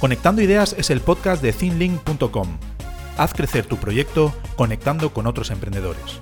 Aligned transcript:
Conectando 0.00 0.40
Ideas 0.40 0.74
es 0.78 0.90
el 0.90 1.00
podcast 1.00 1.42
de 1.42 1.52
thinlink.com. 1.52 2.58
Haz 3.16 3.34
crecer 3.34 3.66
tu 3.66 3.76
proyecto 3.76 4.32
conectando 4.54 5.12
con 5.12 5.26
otros 5.26 5.50
emprendedores. 5.50 6.20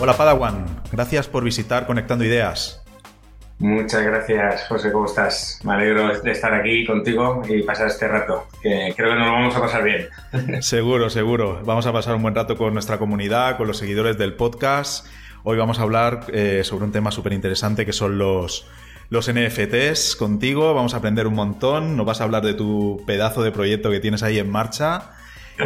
Hola 0.00 0.16
Padawan, 0.16 0.64
gracias 0.98 1.28
por 1.28 1.44
visitar 1.44 1.86
Conectando 1.86 2.24
Ideas. 2.24 2.82
Muchas 3.60 4.02
gracias, 4.02 4.66
José, 4.66 4.90
¿cómo 4.90 5.06
estás? 5.06 5.60
Me 5.62 5.74
alegro 5.74 6.08
de 6.20 6.32
estar 6.32 6.52
aquí 6.52 6.84
contigo 6.84 7.40
y 7.48 7.62
pasar 7.62 7.86
este 7.86 8.08
rato, 8.08 8.48
que 8.60 8.94
creo 8.96 9.10
que 9.10 9.14
nos 9.14 9.28
lo 9.28 9.32
vamos 9.32 9.54
a 9.54 9.60
pasar 9.60 9.84
bien. 9.84 10.08
Seguro, 10.60 11.08
seguro. 11.08 11.62
Vamos 11.64 11.86
a 11.86 11.92
pasar 11.92 12.16
un 12.16 12.22
buen 12.22 12.34
rato 12.34 12.56
con 12.56 12.72
nuestra 12.72 12.98
comunidad, 12.98 13.56
con 13.56 13.68
los 13.68 13.78
seguidores 13.78 14.18
del 14.18 14.34
podcast. 14.34 15.06
Hoy 15.44 15.56
vamos 15.56 15.78
a 15.78 15.82
hablar 15.82 16.26
eh, 16.32 16.62
sobre 16.64 16.86
un 16.86 16.90
tema 16.90 17.12
súper 17.12 17.32
interesante 17.32 17.86
que 17.86 17.92
son 17.92 18.18
los, 18.18 18.66
los 19.08 19.32
NFTs 19.32 20.16
contigo. 20.16 20.74
Vamos 20.74 20.94
a 20.94 20.96
aprender 20.96 21.28
un 21.28 21.34
montón. 21.34 21.96
Nos 21.96 22.06
vas 22.06 22.20
a 22.20 22.24
hablar 22.24 22.42
de 22.42 22.54
tu 22.54 23.04
pedazo 23.06 23.44
de 23.44 23.52
proyecto 23.52 23.92
que 23.92 24.00
tienes 24.00 24.24
ahí 24.24 24.40
en 24.40 24.50
marcha. 24.50 25.12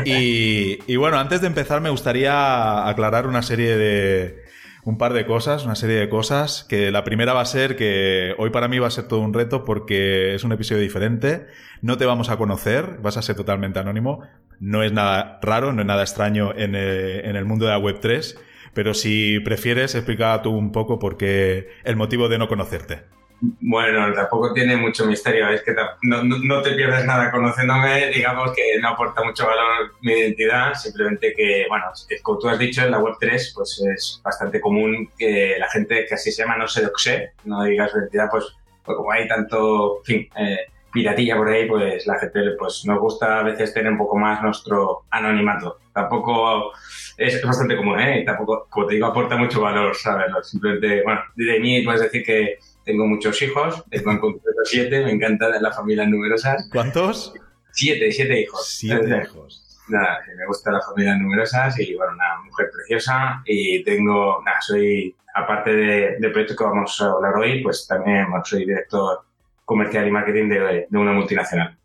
Y, 0.04 0.78
y 0.86 0.96
bueno, 0.96 1.18
antes 1.18 1.40
de 1.40 1.46
empezar 1.46 1.80
me 1.80 1.88
gustaría 1.88 2.86
aclarar 2.86 3.26
una 3.26 3.40
serie 3.40 3.78
de, 3.78 4.41
un 4.84 4.98
par 4.98 5.12
de 5.12 5.26
cosas, 5.26 5.64
una 5.64 5.76
serie 5.76 5.96
de 5.96 6.08
cosas, 6.08 6.64
que 6.68 6.90
la 6.90 7.04
primera 7.04 7.32
va 7.32 7.40
a 7.40 7.46
ser 7.46 7.76
que 7.76 8.34
hoy 8.38 8.50
para 8.50 8.66
mí 8.68 8.78
va 8.78 8.88
a 8.88 8.90
ser 8.90 9.06
todo 9.06 9.20
un 9.20 9.32
reto 9.32 9.64
porque 9.64 10.34
es 10.34 10.42
un 10.42 10.52
episodio 10.52 10.80
diferente, 10.82 11.46
no 11.82 11.96
te 11.96 12.06
vamos 12.06 12.30
a 12.30 12.36
conocer, 12.36 12.98
vas 13.00 13.16
a 13.16 13.22
ser 13.22 13.36
totalmente 13.36 13.78
anónimo, 13.78 14.22
no 14.58 14.82
es 14.82 14.92
nada 14.92 15.38
raro, 15.42 15.72
no 15.72 15.82
es 15.82 15.86
nada 15.86 16.02
extraño 16.02 16.52
en 16.56 16.74
eh, 16.74 17.20
el, 17.30 17.44
mundo 17.44 17.66
de 17.66 17.72
la 17.72 17.78
Web3, 17.78 18.36
pero 18.74 18.92
si 18.94 19.38
prefieres 19.40 19.94
explicar 19.94 20.42
tú 20.42 20.50
un 20.50 20.72
poco 20.72 20.98
por 20.98 21.16
qué 21.16 21.68
el 21.84 21.96
motivo 21.96 22.28
de 22.28 22.38
no 22.38 22.48
conocerte. 22.48 23.02
Bueno, 23.44 24.12
tampoco 24.14 24.52
tiene 24.52 24.76
mucho 24.76 25.04
misterio, 25.04 25.48
es 25.48 25.62
que 25.62 25.74
no, 26.02 26.62
te 26.62 26.74
pierdes 26.74 27.04
nada 27.04 27.28
conociéndome, 27.32 28.06
digamos 28.14 28.52
que 28.54 28.78
no 28.80 28.90
aporta 28.90 29.24
mucho 29.24 29.44
valor 29.44 29.94
mi 30.00 30.12
identidad, 30.12 30.74
simplemente 30.74 31.34
que, 31.36 31.66
bueno, 31.68 31.86
como 32.22 32.38
tú 32.38 32.48
has 32.48 32.58
dicho, 32.60 32.82
en 32.82 32.92
la 32.92 33.00
Web3 33.00 33.52
pues 33.52 33.82
es 33.96 34.20
bastante 34.22 34.60
común 34.60 35.10
que 35.18 35.56
la 35.58 35.68
gente 35.70 36.06
que 36.06 36.14
así 36.14 36.30
se 36.30 36.42
llama 36.42 36.56
no 36.56 36.68
se 36.68 36.82
doxe, 36.82 37.32
no 37.42 37.64
digas 37.64 37.90
identidad, 37.92 38.28
pues, 38.30 38.44
pues, 38.84 38.96
como 38.96 39.10
hay 39.10 39.26
tanto, 39.26 39.98
en 39.98 40.04
fin, 40.04 40.28
eh, 40.36 40.58
piratilla 40.92 41.36
por 41.36 41.48
ahí, 41.48 41.66
pues 41.66 42.06
la 42.06 42.20
gente 42.20 42.38
pues 42.56 42.84
nos 42.84 43.00
gusta 43.00 43.40
a 43.40 43.42
veces 43.42 43.74
tener 43.74 43.90
un 43.90 43.98
poco 43.98 44.16
más 44.18 44.40
nuestro 44.40 45.06
anonimato. 45.10 45.78
Tampoco 45.92 46.72
es 47.16 47.42
bastante 47.44 47.76
común, 47.76 47.98
¿eh? 47.98 48.22
Tampoco, 48.24 48.66
como 48.70 48.86
te 48.86 48.94
digo, 48.94 49.06
aporta 49.06 49.36
mucho 49.36 49.60
valor, 49.62 49.96
¿sabes? 49.96 50.26
Simplemente, 50.42 51.02
bueno, 51.02 51.22
de 51.34 51.58
mí 51.58 51.82
puedes 51.82 52.02
decir 52.02 52.22
que 52.24 52.58
tengo 52.84 53.06
muchos 53.06 53.40
hijos, 53.42 53.84
tengo 53.90 54.10
en 54.10 54.18
concreto 54.18 54.60
siete, 54.64 55.04
me 55.04 55.12
encantan 55.12 55.62
las 55.62 55.76
familias 55.76 56.08
numerosas. 56.08 56.68
¿Cuántos? 56.72 57.34
Siete, 57.72 58.12
siete 58.12 58.40
hijos. 58.40 58.66
Siete 58.66 59.22
hijos. 59.22 59.80
Nada, 59.88 60.20
me 60.36 60.46
gustan 60.46 60.74
las 60.74 60.86
familias 60.86 61.18
numerosas 61.18 61.78
y 61.78 61.94
bueno, 61.94 62.12
una 62.12 62.40
mujer 62.44 62.70
preciosa 62.72 63.42
y 63.44 63.82
tengo, 63.84 64.42
nada, 64.44 64.60
soy, 64.60 65.14
aparte 65.34 65.74
de, 65.74 66.16
del 66.18 66.32
proyecto 66.32 66.56
que 66.56 66.64
vamos 66.64 67.00
a 67.00 67.06
hablar 67.06 67.34
hoy, 67.36 67.62
pues 67.62 67.86
también 67.86 68.26
soy 68.44 68.64
director 68.64 69.20
comercial 69.64 70.06
y 70.06 70.10
marketing 70.10 70.48
de, 70.48 70.86
de 70.88 70.98
una 70.98 71.12
multinacional. 71.12 71.76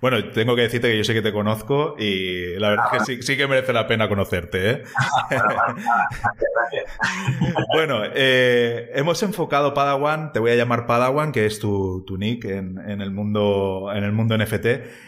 Bueno, 0.00 0.30
tengo 0.30 0.56
que 0.56 0.62
decirte 0.62 0.90
que 0.90 0.98
yo 0.98 1.04
sé 1.04 1.14
que 1.14 1.22
te 1.22 1.32
conozco 1.32 1.96
y 1.98 2.58
la 2.58 2.70
verdad 2.70 2.86
es 2.92 3.18
que 3.18 3.22
sí, 3.22 3.36
que 3.36 3.46
merece 3.46 3.72
la 3.72 3.86
pena 3.86 4.08
conocerte. 4.08 4.70
¿eh? 4.70 4.82
bueno, 7.74 8.02
eh, 8.14 8.90
hemos 8.94 9.22
enfocado 9.22 9.74
Padawan, 9.74 10.32
te 10.32 10.40
voy 10.40 10.50
a 10.50 10.56
llamar 10.56 10.86
Padawan, 10.86 11.32
que 11.32 11.46
es 11.46 11.58
tu, 11.58 12.04
nick 12.18 12.44
en, 12.44 12.78
el 12.78 13.10
mundo, 13.10 13.90
en 13.94 14.04
el 14.04 14.12
mundo 14.12 14.36
NFT. 14.36 14.66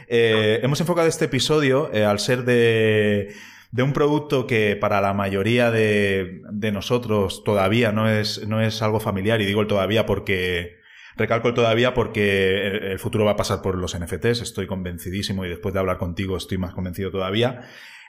Eh, 0.09 0.61
hemos 0.63 0.81
enfocado 0.81 1.09
este 1.09 1.27
episodio 1.27 1.91
al 1.93 2.19
ser 2.19 2.45
de, 2.45 3.35
de, 3.73 3.83
un 3.83 3.93
producto 3.93 4.47
que 4.47 4.77
para 4.77 5.01
la 5.01 5.13
mayoría 5.13 5.71
de, 5.71 6.43
de 6.51 6.73
nosotros 6.73 7.45
todavía 7.45 7.93
no 7.93 8.09
es, 8.09 8.47
no 8.47 8.61
es 8.61 8.81
algo 8.83 9.01
familiar, 9.01 9.41
y 9.41 9.47
digo 9.47 9.61
el 9.61 9.67
todavía 9.67 10.07
porque 10.07 10.84
Recalco 11.17 11.55
todavía 11.55 11.95
porque 11.95 12.67
el 12.93 12.99
futuro 12.99 13.25
va 13.25 13.33
a 13.33 13.37
pasar 13.37 13.63
por 13.63 13.77
los 13.77 13.97
NFTs, 13.99 14.43
estoy 14.43 14.67
convencidísimo 14.67 15.45
y 15.45 15.49
después 15.49 15.73
de 15.73 15.81
hablar 15.81 15.99
contigo 15.99 16.37
estoy 16.37 16.59
más 16.59 16.75
convencido 16.75 17.11
todavía. 17.11 17.63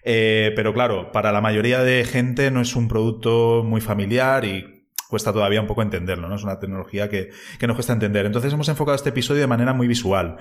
Eh, 0.04 0.54
pero 0.56 0.74
claro, 0.74 1.12
para 1.12 1.32
la 1.32 1.42
mayoría 1.42 1.84
de 1.84 2.06
gente 2.06 2.52
no 2.52 2.62
es 2.62 2.76
un 2.76 2.88
producto 2.88 3.64
muy 3.64 3.82
familiar 3.82 4.46
y 4.46 4.88
cuesta 5.10 5.34
todavía 5.34 5.62
un 5.62 5.68
poco 5.68 5.82
entenderlo, 5.82 6.28
¿no? 6.28 6.36
Es 6.36 6.44
una 6.44 6.60
tecnología 6.60 7.10
que, 7.10 7.30
que 7.60 7.68
nos 7.68 7.76
cuesta 7.76 7.94
entender. 7.94 8.26
Entonces 8.26 8.54
hemos 8.54 8.70
enfocado 8.70 8.96
este 8.96 9.10
episodio 9.10 9.42
de 9.42 9.48
manera 9.48 9.74
muy 9.74 9.88
visual. 9.88 10.38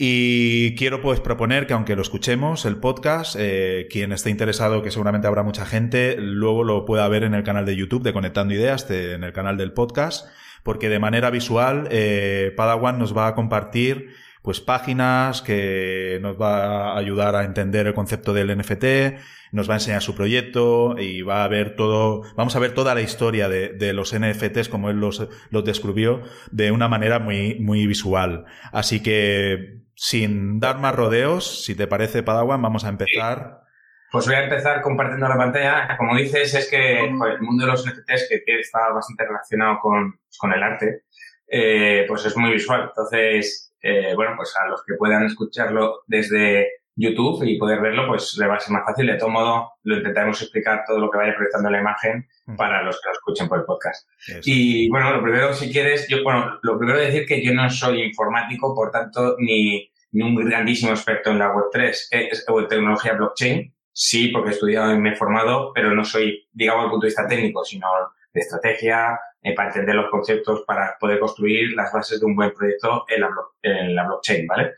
Y 0.00 0.76
quiero 0.76 1.00
pues 1.02 1.18
proponer 1.18 1.66
que 1.66 1.72
aunque 1.72 1.96
lo 1.96 2.02
escuchemos, 2.02 2.64
el 2.66 2.76
podcast, 2.76 3.34
eh, 3.36 3.88
quien 3.90 4.12
esté 4.12 4.30
interesado, 4.30 4.80
que 4.80 4.92
seguramente 4.92 5.26
habrá 5.26 5.42
mucha 5.42 5.66
gente, 5.66 6.16
luego 6.18 6.62
lo 6.62 6.84
pueda 6.84 7.08
ver 7.08 7.24
en 7.24 7.34
el 7.34 7.42
canal 7.42 7.66
de 7.66 7.74
YouTube 7.74 8.04
de 8.04 8.12
Conectando 8.12 8.54
Ideas, 8.54 8.88
en 8.90 9.24
el 9.24 9.32
canal 9.32 9.56
del 9.56 9.72
podcast 9.72 10.28
porque 10.62 10.88
de 10.88 10.98
manera 10.98 11.30
visual 11.30 11.88
eh, 11.90 12.52
Padawan 12.56 12.98
nos 12.98 13.16
va 13.16 13.28
a 13.28 13.34
compartir 13.34 14.10
pues 14.42 14.60
páginas 14.60 15.42
que 15.42 16.18
nos 16.22 16.40
va 16.40 16.92
a 16.92 16.98
ayudar 16.98 17.36
a 17.36 17.44
entender 17.44 17.86
el 17.86 17.94
concepto 17.94 18.32
del 18.32 18.56
NFT, 18.56 19.18
nos 19.52 19.68
va 19.68 19.74
a 19.74 19.76
enseñar 19.76 20.00
su 20.00 20.14
proyecto 20.14 20.96
y 20.98 21.22
va 21.22 21.44
a 21.44 21.48
ver 21.48 21.76
todo, 21.76 22.22
vamos 22.36 22.56
a 22.56 22.58
ver 22.58 22.72
toda 22.72 22.94
la 22.94 23.02
historia 23.02 23.48
de, 23.48 23.92
los 23.92 24.18
NFTs 24.18 24.68
como 24.68 24.90
él 24.90 25.00
los, 25.00 25.28
los 25.50 25.64
descubrió 25.64 26.22
de 26.50 26.70
una 26.70 26.88
manera 26.88 27.18
muy, 27.18 27.58
muy 27.60 27.86
visual. 27.86 28.44
Así 28.72 29.02
que, 29.02 29.82
sin 29.94 30.60
dar 30.60 30.78
más 30.78 30.94
rodeos, 30.94 31.64
si 31.64 31.74
te 31.74 31.86
parece, 31.86 32.22
Padawan, 32.22 32.62
vamos 32.62 32.84
a 32.84 32.88
empezar. 32.88 33.67
Pues 34.10 34.26
voy 34.26 34.36
a 34.36 34.44
empezar 34.44 34.80
compartiendo 34.80 35.28
la 35.28 35.36
pantalla. 35.36 35.96
Como 35.96 36.16
dices, 36.16 36.54
es 36.54 36.70
que 36.70 37.04
el 37.04 37.12
mundo 37.12 37.64
de 37.64 37.70
los 37.70 37.86
NFTs, 37.86 38.28
que, 38.28 38.60
está 38.60 38.90
bastante 38.90 39.26
relacionado 39.26 39.78
con, 39.80 40.18
con 40.38 40.52
el 40.52 40.62
arte, 40.62 41.02
eh, 41.46 42.04
pues 42.08 42.24
es 42.24 42.36
muy 42.36 42.52
visual. 42.52 42.86
Entonces, 42.88 43.74
eh, 43.82 44.14
bueno, 44.14 44.32
pues 44.36 44.54
a 44.56 44.66
los 44.68 44.82
que 44.84 44.94
puedan 44.94 45.26
escucharlo 45.26 46.04
desde 46.06 46.68
YouTube 46.96 47.44
y 47.44 47.58
poder 47.58 47.80
verlo, 47.80 48.06
pues 48.08 48.36
le 48.38 48.46
va 48.46 48.56
a 48.56 48.60
ser 48.60 48.72
más 48.72 48.84
fácil. 48.84 49.06
De 49.06 49.16
todo 49.16 49.28
modo, 49.28 49.72
lo 49.84 49.96
intentaremos 49.96 50.40
explicar 50.40 50.84
todo 50.86 50.98
lo 50.98 51.10
que 51.10 51.18
vaya 51.18 51.34
proyectando 51.34 51.70
la 51.70 51.80
imagen 51.80 52.26
para 52.56 52.82
los 52.82 52.96
que 53.00 53.08
lo 53.08 53.12
escuchen 53.12 53.48
por 53.48 53.58
el 53.58 53.64
podcast. 53.64 54.08
Y 54.44 54.88
bueno, 54.88 55.12
lo 55.12 55.22
primero, 55.22 55.52
si 55.52 55.70
quieres, 55.70 56.08
yo, 56.08 56.22
bueno, 56.24 56.58
lo 56.62 56.78
primero 56.78 56.98
decir 56.98 57.26
que 57.26 57.44
yo 57.44 57.52
no 57.52 57.68
soy 57.70 58.02
informático, 58.02 58.74
por 58.74 58.90
tanto, 58.90 59.36
ni, 59.38 59.92
ni 60.12 60.22
un 60.22 60.34
grandísimo 60.34 60.92
experto 60.92 61.30
en 61.30 61.38
la 61.38 61.52
Web3 61.52 62.08
eh, 62.10 62.30
o 62.48 62.60
en 62.60 62.68
tecnología 62.68 63.12
blockchain 63.12 63.74
sí, 63.98 64.28
porque 64.28 64.50
he 64.50 64.52
estudiado 64.52 64.94
y 64.94 64.98
me 64.98 65.10
he 65.10 65.16
formado, 65.16 65.72
pero 65.74 65.92
no 65.92 66.04
soy, 66.04 66.48
digamos, 66.52 66.82
desde 66.82 66.86
el 66.86 66.90
punto 66.90 67.04
de 67.04 67.08
vista 67.08 67.26
técnico, 67.26 67.64
sino 67.64 67.88
de 68.32 68.40
estrategia, 68.40 69.18
eh, 69.42 69.54
para 69.54 69.70
entender 69.70 69.96
los 69.96 70.08
conceptos, 70.08 70.62
para 70.64 70.96
poder 71.00 71.18
construir 71.18 71.72
las 71.74 71.92
bases 71.92 72.20
de 72.20 72.26
un 72.26 72.36
buen 72.36 72.52
proyecto 72.52 73.04
en 73.08 73.22
la, 73.22 73.30
en 73.62 73.94
la 73.96 74.06
blockchain, 74.06 74.46
¿vale? 74.46 74.74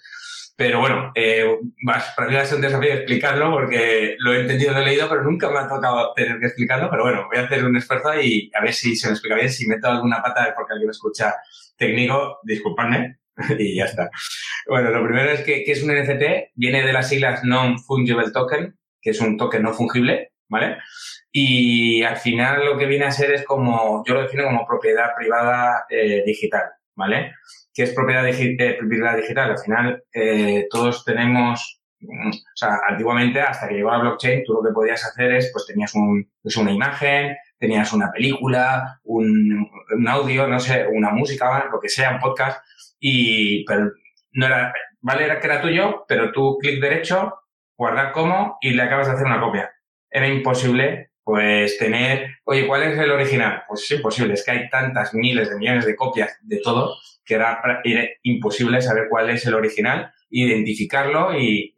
Pero 0.57 0.81
bueno, 0.81 1.13
eh, 1.15 1.59
para 2.17 2.29
mí 2.29 2.35
va 2.35 2.41
a 2.41 2.47
ser 2.47 2.57
un 2.57 2.63
desafío 2.63 2.95
explicarlo 2.95 3.51
porque 3.51 4.17
lo 4.19 4.33
he 4.33 4.41
entendido, 4.41 4.73
lo 4.73 4.81
he 4.81 4.85
leído, 4.87 5.09
pero 5.09 5.23
nunca 5.23 5.51
me 5.51 5.59
ha 5.59 5.69
tocado 5.69 6.15
tener 6.15 6.39
que 6.39 6.47
explicarlo. 6.47 6.89
Pero 6.91 7.03
bueno, 7.03 7.27
voy 7.31 7.39
a 7.39 7.45
hacer 7.45 7.65
un 7.65 7.77
esfuerzo 7.77 8.19
y 8.21 8.51
a 8.55 8.63
ver 8.63 8.73
si 8.73 8.97
se 8.97 9.09
me 9.09 9.13
explica 9.13 9.37
bien. 9.37 9.51
Si 9.51 9.67
meto 9.67 9.89
alguna 9.89 10.23
pata 10.23 10.53
porque 10.55 10.73
alguien 10.73 10.89
me 10.89 10.93
escucha 10.93 11.35
técnico, 11.77 12.41
disculpadme 12.43 13.21
y 13.59 13.77
ya 13.77 13.85
está. 13.85 14.11
Bueno, 14.67 14.91
lo 14.91 15.03
primero 15.03 15.31
es 15.31 15.41
que, 15.41 15.65
que 15.65 15.73
es 15.73 15.83
un 15.83 15.95
NFT, 15.95 16.53
viene 16.55 16.87
de 16.87 16.93
las 16.93 17.09
siglas 17.09 17.43
Non-Fungible 17.43 18.31
Token, 18.31 18.79
que 19.01 19.11
es 19.11 19.21
un 19.21 19.37
token 19.37 19.63
no 19.63 19.73
fungible, 19.73 20.33
¿vale? 20.49 20.79
Y 21.33 22.03
al 22.03 22.17
final 22.17 22.65
lo 22.65 22.77
que 22.77 22.87
viene 22.87 23.07
a 23.07 23.13
ser 23.13 23.33
es 23.33 23.45
como, 23.45 24.05
yo 24.07 24.15
lo 24.15 24.23
defino 24.23 24.45
como 24.45 24.67
propiedad 24.67 25.15
privada 25.17 25.85
eh, 25.89 26.23
digital, 26.27 26.65
¿vale? 26.97 27.35
¿Qué 27.73 27.85
es 27.85 27.95
propiedad, 27.95 28.27
eh, 28.27 28.77
propiedad 28.79 29.17
digital? 29.17 29.51
Al 29.53 29.59
final 29.59 30.05
eh, 30.13 30.67
todos 30.69 31.05
tenemos, 31.05 31.81
mm, 32.01 32.31
o 32.31 32.57
sea, 32.57 32.81
antiguamente 32.89 33.41
hasta 33.41 33.69
que 33.69 33.75
llegó 33.75 33.91
la 33.93 33.99
blockchain, 33.99 34.43
tú 34.45 34.55
lo 34.55 34.63
que 34.63 34.75
podías 34.75 35.05
hacer 35.05 35.33
es, 35.35 35.51
pues 35.53 35.67
tenías 35.67 35.93
pues 36.43 36.57
una 36.57 36.73
imagen, 36.73 37.37
tenías 37.59 37.93
una 37.93 38.11
película, 38.11 39.01
un, 39.05 39.71
un 39.97 40.09
audio, 40.09 40.49
no 40.49 40.59
sé, 40.59 40.87
una 40.89 41.11
música, 41.11 41.69
lo 41.71 41.79
que 41.79 41.89
sea, 41.89 42.15
un 42.15 42.21
podcast, 42.21 42.61
y, 42.99 43.65
pero 43.65 43.93
no 44.33 44.47
era, 44.47 44.73
vale, 45.01 45.25
era 45.25 45.39
que 45.39 45.47
era 45.47 45.61
tuyo, 45.61 46.05
pero 46.09 46.33
tú 46.33 46.59
clic 46.59 46.81
derecho 46.81 47.40
guardar 47.81 48.13
como 48.13 48.59
y 48.61 48.73
le 48.73 48.83
acabas 48.83 49.07
de 49.07 49.15
hacer 49.15 49.27
una 49.27 49.41
copia. 49.41 49.71
Era 50.11 50.29
imposible 50.29 51.13
Pues 51.23 51.79
tener, 51.79 52.27
oye, 52.45 52.67
¿cuál 52.67 52.83
es 52.83 52.99
el 52.99 53.11
original? 53.11 53.63
Pues 53.69 53.85
es 53.85 53.91
imposible, 53.93 54.35
es 54.35 54.45
que 54.45 54.51
hay 54.51 54.69
tantas 54.69 55.15
miles 55.15 55.49
de 55.49 55.57
millones 55.57 55.87
de 55.87 55.95
copias 55.95 56.37
de 56.43 56.61
todo 56.61 56.97
que 57.25 57.35
era, 57.37 57.63
imposible 58.23 58.81
saber 58.83 59.05
cuál 59.09 59.31
es 59.31 59.47
el 59.47 59.55
original, 59.55 60.13
identificarlo 60.31 61.39
y, 61.39 61.75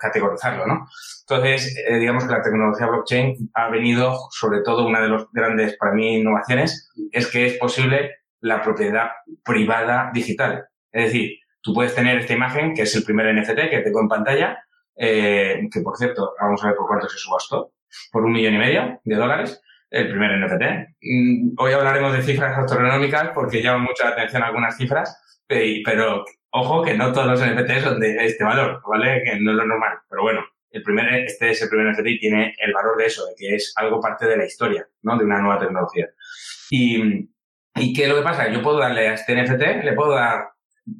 categorizarlo, 0.00 0.66
¿no? 0.66 0.86
Entonces, 1.20 1.76
eh, 1.86 1.98
digamos 1.98 2.24
que 2.24 2.32
la 2.32 2.42
tecnología 2.42 2.88
blockchain 2.88 3.50
ha 3.54 3.68
venido, 3.68 4.16
sobre 4.30 4.62
todo, 4.62 4.86
una 4.86 5.00
de 5.00 5.08
las 5.08 5.26
grandes, 5.32 5.76
para 5.76 5.92
mí, 5.92 6.16
innovaciones, 6.16 6.90
es 7.12 7.28
que 7.28 7.46
es 7.46 7.58
posible 7.58 8.16
la 8.40 8.60
propiedad 8.60 9.10
privada 9.44 10.10
digital. 10.12 10.66
Es 10.90 11.04
decir, 11.04 11.38
tú 11.60 11.72
puedes 11.72 11.94
tener 11.94 12.18
esta 12.18 12.32
imagen, 12.32 12.74
que 12.74 12.82
es 12.82 12.94
el 12.96 13.04
primer 13.04 13.32
NFT 13.32 13.70
que 13.70 13.82
tengo 13.84 14.00
en 14.00 14.08
pantalla, 14.08 14.58
eh, 15.02 15.66
que 15.72 15.80
por 15.80 15.96
cierto, 15.96 16.34
vamos 16.38 16.62
a 16.62 16.68
ver 16.68 16.76
por 16.76 16.86
cuánto 16.86 17.08
se 17.08 17.16
subastó, 17.16 17.72
por 18.12 18.22
un 18.22 18.32
millón 18.32 18.54
y 18.54 18.58
medio 18.58 19.00
de 19.02 19.16
dólares, 19.16 19.62
el 19.88 20.10
primer 20.10 20.38
NFT. 20.38 20.62
Mm, 21.00 21.54
hoy 21.56 21.72
hablaremos 21.72 22.12
de 22.12 22.22
cifras 22.22 22.56
astronómicas 22.58 23.30
porque 23.34 23.62
llaman 23.62 23.84
mucha 23.84 24.08
atención 24.08 24.42
algunas 24.42 24.76
cifras, 24.76 25.42
pero 25.48 26.24
ojo 26.50 26.82
que 26.82 26.94
no 26.94 27.12
todos 27.12 27.28
los 27.28 27.40
NFT 27.40 27.82
son 27.82 27.98
de 27.98 28.26
este 28.26 28.44
valor, 28.44 28.82
¿vale? 28.86 29.22
Que 29.24 29.40
no 29.40 29.52
es 29.52 29.56
lo 29.56 29.64
normal. 29.64 30.00
Pero 30.10 30.22
bueno, 30.22 30.44
el 30.70 30.82
primer, 30.82 31.24
este 31.24 31.50
es 31.50 31.62
el 31.62 31.70
primer 31.70 31.94
NFT 31.94 32.06
y 32.06 32.20
tiene 32.20 32.54
el 32.58 32.72
valor 32.74 32.98
de 32.98 33.06
eso, 33.06 33.26
de 33.26 33.34
que 33.36 33.54
es 33.54 33.72
algo 33.76 34.02
parte 34.02 34.26
de 34.26 34.36
la 34.36 34.44
historia, 34.44 34.86
¿no? 35.00 35.16
De 35.16 35.24
una 35.24 35.40
nueva 35.40 35.58
tecnología. 35.58 36.10
Y, 36.68 37.30
¿Y 37.74 37.94
qué 37.94 38.02
es 38.02 38.08
lo 38.10 38.16
que 38.16 38.22
pasa? 38.22 38.52
Yo 38.52 38.62
puedo 38.62 38.78
darle 38.78 39.08
a 39.08 39.14
este 39.14 39.42
NFT, 39.42 39.82
le 39.82 39.94
puedo 39.94 40.14
dar 40.14 40.50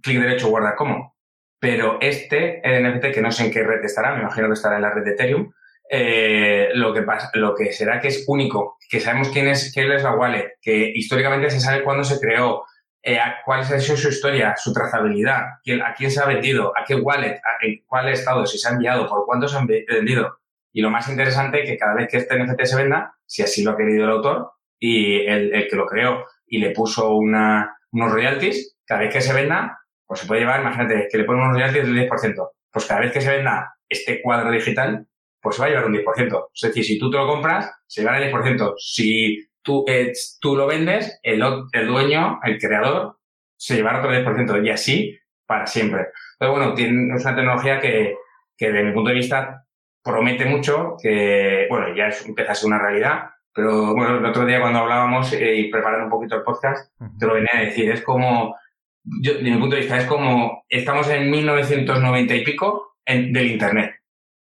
clic 0.03 0.21
derecho 0.21 0.49
guardar 0.49 0.75
como. 0.75 1.20
Pero 1.61 1.99
este 2.01 2.63
NFT, 2.65 3.13
que 3.13 3.21
no 3.21 3.31
sé 3.31 3.45
en 3.45 3.53
qué 3.53 3.63
red 3.63 3.85
estará, 3.85 4.15
me 4.15 4.23
imagino 4.23 4.49
que 4.49 4.55
estará 4.55 4.77
en 4.77 4.83
la 4.83 4.91
red 4.91 5.05
de 5.05 5.11
Ethereum, 5.11 5.53
eh, 5.93 6.71
lo, 6.75 6.95
que 6.95 7.03
pasa, 7.03 7.31
lo 7.35 7.55
que 7.55 7.73
será 7.73 8.01
que 8.01 8.09
es 8.09 8.25
único, 8.27 8.79
que 8.89 8.99
sabemos 8.99 9.29
quién 9.29 9.47
es, 9.49 9.71
quién 9.75 9.93
es 9.93 10.03
la 10.03 10.15
wallet, 10.15 10.55
que 10.63 10.93
históricamente 10.95 11.51
se 11.51 11.61
sabe 11.61 11.83
cuándo 11.83 12.03
se 12.03 12.19
creó, 12.19 12.65
eh, 13.03 13.19
cuál 13.45 13.61
ha 13.61 13.65
sido 13.65 13.97
su 13.97 14.09
historia, 14.09 14.55
su 14.57 14.73
trazabilidad, 14.73 15.41
quién, 15.63 15.83
a 15.83 15.93
quién 15.95 16.11
se 16.11 16.21
ha 16.21 16.27
vendido, 16.27 16.73
a 16.77 16.85
qué 16.87 16.95
wallet, 16.95 17.41
en 17.61 17.83
cuál 17.87 18.09
estado, 18.09 18.47
si 18.47 18.57
se 18.57 18.69
ha 18.69 18.73
enviado, 18.73 19.07
por 19.07 19.27
cuánto 19.27 19.49
se 19.49 19.59
ha 19.59 19.67
vendido. 19.67 20.39
Y 20.73 20.81
lo 20.81 20.91
más 20.91 21.09
interesante, 21.09 21.65
que 21.65 21.77
cada 21.77 21.95
vez 21.95 22.09
que 22.09 22.19
este 22.19 22.39
NFT 22.39 22.63
se 22.63 22.77
venda, 22.77 23.13
si 23.27 23.43
así 23.43 23.65
lo 23.65 23.73
ha 23.73 23.77
querido 23.77 24.05
el 24.05 24.11
autor 24.11 24.53
y 24.79 25.27
el, 25.27 25.53
el 25.55 25.69
que 25.69 25.77
lo 25.77 25.87
creó 25.87 26.25
y 26.47 26.59
le 26.59 26.71
puso 26.71 27.15
una, 27.17 27.77
unos 27.91 28.13
royalties, 28.13 28.77
cada 28.87 29.01
vez 29.01 29.13
que 29.13 29.21
se 29.21 29.33
venda, 29.33 29.80
pues 30.11 30.23
se 30.23 30.27
puede 30.27 30.41
llevar, 30.41 30.63
imagínate, 30.63 31.07
que 31.09 31.19
le 31.19 31.23
ponen 31.23 31.43
unos 31.43 31.55
royalties 31.55 31.87
del 31.87 32.11
10%. 32.11 32.51
Pues 32.73 32.85
cada 32.85 33.01
vez 33.01 33.13
que 33.13 33.21
se 33.21 33.31
venda 33.31 33.77
este 33.89 34.21
cuadro 34.21 34.51
digital, 34.51 35.07
pues 35.41 35.55
se 35.55 35.63
va 35.63 35.67
a 35.67 35.71
llevar 35.71 35.87
un 35.87 35.95
10%. 35.95 36.49
Es 36.53 36.61
decir, 36.63 36.85
si 36.85 36.99
tú 36.99 37.13
te 37.13 37.17
lo 37.17 37.29
compras, 37.29 37.73
se 37.87 38.01
lleva 38.01 38.19
el 38.19 38.33
10%. 38.33 38.75
Si 38.77 39.49
tú, 39.63 39.85
eh, 39.87 40.11
tú 40.41 40.57
lo 40.57 40.67
vendes, 40.67 41.21
el, 41.23 41.41
el 41.73 41.87
dueño, 41.87 42.41
el 42.43 42.59
creador, 42.59 43.19
se 43.57 43.77
llevará 43.77 44.01
otro 44.01 44.11
10%. 44.11 44.67
Y 44.67 44.71
así 44.71 45.17
para 45.47 45.69
siempre. 45.69 46.09
Pero 46.41 46.51
bueno, 46.51 46.75
tiene, 46.75 47.15
es 47.15 47.25
una 47.25 47.37
tecnología 47.37 47.79
que, 47.79 48.17
que 48.57 48.67
desde 48.67 48.83
mi 48.83 48.93
punto 48.93 49.11
de 49.11 49.15
vista 49.15 49.65
promete 50.03 50.45
mucho, 50.45 50.97
que, 51.01 51.69
bueno, 51.71 51.95
ya 51.95 52.09
es, 52.09 52.27
empieza 52.27 52.51
a 52.51 52.57
ser 52.57 52.67
una 52.67 52.81
realidad, 52.81 53.31
pero 53.55 53.95
bueno, 53.95 54.19
el 54.19 54.27
otro 54.27 54.45
día 54.45 54.61
cuando 54.61 54.81
hablábamos 54.81 55.33
eh, 55.35 55.55
y 55.55 55.71
preparando 55.71 56.07
un 56.07 56.11
poquito 56.11 56.35
el 56.35 56.43
podcast, 56.43 56.93
te 57.17 57.27
lo 57.27 57.35
venía 57.35 57.51
a 57.55 57.61
decir, 57.61 57.93
es 57.93 58.03
como, 58.03 58.57
yo, 59.05 59.35
de 59.35 59.43
mi 59.43 59.57
punto 59.59 59.77
de 59.77 59.83
vista, 59.83 59.99
es 59.99 60.07
como, 60.07 60.65
estamos 60.69 61.09
en 61.09 61.31
1990 61.31 62.35
y 62.35 62.45
pico 62.45 62.97
en, 63.05 63.33
del 63.33 63.53
Internet. 63.53 63.97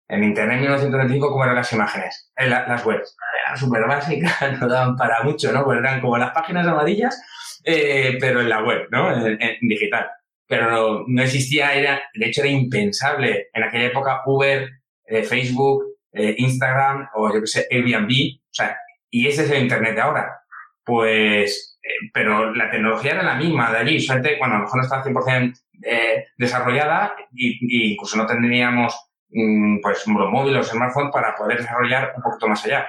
En 0.07 0.23
Internet 0.23 0.59
1995, 0.59 1.31
¿cómo 1.31 1.43
eran 1.43 1.55
las 1.55 1.73
imágenes? 1.73 2.31
En 2.35 2.49
las 2.51 2.85
webs. 2.85 3.17
Eran 3.43 3.57
súper 3.57 3.87
básicas, 3.87 4.37
no 4.59 4.67
daban 4.67 4.95
para 4.95 5.23
mucho, 5.23 5.51
¿no? 5.51 5.63
Pues 5.63 5.79
eran 5.79 6.01
como 6.01 6.17
las 6.17 6.31
páginas 6.31 6.67
amarillas, 6.67 7.21
eh, 7.63 8.17
pero 8.19 8.41
en 8.41 8.49
la 8.49 8.63
web, 8.63 8.87
¿no? 8.91 9.11
En, 9.27 9.37
digital. 9.61 10.07
Pero 10.47 11.05
no, 11.07 11.23
existía, 11.23 11.73
era, 11.73 12.01
de 12.13 12.27
hecho 12.27 12.41
era 12.41 12.51
impensable. 12.51 13.47
En 13.53 13.63
aquella 13.63 13.85
época 13.85 14.21
Uber, 14.25 14.69
eh, 15.05 15.23
Facebook, 15.23 15.83
eh, 16.13 16.35
Instagram 16.37 17.09
o 17.15 17.33
yo 17.33 17.41
qué 17.41 17.47
sé, 17.47 17.67
Airbnb, 17.71 18.11
o 18.11 18.53
sea, 18.53 18.77
y 19.09 19.27
ese 19.27 19.43
es 19.43 19.51
el 19.51 19.63
Internet 19.63 19.95
de 19.95 20.01
ahora. 20.01 20.39
Pues, 20.83 21.74
eh, 21.74 21.74
pero 22.13 22.53
la 22.53 22.69
tecnología 22.69 23.13
era 23.13 23.23
la 23.23 23.35
misma 23.35 23.71
de 23.71 23.77
allí, 23.79 23.99
solamente, 23.99 24.37
bueno, 24.37 24.55
a 24.55 24.57
lo 24.57 24.63
mejor 24.63 24.77
no 24.77 24.83
estaba 24.83 25.03
100% 25.03 25.59
eh, 25.83 26.25
desarrollada 26.37 27.15
y, 27.33 27.91
incluso 27.91 28.17
no 28.17 28.25
tendríamos 28.25 28.95
mm, 29.29 29.79
pues 29.81 30.05
los 30.07 30.31
móviles, 30.31 30.57
los 30.57 30.69
smartphones 30.69 31.11
para 31.11 31.35
poder 31.35 31.59
desarrollar 31.59 32.13
un 32.15 32.23
poquito 32.23 32.47
más 32.47 32.65
allá. 32.65 32.87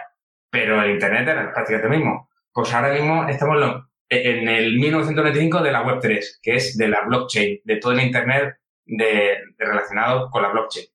Pero 0.51 0.83
el 0.83 0.93
Internet 0.93 1.29
era 1.29 1.53
prácticamente 1.53 1.89
lo 1.89 1.97
mismo. 1.97 2.29
Pues 2.53 2.73
ahora 2.73 2.93
mismo 2.93 3.29
estamos 3.29 3.59
en 4.09 4.49
el 4.49 4.79
1995 4.79 5.63
de 5.63 5.73
la 5.73 5.83
Web 5.83 5.99
3, 6.01 6.41
que 6.43 6.55
es 6.55 6.77
de 6.79 6.89
la 6.89 7.03
blockchain, 7.07 7.61
de 7.65 7.77
todo 7.77 7.93
el 7.93 8.01
Internet 8.01 8.57
de, 8.87 9.39
relacionado 9.59 10.31
con 10.31 10.43
la 10.43 10.49
blockchain. 10.49 10.87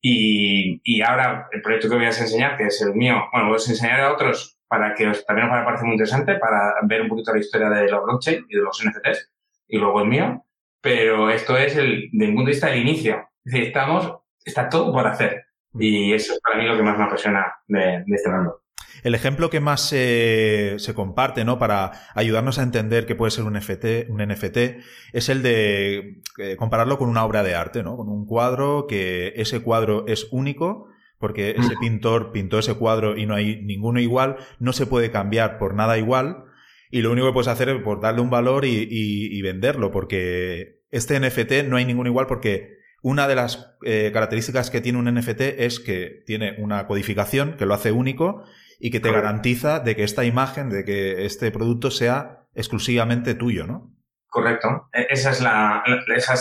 Y, 0.00 0.80
y, 0.84 1.00
ahora 1.02 1.48
el 1.52 1.62
proyecto 1.62 1.88
que 1.88 1.96
voy 1.96 2.04
a 2.04 2.08
enseñar, 2.08 2.56
que 2.56 2.64
es 2.64 2.82
el 2.82 2.94
mío, 2.94 3.24
bueno, 3.32 3.48
voy 3.48 3.58
a 3.58 3.70
enseñar 3.70 4.00
a 4.00 4.12
otros 4.12 4.53
para 4.68 4.94
que 4.94 5.06
os, 5.08 5.24
también 5.24 5.48
os 5.48 5.64
parece 5.64 5.84
muy 5.84 5.94
interesante 5.94 6.36
para 6.36 6.74
ver 6.82 7.02
un 7.02 7.08
poquito 7.08 7.32
la 7.32 7.40
historia 7.40 7.68
de 7.68 7.88
la 7.88 8.00
blockchain 8.00 8.46
y 8.48 8.56
de 8.56 8.62
los 8.62 8.82
NFTs 8.84 9.30
y 9.68 9.78
luego 9.78 10.02
el 10.02 10.08
mío. 10.08 10.44
Pero 10.80 11.30
esto 11.30 11.56
es 11.56 11.76
el, 11.76 12.10
desde 12.12 12.30
mi 12.30 12.34
punto 12.34 12.48
de 12.48 12.52
vista, 12.52 12.70
el 12.72 12.82
inicio. 12.82 13.16
Es 13.44 13.52
decir, 13.52 13.68
estamos, 13.68 14.12
está 14.44 14.68
todo 14.68 14.92
por 14.92 15.06
hacer. 15.06 15.44
Y 15.78 16.12
eso 16.12 16.34
es 16.34 16.40
para 16.40 16.58
mí 16.58 16.68
lo 16.68 16.76
que 16.76 16.82
más 16.82 16.98
me 16.98 17.04
apasiona 17.04 17.54
de, 17.66 18.04
este 18.06 18.30
mundo. 18.30 18.60
El 19.02 19.14
ejemplo 19.14 19.50
que 19.50 19.60
más 19.60 19.88
se 19.88 20.92
comparte, 20.94 21.44
¿no? 21.44 21.58
Para 21.58 21.92
ayudarnos 22.14 22.58
a 22.58 22.62
entender 22.62 23.06
qué 23.06 23.14
puede 23.14 23.30
ser 23.30 23.44
un 23.44 23.54
NFT, 23.54 24.08
un 24.08 24.22
NFT, 24.22 24.56
es 25.12 25.28
el 25.28 25.42
de 25.42 26.22
eh, 26.38 26.56
compararlo 26.56 26.96
con 26.96 27.08
una 27.08 27.24
obra 27.24 27.42
de 27.42 27.54
arte, 27.54 27.82
¿no? 27.82 27.96
Con 27.96 28.08
un 28.08 28.24
cuadro 28.26 28.86
que 28.86 29.32
ese 29.36 29.62
cuadro 29.62 30.06
es 30.06 30.28
único 30.30 30.88
porque 31.18 31.50
ese 31.50 31.76
pintor 31.80 32.32
pintó 32.32 32.58
ese 32.58 32.74
cuadro 32.74 33.16
y 33.16 33.26
no 33.26 33.34
hay 33.34 33.62
ninguno 33.62 34.00
igual, 34.00 34.36
no 34.58 34.72
se 34.72 34.86
puede 34.86 35.10
cambiar 35.10 35.58
por 35.58 35.74
nada 35.74 35.98
igual, 35.98 36.44
y 36.90 37.02
lo 37.02 37.10
único 37.10 37.26
que 37.26 37.32
puedes 37.32 37.48
hacer 37.48 37.68
es 37.68 37.82
por 37.82 38.00
darle 38.00 38.20
un 38.20 38.30
valor 38.30 38.64
y, 38.64 39.42
venderlo, 39.42 39.90
porque 39.90 40.82
este 40.90 41.18
NFT 41.18 41.66
no 41.68 41.76
hay 41.76 41.84
ninguno 41.84 42.08
igual 42.08 42.26
porque 42.28 42.78
una 43.02 43.26
de 43.26 43.34
las 43.34 43.76
eh, 43.82 44.10
características 44.12 44.70
que 44.70 44.80
tiene 44.80 44.98
un 44.98 45.12
NFT 45.12 45.40
es 45.58 45.80
que 45.80 46.22
tiene 46.24 46.54
una 46.58 46.86
codificación 46.86 47.56
que 47.56 47.66
lo 47.66 47.74
hace 47.74 47.90
único 47.90 48.44
y 48.78 48.92
que 48.92 49.00
te 49.00 49.10
garantiza 49.10 49.80
de 49.80 49.96
que 49.96 50.04
esta 50.04 50.24
imagen, 50.24 50.70
de 50.70 50.84
que 50.84 51.24
este 51.24 51.50
producto 51.50 51.90
sea 51.90 52.46
exclusivamente 52.54 53.34
tuyo, 53.34 53.66
¿no? 53.66 53.92
Correcto. 54.28 54.88
E, 54.92 55.06
esa 55.10 55.30
es 55.30 55.40
la, 55.40 55.82
esa 56.14 56.34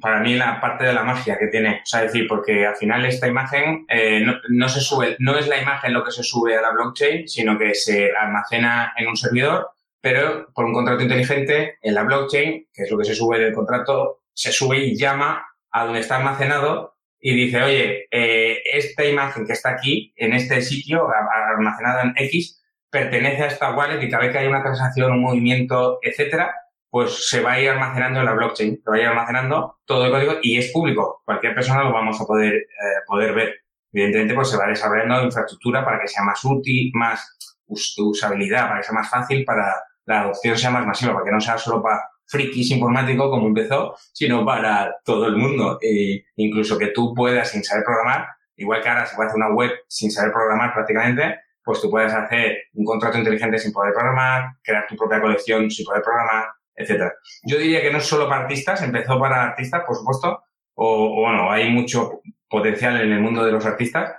para 0.00 0.20
mí 0.20 0.34
la 0.34 0.60
parte 0.60 0.84
de 0.84 0.92
la 0.92 1.02
magia 1.02 1.38
que 1.38 1.48
tiene. 1.48 1.80
O 1.82 1.86
sea, 1.86 2.02
decir, 2.02 2.26
porque 2.28 2.66
al 2.66 2.76
final 2.76 3.04
esta 3.04 3.26
imagen 3.26 3.86
eh, 3.88 4.24
no, 4.48 4.68
se 4.68 4.80
sube, 4.80 5.16
no 5.18 5.36
es 5.36 5.48
la 5.48 5.60
imagen 5.60 5.92
lo 5.92 6.04
que 6.04 6.12
se 6.12 6.22
sube 6.22 6.56
a 6.56 6.62
la 6.62 6.70
blockchain, 6.70 7.26
sino 7.26 7.58
que 7.58 7.74
se 7.74 8.10
almacena 8.14 8.92
en 8.96 9.08
un 9.08 9.16
servidor, 9.16 9.70
pero 10.00 10.48
por 10.54 10.64
un 10.64 10.72
contrato 10.72 11.02
inteligente 11.02 11.78
en 11.82 11.94
la 11.94 12.04
blockchain, 12.04 12.68
que 12.72 12.82
es 12.82 12.90
lo 12.90 12.98
que 12.98 13.04
se 13.04 13.14
sube 13.14 13.38
del 13.38 13.52
contrato, 13.52 14.22
se 14.32 14.52
sube 14.52 14.78
y 14.78 14.96
llama 14.96 15.44
a 15.72 15.84
donde 15.84 16.00
está 16.00 16.16
almacenado 16.16 16.96
y 17.18 17.34
dice, 17.34 17.62
oye, 17.62 18.08
eh, 18.10 18.62
esta 18.72 19.04
imagen 19.04 19.46
que 19.46 19.52
está 19.52 19.70
aquí, 19.70 20.14
en 20.16 20.32
este 20.32 20.62
sitio, 20.62 21.06
almacenada 21.54 22.02
en 22.02 22.14
X, 22.16 22.62
pertenece 22.88 23.42
a 23.42 23.46
esta 23.48 23.76
wallet 23.76 24.02
y 24.02 24.08
cada 24.08 24.24
vez 24.24 24.32
que 24.32 24.38
hay 24.38 24.46
una 24.46 24.62
transacción, 24.62 25.12
un 25.12 25.20
movimiento, 25.20 25.98
etcétera, 26.02 26.54
pues 26.90 27.28
se 27.28 27.40
va 27.40 27.52
a 27.52 27.60
ir 27.60 27.70
almacenando 27.70 28.20
en 28.20 28.26
la 28.26 28.32
blockchain, 28.32 28.80
se 28.82 28.90
va 28.90 28.96
a 28.96 29.00
ir 29.00 29.06
almacenando 29.06 29.78
todo 29.84 30.06
el 30.06 30.12
código 30.12 30.34
y 30.42 30.58
es 30.58 30.72
público. 30.72 31.22
Cualquier 31.24 31.54
persona 31.54 31.84
lo 31.84 31.92
vamos 31.92 32.20
a 32.20 32.24
poder, 32.24 32.54
eh, 32.54 32.66
poder 33.06 33.32
ver. 33.32 33.54
Evidentemente, 33.92 34.34
pues 34.34 34.50
se 34.50 34.56
va 34.56 34.66
desarrollando 34.66 35.24
infraestructura 35.24 35.84
para 35.84 36.00
que 36.00 36.08
sea 36.08 36.24
más 36.24 36.44
útil, 36.44 36.90
más 36.94 37.36
usabilidad, 37.66 38.68
para 38.68 38.80
que 38.80 38.86
sea 38.86 38.94
más 38.94 39.08
fácil, 39.08 39.44
para 39.44 39.74
la 40.06 40.22
adopción 40.22 40.58
sea 40.58 40.70
más 40.70 40.86
masiva, 40.86 41.12
para 41.12 41.24
que 41.24 41.30
no 41.30 41.40
sea 41.40 41.58
solo 41.58 41.82
para 41.82 42.02
frikis 42.26 42.70
informáticos 42.70 43.28
como 43.30 43.48
empezó, 43.48 43.94
sino 44.12 44.44
para 44.44 44.96
todo 45.04 45.26
el 45.26 45.36
mundo. 45.36 45.78
E 45.82 46.24
incluso 46.36 46.78
que 46.78 46.88
tú 46.88 47.14
puedas, 47.14 47.50
sin 47.50 47.62
saber 47.62 47.84
programar, 47.84 48.28
igual 48.56 48.82
que 48.82 48.88
ahora 48.88 49.06
se 49.06 49.16
puede 49.16 49.28
hacer 49.28 49.40
una 49.40 49.54
web 49.54 49.70
sin 49.88 50.10
saber 50.10 50.32
programar 50.32 50.72
prácticamente, 50.72 51.40
pues 51.64 51.80
tú 51.80 51.90
puedes 51.90 52.12
hacer 52.12 52.56
un 52.74 52.84
contrato 52.84 53.18
inteligente 53.18 53.58
sin 53.58 53.72
poder 53.72 53.92
programar, 53.92 54.54
crear 54.62 54.86
tu 54.88 54.96
propia 54.96 55.20
colección 55.20 55.70
sin 55.70 55.84
poder 55.84 56.02
programar, 56.02 56.46
etcétera. 56.80 57.12
Yo 57.44 57.58
diría 57.58 57.80
que 57.80 57.90
no 57.90 57.98
es 57.98 58.06
solo 58.06 58.28
para 58.28 58.42
artistas, 58.42 58.82
empezó 58.82 59.18
para 59.18 59.42
artistas, 59.42 59.82
por 59.86 59.96
supuesto, 59.96 60.44
o, 60.74 61.20
bueno, 61.20 61.50
hay 61.50 61.70
mucho 61.70 62.20
potencial 62.48 63.00
en 63.00 63.12
el 63.12 63.20
mundo 63.20 63.44
de 63.44 63.52
los 63.52 63.64
artistas, 63.66 64.14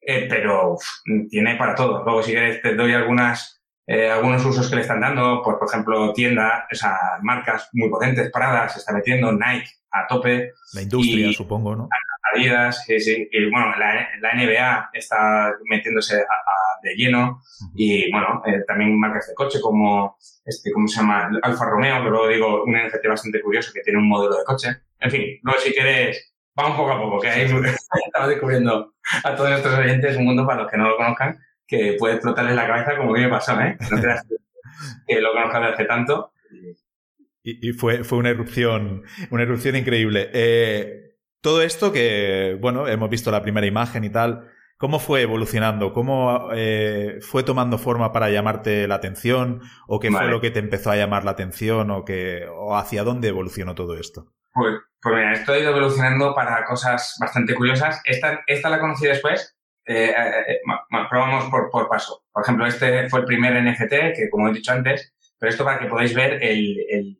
eh, 0.00 0.26
pero 0.28 0.76
tiene 1.28 1.56
para 1.56 1.74
todo. 1.74 2.04
Luego, 2.04 2.22
si 2.22 2.32
quieres, 2.32 2.62
te 2.62 2.74
doy 2.74 2.92
algunas, 2.92 3.62
eh, 3.86 4.10
algunos 4.10 4.44
usos 4.44 4.68
que 4.68 4.76
le 4.76 4.82
están 4.82 5.00
dando, 5.00 5.42
pues, 5.42 5.56
por 5.58 5.68
ejemplo, 5.68 6.12
tiendas, 6.12 6.64
o 6.70 6.74
sea, 6.74 6.96
marcas 7.22 7.68
muy 7.72 7.90
potentes, 7.90 8.30
Prada 8.30 8.68
se 8.68 8.78
está 8.78 8.92
metiendo, 8.92 9.32
Nike 9.32 9.70
a 9.90 10.06
tope. 10.06 10.52
La 10.72 10.82
industria, 10.82 11.32
supongo, 11.32 11.76
¿no? 11.76 11.88
Adidas, 12.32 12.84
sí. 12.84 13.28
Y 13.30 13.50
bueno, 13.50 13.76
la, 13.78 14.08
la 14.20 14.34
NBA 14.34 14.90
está 14.94 15.52
metiéndose 15.64 16.24
de 16.84 16.94
lleno. 16.94 17.42
Y 17.74 18.10
bueno, 18.12 18.42
eh, 18.46 18.62
también 18.66 18.98
marcas 18.98 19.26
de 19.28 19.34
coche 19.34 19.60
como, 19.60 20.16
este, 20.44 20.70
¿cómo 20.70 20.86
se 20.86 21.00
llama? 21.00 21.30
Alfa 21.42 21.64
Romeo, 21.64 22.04
que 22.04 22.10
luego 22.10 22.28
digo 22.28 22.64
un 22.64 22.74
NFT 22.74 23.06
bastante 23.08 23.40
curioso 23.40 23.72
que 23.74 23.80
tiene 23.80 23.98
un 23.98 24.08
modelo 24.08 24.36
de 24.36 24.44
coche. 24.44 24.68
En 25.00 25.10
fin, 25.10 25.24
luego 25.42 25.58
si 25.60 25.72
quieres, 25.72 26.34
vamos 26.54 26.76
poco 26.76 26.92
a 26.92 27.00
poco, 27.00 27.20
que 27.20 27.28
ahí 27.28 27.42
estamos 28.06 28.28
descubriendo 28.28 28.94
a 29.24 29.34
todos 29.34 29.50
nuestros 29.50 29.78
oyentes 29.78 30.16
un 30.16 30.26
mundo 30.26 30.46
para 30.46 30.62
los 30.62 30.70
que 30.70 30.76
no 30.76 30.88
lo 30.88 30.96
conozcan, 30.96 31.38
que 31.66 31.96
puede 31.98 32.14
explotarles 32.14 32.54
la 32.54 32.66
cabeza 32.66 32.96
como 32.96 33.14
que 33.14 33.22
me 33.22 33.28
pasó, 33.28 33.60
¿eh? 33.60 33.76
No 33.90 34.00
que 35.06 35.20
lo 35.20 35.32
conozcan 35.32 35.62
desde 35.62 35.74
hace 35.74 35.84
tanto. 35.86 36.32
Y, 37.46 37.72
fue, 37.74 38.04
fue 38.04 38.16
una 38.16 38.30
erupción, 38.30 39.04
una 39.30 39.42
erupción 39.42 39.76
increíble. 39.76 40.30
Eh, 40.32 41.13
todo 41.44 41.60
esto 41.60 41.92
que, 41.92 42.56
bueno, 42.58 42.88
hemos 42.88 43.10
visto 43.10 43.30
la 43.30 43.42
primera 43.42 43.66
imagen 43.66 44.02
y 44.02 44.08
tal, 44.08 44.50
¿cómo 44.78 44.98
fue 44.98 45.20
evolucionando? 45.20 45.92
¿Cómo 45.92 46.48
eh, 46.54 47.18
fue 47.20 47.42
tomando 47.42 47.76
forma 47.76 48.12
para 48.12 48.30
llamarte 48.30 48.88
la 48.88 48.94
atención? 48.94 49.60
¿O 49.86 50.00
qué 50.00 50.10
fue 50.10 50.28
lo 50.28 50.40
que 50.40 50.50
te 50.50 50.58
empezó 50.58 50.90
a 50.90 50.96
llamar 50.96 51.26
la 51.26 51.32
atención? 51.32 51.90
¿O, 51.90 52.02
que, 52.02 52.46
o 52.50 52.74
hacia 52.74 53.04
dónde 53.04 53.28
evolucionó 53.28 53.74
todo 53.74 53.98
esto? 53.98 54.32
Pues, 54.54 54.74
pues 55.02 55.14
mira, 55.14 55.34
esto 55.34 55.52
ha 55.52 55.58
ido 55.58 55.72
evolucionando 55.72 56.34
para 56.34 56.64
cosas 56.64 57.14
bastante 57.20 57.54
curiosas. 57.54 58.00
Esta, 58.06 58.42
esta 58.46 58.70
la 58.70 58.80
conocí 58.80 59.06
después, 59.06 59.54
eh, 59.84 60.14
bueno, 60.64 61.06
probamos 61.10 61.44
por, 61.50 61.68
por 61.68 61.90
paso. 61.90 62.24
Por 62.32 62.42
ejemplo, 62.42 62.66
este 62.66 63.10
fue 63.10 63.20
el 63.20 63.26
primer 63.26 63.62
NFT, 63.62 64.16
que 64.16 64.30
como 64.30 64.48
he 64.48 64.54
dicho 64.54 64.72
antes, 64.72 65.12
pero 65.38 65.50
esto 65.50 65.62
para 65.62 65.78
que 65.78 65.88
podáis 65.88 66.14
ver 66.14 66.42
el, 66.42 66.78
el 66.88 67.18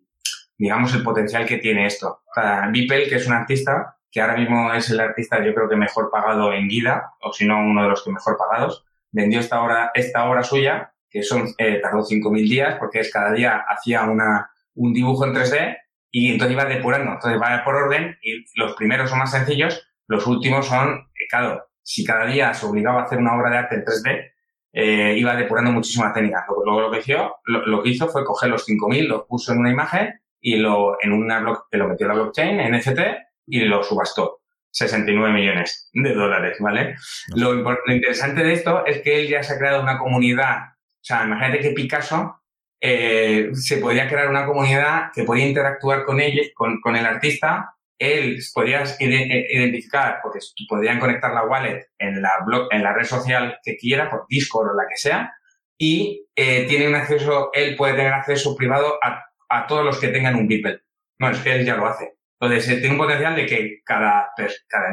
digamos, 0.57 0.95
el 0.95 1.03
potencial 1.03 1.45
que 1.45 1.59
tiene 1.59 1.85
esto. 1.85 2.23
O 2.27 2.35
sea, 2.35 2.71
que 2.73 3.15
es 3.17 3.27
un 3.27 3.35
artista, 3.35 3.99
que 4.15 4.21
ahora 4.21 4.37
mismo 4.37 4.73
es 4.73 4.89
el 4.91 5.01
artista 5.01 5.45
yo 5.45 5.53
creo 5.53 5.69
que 5.69 5.75
mejor 5.75 6.09
pagado 6.09 6.53
en 6.53 6.69
vida, 6.69 7.15
o 7.21 7.33
si 7.33 7.45
no 7.45 7.59
uno 7.59 7.83
de 7.83 7.89
los 7.89 8.05
que 8.05 8.13
mejor 8.13 8.39
pagados, 8.39 8.85
vendió 9.11 9.41
esta 9.41 9.61
obra, 9.61 9.91
esta 9.93 10.31
obra 10.31 10.45
suya, 10.45 10.95
que 11.11 11.25
son, 11.25 11.49
eh, 11.59 11.81
tardó 11.83 12.05
5.000 12.05 12.49
días, 12.49 12.77
porque 12.79 13.01
es 13.01 13.13
cada 13.13 13.33
día 13.33 13.65
hacía 13.69 14.05
una, 14.05 14.49
un 14.75 14.93
dibujo 14.93 15.27
en 15.27 15.35
3D 15.35 15.79
y 16.13 16.31
entonces 16.31 16.53
iba 16.53 16.65
depurando. 16.65 17.11
Entonces 17.11 17.43
va 17.43 17.65
por 17.65 17.75
orden 17.75 18.17
y 18.23 18.45
los 18.55 18.77
primeros 18.77 19.11
son 19.11 19.19
más 19.19 19.33
sencillos, 19.33 19.85
los 20.07 20.25
últimos 20.29 20.67
son, 20.67 20.91
eh, 20.93 21.27
claro, 21.29 21.67
si 21.83 22.05
cada 22.05 22.27
día 22.27 22.55
se 22.55 22.67
obligaba 22.67 23.01
a 23.01 23.05
hacer 23.07 23.19
una 23.19 23.35
obra 23.35 23.51
de 23.51 23.57
arte 23.57 23.75
en 23.75 23.85
3D, 23.85 24.33
eh, 24.75 25.17
iba 25.19 25.35
depurando 25.35 25.73
muchísima 25.73 26.13
técnica. 26.13 26.47
Luego 26.65 26.83
lo 26.83 26.91
que 26.93 27.01
hizo, 27.01 27.37
lo, 27.47 27.67
lo 27.67 27.83
que 27.83 27.89
hizo 27.89 28.07
fue 28.07 28.25
coger 28.25 28.51
los 28.51 28.65
5.000, 28.65 29.09
los 29.09 29.25
puso 29.27 29.53
en 29.53 29.59
una 29.59 29.73
imagen 29.73 30.21
y 30.41 30.55
lo, 30.57 30.99
en 31.03 31.13
una 31.13 31.41
block, 31.41 31.67
lo 31.73 31.89
metió 31.89 32.07
en 32.07 32.09
la 32.09 32.23
blockchain, 32.23 32.77
NFT, 32.77 33.01
y 33.47 33.61
lo 33.61 33.83
subastó. 33.83 34.41
69 34.71 35.33
millones 35.33 35.89
de 35.93 36.15
dólares, 36.15 36.57
¿vale? 36.59 36.97
Lo, 37.37 37.55
interesante 37.93 38.43
de 38.43 38.53
esto 38.55 38.85
es 38.85 39.03
que 39.03 39.21
él 39.21 39.29
ya 39.29 39.43
se 39.43 39.55
ha 39.55 39.59
creado 39.59 39.83
una 39.83 39.99
comunidad. 39.99 40.73
O 40.75 41.05
sea, 41.05 41.25
imagínate 41.25 41.61
que 41.61 41.71
Picasso 41.71 42.41
eh, 42.81 43.51
se 43.53 43.77
podría 43.77 44.09
crear 44.09 44.29
una 44.29 44.47
comunidad 44.47 45.13
que 45.15 45.23
podía 45.23 45.47
interactuar 45.47 46.05
con 46.05 46.21
él, 46.21 46.53
con, 46.55 46.81
con 46.81 46.97
el 46.97 47.07
artista. 47.07 47.77
Él 47.97 48.41
podía 48.53 48.83
eh, 48.83 49.47
identificar, 49.51 50.19
porque 50.21 50.41
podrían 50.69 50.99
conectar 50.99 51.33
la 51.33 51.45
wallet 51.45 51.87
en 51.99 52.21
la, 52.21 52.33
blog, 52.45 52.67
en 52.73 52.83
la 52.83 52.93
red 52.93 53.05
social 53.05 53.59
que 53.63 53.77
quiera, 53.77 54.11
por 54.11 54.27
Discord 54.29 54.71
o 54.71 54.75
la 54.75 54.89
que 54.89 54.97
sea, 54.97 55.33
y 55.79 56.27
eh, 56.35 56.67
tiene 56.69 56.89
un 56.89 56.97
acceso, 56.97 57.51
él 57.53 57.77
puede 57.77 57.95
tener 57.95 58.13
acceso 58.13 58.57
privado 58.57 58.99
a 59.03 59.25
a 59.55 59.67
todos 59.67 59.85
los 59.85 59.99
que 59.99 60.09
tengan 60.09 60.35
un 60.37 60.49
Beeple. 60.49 60.81
No, 61.19 61.31
es 61.31 61.39
que 61.39 61.53
él 61.55 61.65
ya 61.65 61.77
lo 61.77 61.87
hace. 61.87 62.14
Entonces, 62.47 62.71
eh, 62.71 62.81
tiene 62.81 62.95
un 62.95 62.99
potencial 62.99 63.35
de 63.37 63.47
que 63.47 63.81
cada, 63.85 64.31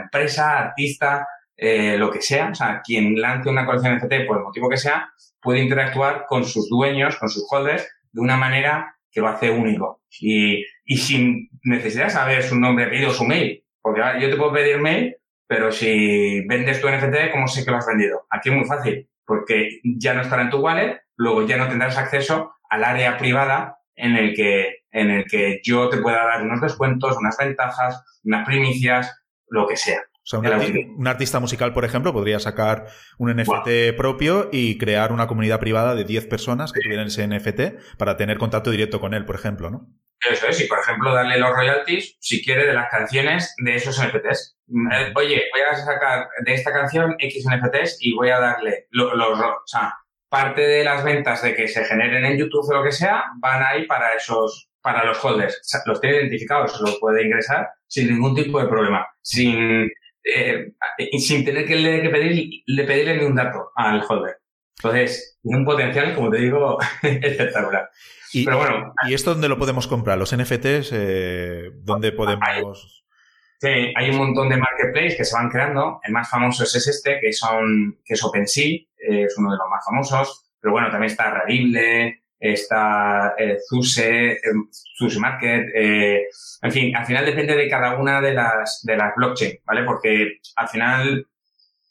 empresa, 0.03 0.59
artista, 0.59 1.27
eh, 1.55 1.97
lo 1.97 2.09
que 2.09 2.21
sea, 2.21 2.49
o 2.49 2.55
sea, 2.55 2.81
quien 2.83 3.19
lance 3.19 3.49
una 3.49 3.65
colección 3.65 3.95
NFT 3.97 4.25
por 4.27 4.37
el 4.37 4.43
motivo 4.43 4.69
que 4.69 4.77
sea, 4.77 5.11
puede 5.41 5.59
interactuar 5.59 6.25
con 6.27 6.45
sus 6.45 6.69
dueños, 6.69 7.17
con 7.17 7.29
sus 7.29 7.45
holders, 7.49 7.87
de 8.11 8.21
una 8.21 8.37
manera 8.37 8.95
que 9.11 9.21
lo 9.21 9.27
hace 9.27 9.49
único. 9.49 10.01
Y, 10.19 10.63
y 10.85 10.97
sin 10.97 11.49
necesidad 11.63 12.05
de 12.05 12.11
saber 12.11 12.43
su 12.43 12.59
nombre, 12.59 12.85
apellido, 12.85 13.11
su 13.11 13.25
mail. 13.25 13.63
Porque 13.81 14.01
yo 14.19 14.29
te 14.29 14.37
puedo 14.37 14.53
pedir 14.53 14.79
mail, 14.79 15.15
pero 15.47 15.71
si 15.71 16.45
vendes 16.47 16.79
tu 16.79 16.87
NFT, 16.87 17.31
¿cómo 17.31 17.47
sé 17.47 17.65
que 17.65 17.71
lo 17.71 17.77
has 17.77 17.87
vendido? 17.87 18.25
Aquí 18.29 18.49
es 18.49 18.55
muy 18.55 18.65
fácil, 18.65 19.09
porque 19.25 19.79
ya 19.83 20.13
no 20.13 20.21
estará 20.21 20.43
en 20.43 20.49
tu 20.49 20.59
wallet, 20.59 21.01
luego 21.17 21.45
ya 21.45 21.57
no 21.57 21.67
tendrás 21.67 21.97
acceso 21.97 22.53
al 22.69 22.83
área 22.83 23.17
privada 23.17 23.77
en 23.95 24.15
el 24.15 24.33
que, 24.33 24.80
en 24.91 25.09
el 25.09 25.25
que 25.25 25.59
yo 25.63 25.89
te 25.89 25.97
pueda 25.97 26.25
dar 26.25 26.43
unos 26.43 26.61
descuentos, 26.61 27.17
unas 27.17 27.37
ventajas, 27.37 28.03
unas 28.23 28.45
primicias, 28.45 29.23
lo 29.47 29.67
que 29.67 29.77
sea. 29.77 30.01
O 30.23 30.25
sea, 30.25 30.39
un, 30.39 31.07
artista 31.07 31.39
musical, 31.39 31.73
por 31.73 31.83
ejemplo, 31.83 32.13
podría 32.13 32.39
sacar 32.39 32.85
un 33.17 33.35
NFT 33.35 33.97
propio 33.97 34.49
y 34.51 34.77
crear 34.77 35.11
una 35.11 35.25
comunidad 35.25 35.59
privada 35.59 35.95
de 35.95 36.03
10 36.03 36.27
personas 36.27 36.71
que 36.71 36.81
tuvieran 36.81 37.07
ese 37.07 37.27
NFT 37.27 37.97
para 37.97 38.17
tener 38.17 38.37
contacto 38.37 38.69
directo 38.69 38.99
con 38.99 39.15
él, 39.15 39.25
por 39.25 39.35
ejemplo, 39.35 39.71
¿no? 39.71 39.87
Eso 40.29 40.47
es, 40.47 40.61
y 40.61 40.67
por 40.67 40.77
ejemplo, 40.77 41.11
darle 41.13 41.39
los 41.39 41.49
royalties, 41.49 42.17
si 42.19 42.43
quiere, 42.43 42.67
de 42.67 42.73
las 42.73 42.89
canciones 42.91 43.55
de 43.63 43.75
esos 43.75 43.99
NFTs. 43.99 44.57
Eh, 44.93 45.11
oye, 45.15 45.43
voy 45.51 45.61
a 45.67 45.75
sacar 45.75 46.27
de 46.45 46.53
esta 46.53 46.71
canción 46.71 47.15
X 47.17 47.43
NFTs 47.47 47.97
y 48.01 48.13
voy 48.13 48.29
a 48.29 48.39
darle 48.39 48.85
los, 48.91 49.13
los 49.15 49.39
o 49.39 49.61
sea, 49.65 49.95
parte 50.29 50.61
de 50.61 50.83
las 50.83 51.03
ventas 51.03 51.41
de 51.41 51.55
que 51.55 51.67
se 51.67 51.83
generen 51.83 52.23
en 52.23 52.37
YouTube 52.37 52.69
o 52.69 52.73
lo 52.73 52.83
que 52.83 52.91
sea, 52.91 53.25
van 53.39 53.63
ahí 53.63 53.87
para 53.87 54.13
esos, 54.13 54.70
para 54.81 55.05
los 55.05 55.23
holders. 55.23 55.61
los 55.85 56.01
tiene 56.01 56.17
identificados, 56.17 56.79
los 56.81 56.97
puede 56.99 57.23
ingresar 57.23 57.69
sin 57.87 58.09
ningún 58.09 58.35
tipo 58.35 58.61
de 58.61 58.67
problema, 58.67 59.07
sin, 59.21 59.89
eh, 60.23 60.73
sin 61.17 61.45
tener 61.45 61.65
que, 61.65 61.75
le, 61.75 62.09
pedir, 62.09 62.63
le 62.65 62.83
pedirle 62.83 63.17
ni 63.17 63.25
un 63.25 63.35
dato 63.35 63.71
al 63.75 64.03
holder. 64.07 64.37
Entonces, 64.77 65.39
un 65.43 65.63
potencial, 65.63 66.15
como 66.15 66.31
te 66.31 66.39
digo, 66.39 66.79
espectacular. 67.01 67.89
Y, 68.33 68.45
Pero 68.45 68.57
bueno. 68.57 68.93
¿Y 69.07 69.13
esto 69.13 69.31
dónde 69.31 69.49
lo 69.49 69.57
podemos 69.57 69.87
comprar? 69.87 70.17
¿Los 70.17 70.35
NFTs? 70.35 70.91
Eh, 70.93 71.69
¿Dónde 71.75 72.11
podemos...? 72.11 73.05
Sí, 73.59 73.93
hay 73.95 74.09
un 74.09 74.17
montón 74.17 74.49
de 74.49 74.57
marketplaces 74.57 75.15
que 75.15 75.25
se 75.25 75.35
van 75.35 75.49
creando. 75.49 75.99
El 76.03 76.13
más 76.13 76.27
famoso 76.27 76.63
es 76.63 76.75
este, 76.75 77.19
que, 77.19 77.31
son, 77.31 77.99
que 78.03 78.15
es 78.15 78.23
OpenSea, 78.23 78.79
es 78.97 79.37
uno 79.37 79.51
de 79.51 79.57
los 79.57 79.69
más 79.69 79.85
famosos. 79.85 80.51
Pero 80.59 80.71
bueno, 80.71 80.89
también 80.89 81.11
está 81.11 81.29
Rarible, 81.29 82.20
está 82.41 83.35
eh, 83.37 83.57
Zuse, 83.69 84.31
eh, 84.31 85.19
Market. 85.19 85.69
Eh, 85.73 86.27
en 86.61 86.71
fin, 86.71 86.95
al 86.95 87.05
final 87.05 87.25
depende 87.25 87.55
de 87.55 87.69
cada 87.69 87.95
una 87.95 88.19
de 88.19 88.33
las, 88.33 88.81
de 88.83 88.97
las 88.97 89.15
blockchain, 89.15 89.59
¿vale? 89.65 89.83
Porque 89.83 90.39
al 90.55 90.67
final, 90.67 91.27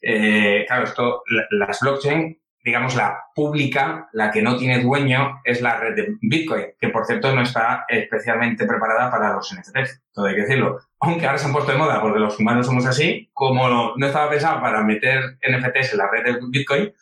eh, 0.03 0.65
claro, 0.67 0.85
esto, 0.85 1.23
las 1.51 1.81
blockchain 1.81 2.41
digamos, 2.63 2.95
la 2.95 3.19
pública, 3.35 4.09
la 4.13 4.31
que 4.31 4.43
no 4.43 4.57
tiene 4.57 4.83
dueño, 4.83 5.41
es 5.45 5.63
la 5.63 5.79
red 5.79 5.95
de 5.95 6.17
Bitcoin, 6.21 6.67
que 6.79 6.91
por 6.91 7.07
cierto 7.07 7.35
no 7.35 7.43
está 7.43 7.85
especialmente 7.89 8.67
preparada 8.67 9.11
para 9.11 9.33
los 9.33 9.53
NFTs, 9.53 10.03
todo 10.13 10.27
hay 10.27 10.35
que 10.35 10.43
decirlo. 10.43 10.79
Aunque 11.01 11.27
ahora 11.27 11.39
se 11.39 11.47
han 11.47 11.53
puesto 11.53 11.73
de 11.73 11.79
moda 11.79 12.01
porque 12.01 12.19
los 12.19 12.39
humanos 12.39 12.67
somos 12.67 12.85
así, 12.87 13.31
como 13.33 13.69
no, 13.69 14.07
estaba 14.07 14.31
pensado 14.31 14.61
para 14.61 14.83
meter 14.83 15.39
NFTs 15.41 15.93
en 15.93 15.99
la 15.99 16.11
red 16.11 16.25
de 16.25 16.39
Bitcoin, 16.49 16.93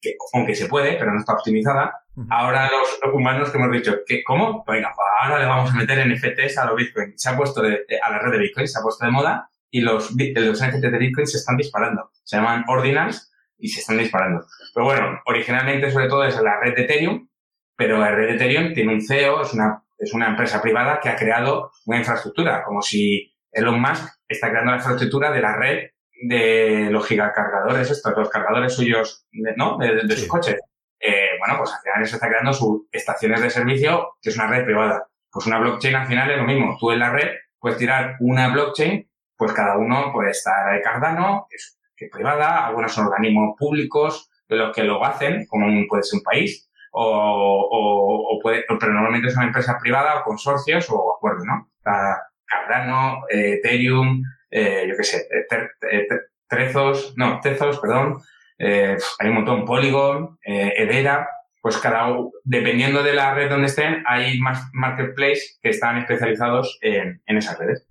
que 0.00 0.14
aunque 0.32 0.54
se 0.54 0.66
puede, 0.66 0.96
pero 0.96 1.12
no 1.12 1.18
está 1.18 1.32
optimizada, 1.34 2.02
ahora 2.30 2.70
los 2.70 3.14
humanos 3.14 3.50
que 3.50 3.58
hemos 3.58 3.72
dicho, 3.72 3.98
que 4.06 4.22
¿cómo? 4.24 4.64
Venga, 4.66 4.92
pues 4.94 5.06
ahora 5.20 5.38
le 5.38 5.46
vamos 5.46 5.70
a 5.70 5.76
meter 5.76 6.06
NFTs 6.06 6.58
a 6.58 6.66
los 6.66 6.76
Bitcoin. 6.76 7.12
Se 7.16 7.30
ha 7.30 7.36
puesto 7.36 7.62
de, 7.62 7.84
a 8.02 8.10
la 8.10 8.18
red 8.18 8.32
de 8.32 8.38
Bitcoin, 8.38 8.68
se 8.68 8.78
ha 8.78 8.82
puesto 8.82 9.04
de 9.04 9.12
moda 9.12 9.50
y 9.70 9.80
los, 9.80 10.10
los 10.12 10.62
NFTs 10.62 10.80
de 10.80 10.98
Bitcoin 10.98 11.26
se 11.26 11.38
están 11.38 11.56
disparando. 11.56 12.10
Se 12.24 12.36
llaman 12.36 12.64
ordinals 12.68 13.32
y 13.58 13.68
se 13.68 13.80
están 13.80 13.98
disparando. 13.98 14.46
Pero 14.74 14.86
bueno, 14.86 15.20
originalmente 15.26 15.90
sobre 15.90 16.08
todo 16.08 16.24
es 16.24 16.40
la 16.40 16.60
red 16.60 16.74
de 16.74 16.82
Ethereum, 16.82 17.28
pero 17.76 17.98
la 17.98 18.10
red 18.10 18.28
de 18.28 18.34
Ethereum 18.34 18.72
tiene 18.74 18.94
un 18.94 19.00
CEO, 19.00 19.42
es 19.42 19.52
una, 19.52 19.82
es 19.98 20.12
una 20.14 20.28
empresa 20.28 20.62
privada 20.62 21.00
que 21.00 21.08
ha 21.08 21.16
creado 21.16 21.72
una 21.86 21.98
infraestructura, 21.98 22.64
como 22.64 22.82
si 22.82 23.34
Elon 23.52 23.80
Musk 23.80 24.08
está 24.28 24.50
creando 24.50 24.72
la 24.72 24.78
infraestructura 24.78 25.30
de 25.32 25.40
la 25.40 25.56
red 25.56 25.90
de 26.22 26.88
los 26.90 27.06
gigacargadores, 27.06 27.90
estos, 27.90 28.12
los 28.16 28.30
cargadores 28.30 28.74
suyos, 28.74 29.26
¿no? 29.56 29.78
De, 29.78 30.16
sus 30.16 30.28
coches. 30.28 30.56
Eh, 31.00 31.30
bueno, 31.38 31.58
pues 31.58 31.72
al 31.72 31.80
final 31.80 32.06
se 32.06 32.16
está 32.16 32.28
creando 32.28 32.52
sus 32.52 32.82
estaciones 32.90 33.40
de 33.40 33.50
servicio, 33.50 34.16
que 34.20 34.30
es 34.30 34.36
una 34.36 34.48
red 34.48 34.64
privada. 34.64 35.06
Pues 35.30 35.46
una 35.46 35.58
blockchain 35.58 35.94
al 35.94 36.06
final 36.06 36.30
es 36.30 36.38
lo 36.38 36.44
mismo. 36.44 36.76
Tú 36.80 36.90
en 36.90 36.98
la 37.00 37.10
red 37.10 37.28
puedes 37.58 37.78
tirar 37.78 38.16
una 38.20 38.48
blockchain, 38.48 39.08
pues 39.36 39.52
cada 39.52 39.76
uno 39.78 40.10
puede 40.12 40.30
estar 40.30 40.74
de 40.74 40.82
Cardano, 40.82 41.46
que 41.48 41.56
es 41.56 41.78
que 41.96 42.08
privada, 42.08 42.64
algunos 42.66 42.92
son 42.92 43.06
organismos 43.06 43.56
públicos 43.58 44.30
de 44.48 44.56
los 44.56 44.74
que 44.74 44.84
lo 44.84 45.04
hacen, 45.04 45.46
como 45.46 45.66
puede 45.88 46.04
ser 46.04 46.18
un 46.18 46.22
país, 46.22 46.70
o, 46.92 47.04
o, 47.04 48.36
o 48.36 48.40
puede, 48.40 48.64
pero 48.68 48.92
normalmente 48.92 49.30
son 49.30 49.42
empresas 49.42 49.76
privadas 49.80 50.18
o 50.20 50.24
consorcios 50.24 50.88
o 50.90 51.16
acuerdos, 51.16 51.44
¿no? 51.44 51.68
Cardano, 51.82 53.24
eh, 53.30 53.54
Ethereum, 53.54 54.22
eh, 54.50 54.86
yo 54.88 54.96
qué 54.96 55.04
sé, 55.04 55.28
eh, 55.30 56.08
Trezos, 56.46 57.14
no, 57.16 57.40
Tezos, 57.40 57.78
perdón, 57.78 58.18
hay 58.58 59.28
un 59.28 59.34
montón, 59.34 59.64
Polygon, 59.64 60.38
Edera, 60.42 61.28
pues 61.60 61.76
cada 61.76 62.08
dependiendo 62.44 63.02
de 63.02 63.12
la 63.12 63.34
red 63.34 63.50
donde 63.50 63.66
estén, 63.66 64.02
hay 64.06 64.38
más 64.38 64.68
marketplaces 64.72 65.58
que 65.62 65.68
están 65.68 65.98
especializados 65.98 66.78
en, 66.80 67.22
en 67.26 67.36
esas 67.36 67.58
redes. 67.58 67.86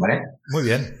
¿vale? 0.00 0.22
Muy 0.48 0.64
bien. 0.64 1.00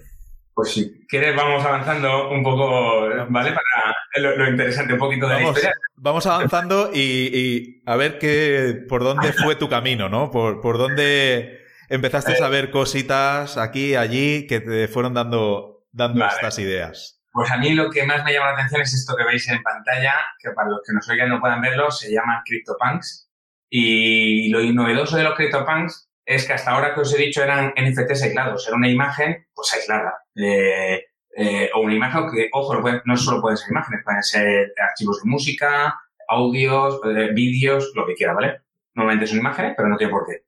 Pues 0.54 0.72
si 0.72 1.06
quieres 1.06 1.34
vamos 1.34 1.64
avanzando 1.64 2.30
un 2.30 2.42
poco, 2.42 3.08
¿vale? 3.30 3.52
Para 3.52 4.36
lo, 4.36 4.48
interesante, 4.48 4.92
un 4.92 4.98
poquito 4.98 5.26
de 5.26 5.34
vamos, 5.34 5.52
la 5.52 5.58
historia. 5.58 5.76
Vamos 5.96 6.26
avanzando 6.26 6.90
y, 6.92 7.82
a 7.86 7.96
ver 7.96 8.18
qué, 8.18 8.84
por 8.88 9.02
dónde 9.02 9.32
fue 9.32 9.56
tu 9.56 9.68
camino, 9.68 10.08
¿no? 10.08 10.30
Por, 10.30 10.60
por 10.60 10.76
dónde 10.76 11.59
empezaste 11.90 12.42
a 12.42 12.48
ver 12.48 12.70
cositas 12.70 13.58
aquí, 13.58 13.94
allí, 13.94 14.46
que 14.46 14.60
te 14.60 14.88
fueron 14.88 15.12
dando, 15.12 15.86
dando 15.92 16.24
estas 16.24 16.58
ideas. 16.58 17.20
Pues 17.32 17.50
a 17.50 17.58
mí 17.58 17.74
lo 17.74 17.90
que 17.90 18.04
más 18.06 18.24
me 18.24 18.32
llama 18.32 18.46
la 18.46 18.52
atención 18.54 18.80
es 18.80 18.94
esto 18.94 19.14
que 19.16 19.24
veis 19.24 19.48
en 19.48 19.62
pantalla, 19.62 20.14
que 20.38 20.50
para 20.50 20.70
los 20.70 20.80
que 20.86 20.92
nos 20.92 21.08
oigan 21.08 21.28
no 21.28 21.40
puedan 21.40 21.60
verlo, 21.60 21.90
se 21.90 22.10
llama 22.10 22.42
CryptoPunks. 22.44 23.28
Y 23.68 24.48
lo 24.48 24.60
novedoso 24.72 25.16
de 25.16 25.24
los 25.24 25.34
CryptoPunks 25.34 26.08
es 26.24 26.46
que 26.46 26.52
hasta 26.52 26.72
ahora 26.72 26.94
que 26.94 27.00
os 27.00 27.14
he 27.14 27.18
dicho 27.18 27.42
eran 27.42 27.72
NFTs 27.76 28.22
aislados, 28.22 28.66
era 28.66 28.76
una 28.76 28.88
imagen 28.88 29.46
pues 29.54 29.72
aislada. 29.74 30.14
Eh, 30.34 31.04
eh, 31.36 31.70
o 31.74 31.80
una 31.80 31.94
imagen 31.94 32.30
que, 32.30 32.48
ojo, 32.52 32.82
no 33.04 33.16
solo 33.16 33.40
pueden 33.40 33.56
ser 33.56 33.70
imágenes, 33.70 34.04
pueden 34.04 34.22
ser 34.22 34.72
archivos 34.76 35.22
de 35.22 35.30
música, 35.30 36.00
audios, 36.28 37.00
eh, 37.04 37.30
vídeos, 37.32 37.92
lo 37.94 38.06
que 38.06 38.14
quiera, 38.14 38.32
¿vale? 38.32 38.60
Normalmente 38.94 39.26
son 39.26 39.38
imágenes, 39.38 39.74
pero 39.76 39.88
no 39.88 39.96
tiene 39.96 40.12
por 40.12 40.26
qué. 40.26 40.44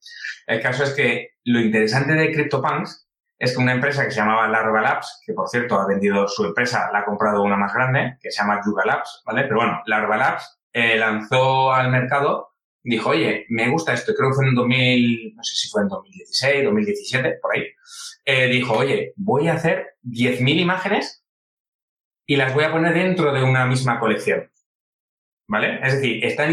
El 0.47 0.61
caso 0.61 0.85
es 0.85 0.95
que 0.95 1.31
lo 1.45 1.61
interesante 1.61 2.15
de 2.15 2.33
CryptoPunks 2.33 3.09
es 3.39 3.57
que 3.57 3.63
una 3.63 3.73
empresa 3.73 4.05
que 4.05 4.11
se 4.11 4.21
llamaba 4.21 4.49
Larva 4.49 4.81
Labs, 4.81 5.23
que 5.27 5.33
por 5.33 5.49
cierto 5.49 5.81
ha 5.81 5.87
vendido 5.87 6.29
su 6.29 6.45
empresa, 6.45 6.91
la 6.93 7.01
ha 7.01 7.05
comprado 7.05 7.43
una 7.43 7.57
más 7.57 7.75
grande, 7.75 8.17
que 8.21 8.31
se 8.31 8.43
llama 8.43 8.61
Yuga 8.65 8.85
Labs, 8.85 9.23
¿vale? 9.25 9.43
Pero 9.43 9.57
bueno, 9.57 9.83
Larva 9.87 10.17
Labs 10.17 10.61
lanzó 10.73 11.73
al 11.73 11.91
mercado 11.91 12.53
dijo, 12.85 13.11
oye, 13.11 13.47
me 13.49 13.69
gusta 13.69 13.93
esto, 13.93 14.13
creo 14.15 14.31
que 14.31 14.37
fue 14.37 14.49
en 14.49 14.55
2000, 14.55 15.35
no 15.37 15.43
sé 15.43 15.55
si 15.55 15.69
fue 15.69 15.83
en 15.83 15.89
2016, 15.89 16.65
2017, 16.65 17.39
por 17.41 17.55
ahí, 17.55 17.67
eh, 18.25 18.49
dijo, 18.49 18.75
oye, 18.75 19.13
voy 19.17 19.49
a 19.49 19.55
hacer 19.55 19.97
10.000 20.03 20.61
imágenes 20.61 21.25
y 22.27 22.37
las 22.37 22.55
voy 22.55 22.65
a 22.65 22.73
poner 22.73 22.95
dentro 22.95 23.33
de 23.33 23.43
una 23.43 23.67
misma 23.67 23.99
colección. 24.01 24.51
¿Vale? 25.49 25.81
Es 25.83 25.95
decir, 25.95 26.25
están 26.25 26.53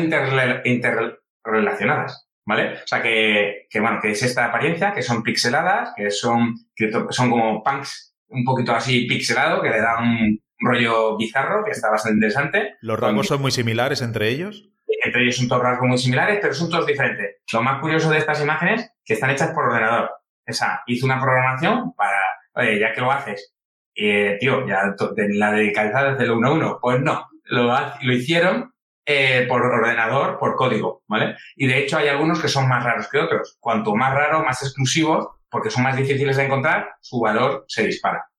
interrelacionadas. 1.39 2.25
¿Vale? 2.45 2.73
O 2.73 2.87
sea, 2.87 3.01
que, 3.03 3.67
que, 3.69 3.79
bueno, 3.79 3.99
que 4.01 4.09
es 4.11 4.23
esta 4.23 4.45
apariencia, 4.45 4.91
que 4.91 5.03
son 5.03 5.21
pixeladas, 5.21 5.93
que 5.95 6.09
son, 6.09 6.55
que 6.75 6.89
son 7.09 7.29
como 7.29 7.63
punks 7.63 8.15
un 8.29 8.43
poquito 8.43 8.73
así 8.73 9.05
pixelado, 9.05 9.61
que 9.61 9.69
le 9.69 9.79
da 9.79 9.99
un 9.99 10.39
rollo 10.59 11.15
bizarro, 11.15 11.63
que 11.63 11.71
está 11.71 11.91
bastante 11.91 12.15
interesante. 12.15 12.77
¿Los 12.81 12.99
rangos 12.99 13.27
son 13.27 13.41
muy 13.41 13.51
similares 13.51 14.01
entre 14.01 14.29
ellos? 14.29 14.69
entre 15.03 15.23
ellos 15.23 15.37
son 15.37 15.47
todos 15.47 15.63
rasgos 15.63 15.87
muy 15.87 15.97
similares, 15.97 16.39
pero 16.41 16.53
son 16.53 16.69
todos 16.69 16.85
diferentes. 16.85 17.37
Lo 17.53 17.61
más 17.61 17.79
curioso 17.79 18.09
de 18.09 18.17
estas 18.17 18.41
imágenes 18.41 18.91
que 19.03 19.13
están 19.13 19.29
hechas 19.29 19.51
por 19.51 19.65
ordenador. 19.65 20.11
O 20.47 20.53
sea, 20.53 20.81
hizo 20.87 21.05
una 21.05 21.21
programación 21.21 21.93
para, 21.93 22.19
oye, 22.55 22.79
ya 22.79 22.91
que 22.93 23.01
lo 23.01 23.11
haces, 23.11 23.53
eh, 23.95 24.37
tío, 24.39 24.67
ya 24.67 24.95
la 25.15 25.51
de 25.51 25.71
calzada 25.71 26.11
desde 26.11 26.25
el 26.25 26.31
1 26.31 26.47
a 26.47 26.51
1, 26.53 26.79
pues 26.81 27.01
no, 27.01 27.27
lo, 27.45 27.73
lo 28.01 28.13
hicieron 28.13 28.73
eh, 29.05 29.45
por 29.47 29.61
ordenador, 29.61 30.37
por 30.37 30.55
código, 30.55 31.03
¿vale? 31.07 31.35
Y 31.55 31.67
de 31.67 31.79
hecho 31.79 31.97
hay 31.97 32.07
algunos 32.07 32.41
que 32.41 32.47
son 32.47 32.67
más 32.67 32.83
raros 32.83 33.07
que 33.09 33.19
otros. 33.19 33.57
Cuanto 33.59 33.95
más 33.95 34.13
raro, 34.13 34.43
más 34.43 34.61
exclusivos, 34.61 35.27
porque 35.49 35.69
son 35.69 35.83
más 35.83 35.97
difíciles 35.97 36.37
de 36.37 36.45
encontrar, 36.45 36.89
su 37.01 37.19
valor 37.19 37.65
se 37.67 37.85
dispara. 37.85 38.29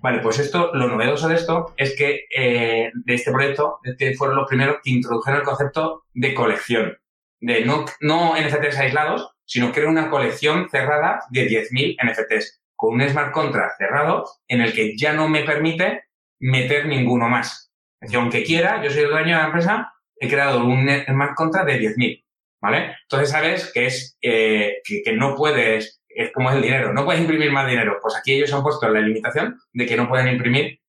Vale, 0.00 0.20
pues 0.20 0.38
esto, 0.38 0.70
lo 0.74 0.88
novedoso 0.88 1.28
de 1.28 1.36
esto 1.36 1.74
es 1.76 1.96
que 1.96 2.26
eh, 2.34 2.90
de 2.94 3.14
este 3.14 3.32
proyecto 3.32 3.78
es 3.82 3.96
que 3.96 4.14
fueron 4.14 4.36
los 4.36 4.48
primeros 4.48 4.76
que 4.82 4.90
introdujeron 4.90 5.40
el 5.40 5.46
concepto 5.46 6.04
de 6.12 6.34
colección, 6.34 6.96
de 7.40 7.64
no, 7.64 7.84
no 8.00 8.34
NFTs 8.36 8.78
aislados, 8.78 9.32
sino 9.44 9.72
era 9.74 9.88
una 9.88 10.10
colección 10.10 10.68
cerrada 10.68 11.20
de 11.30 11.48
10.000 11.48 11.96
NFTs, 12.02 12.62
con 12.74 12.94
un 12.94 13.08
smart 13.08 13.32
contract 13.32 13.78
cerrado 13.78 14.24
en 14.48 14.60
el 14.60 14.72
que 14.74 14.96
ya 14.96 15.12
no 15.12 15.28
me 15.28 15.44
permite 15.44 16.04
meter 16.40 16.86
ninguno 16.86 17.28
más. 17.28 17.72
Es 18.00 18.08
decir, 18.08 18.18
aunque 18.18 18.44
quiera, 18.44 18.82
yo 18.82 18.90
soy 18.90 19.02
el 19.04 19.10
dueño 19.10 19.36
de 19.36 19.42
la 19.42 19.46
empresa, 19.46 19.92
he 20.18 20.28
creado 20.28 20.64
un 20.64 20.88
smart 21.06 21.34
contract 21.34 21.68
de 21.68 21.80
10.000, 21.80 22.24
¿vale? 22.60 22.96
Entonces 23.02 23.30
sabes 23.30 23.72
que 23.72 23.86
es 23.86 24.16
eh, 24.22 24.80
que, 24.84 25.12
no 25.12 25.34
puedes 25.34 26.02
es 26.16 26.32
como 26.32 26.50
es 26.50 26.56
el 26.56 26.62
dinero. 26.62 26.92
No 26.92 27.04
puedes 27.04 27.20
imprimir 27.20 27.52
más 27.52 27.68
dinero. 27.68 27.98
Pues 28.00 28.16
aquí 28.16 28.34
ellos 28.34 28.52
han 28.52 28.62
puesto 28.62 28.88
la 28.88 29.00
limitación 29.00 29.60
de 29.72 29.86
que 29.86 29.96
no 29.96 30.08
pueden 30.08 30.28
imprimir, 30.28 30.80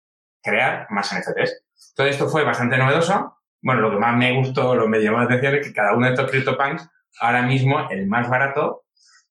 crear 0.42 0.88
más 0.90 1.14
NFTs. 1.14 1.64
Todo 1.96 2.08
esto 2.08 2.30
fue 2.30 2.44
bastante 2.44 2.78
novedoso. 2.78 3.38
Bueno, 3.62 3.82
lo 3.82 3.92
que 3.92 3.98
más 3.98 4.16
me 4.16 4.34
gustó, 4.34 4.74
lo 4.74 4.84
que 4.84 4.90
me 4.90 5.02
llamó 5.02 5.18
la 5.18 5.26
atención 5.26 5.56
es 5.56 5.68
que 5.68 5.74
cada 5.74 5.94
uno 5.94 6.06
de 6.06 6.14
estos 6.14 6.32
CryptoPunks, 6.32 6.90
ahora 7.20 7.42
mismo, 7.42 7.90
el 7.90 8.08
más 8.08 8.30
barato, 8.30 8.86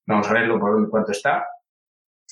vamos 0.04 0.28
a 0.28 0.34
verlo 0.34 0.60
por 0.60 0.90
cuánto 0.90 1.12
está. 1.12 1.46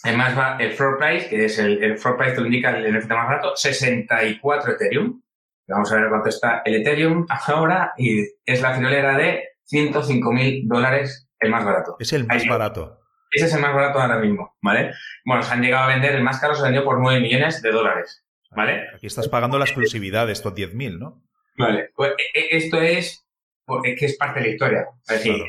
El 0.03 0.19
más 0.19 0.61
el 0.61 0.73
floor 0.73 0.99
price, 0.99 1.29
que 1.29 1.47
es 1.47 1.59
el, 1.59 1.83
el 1.83 1.97
floor 1.97 2.19
price 2.19 2.35
que 2.35 2.43
indica 2.43 2.77
el 2.77 2.99
NFT 2.99 3.11
más 3.11 3.27
barato, 3.27 3.57
64 3.57 4.73
Ethereum. 4.73 5.23
Vamos 5.67 5.91
a 5.93 5.97
ver 5.97 6.09
cuánto 6.09 6.29
está 6.29 6.63
el 6.65 6.77
Ethereum 6.77 7.27
ahora 7.29 7.93
y 7.97 8.21
es 8.45 8.61
la 8.61 8.75
friolera 8.75 9.17
de 9.17 9.45
105 9.65 10.33
mil 10.33 10.69
dólares 10.69 11.29
el 11.41 11.51
más 11.51 11.65
barato. 11.65 11.97
Es 11.99 12.13
el 12.13 12.27
más 12.27 12.47
barato. 12.47 13.01
Ese 13.31 13.47
es 13.47 13.55
el 13.55 13.61
más 13.61 13.75
barato 13.75 13.99
ahora 13.99 14.19
mismo, 14.19 14.57
¿vale? 14.63 14.93
Bueno, 15.25 15.43
se 15.43 15.53
han 15.53 15.63
llegado 15.63 15.85
a 15.85 15.89
vender, 15.89 16.15
el 16.15 16.23
más 16.23 16.39
caro 16.41 16.55
se 16.55 16.63
vendió 16.63 16.85
por 16.85 17.01
9 17.01 17.21
millones 17.21 17.61
de 17.63 17.73
dólares, 17.73 18.25
¿vale? 18.51 18.85
Aquí 18.95 19.09
estás 19.09 19.29
pagando 19.29 19.59
la 19.59 19.65
exclusividad 19.65 20.27
de 20.27 20.33
estos 20.35 20.55
10.000, 20.55 20.99
¿no? 20.99 21.25
Vale, 21.57 21.91
pues 21.97 22.13
e, 22.13 22.39
e, 22.39 22.57
esto 22.59 22.81
es, 22.81 23.27
es 23.85 23.99
que 23.99 24.07
es 24.07 24.17
parte 24.17 24.41
de 24.41 24.47
la 24.47 24.53
historia. 24.53 24.87
Es 25.09 25.25
decir, 25.25 25.43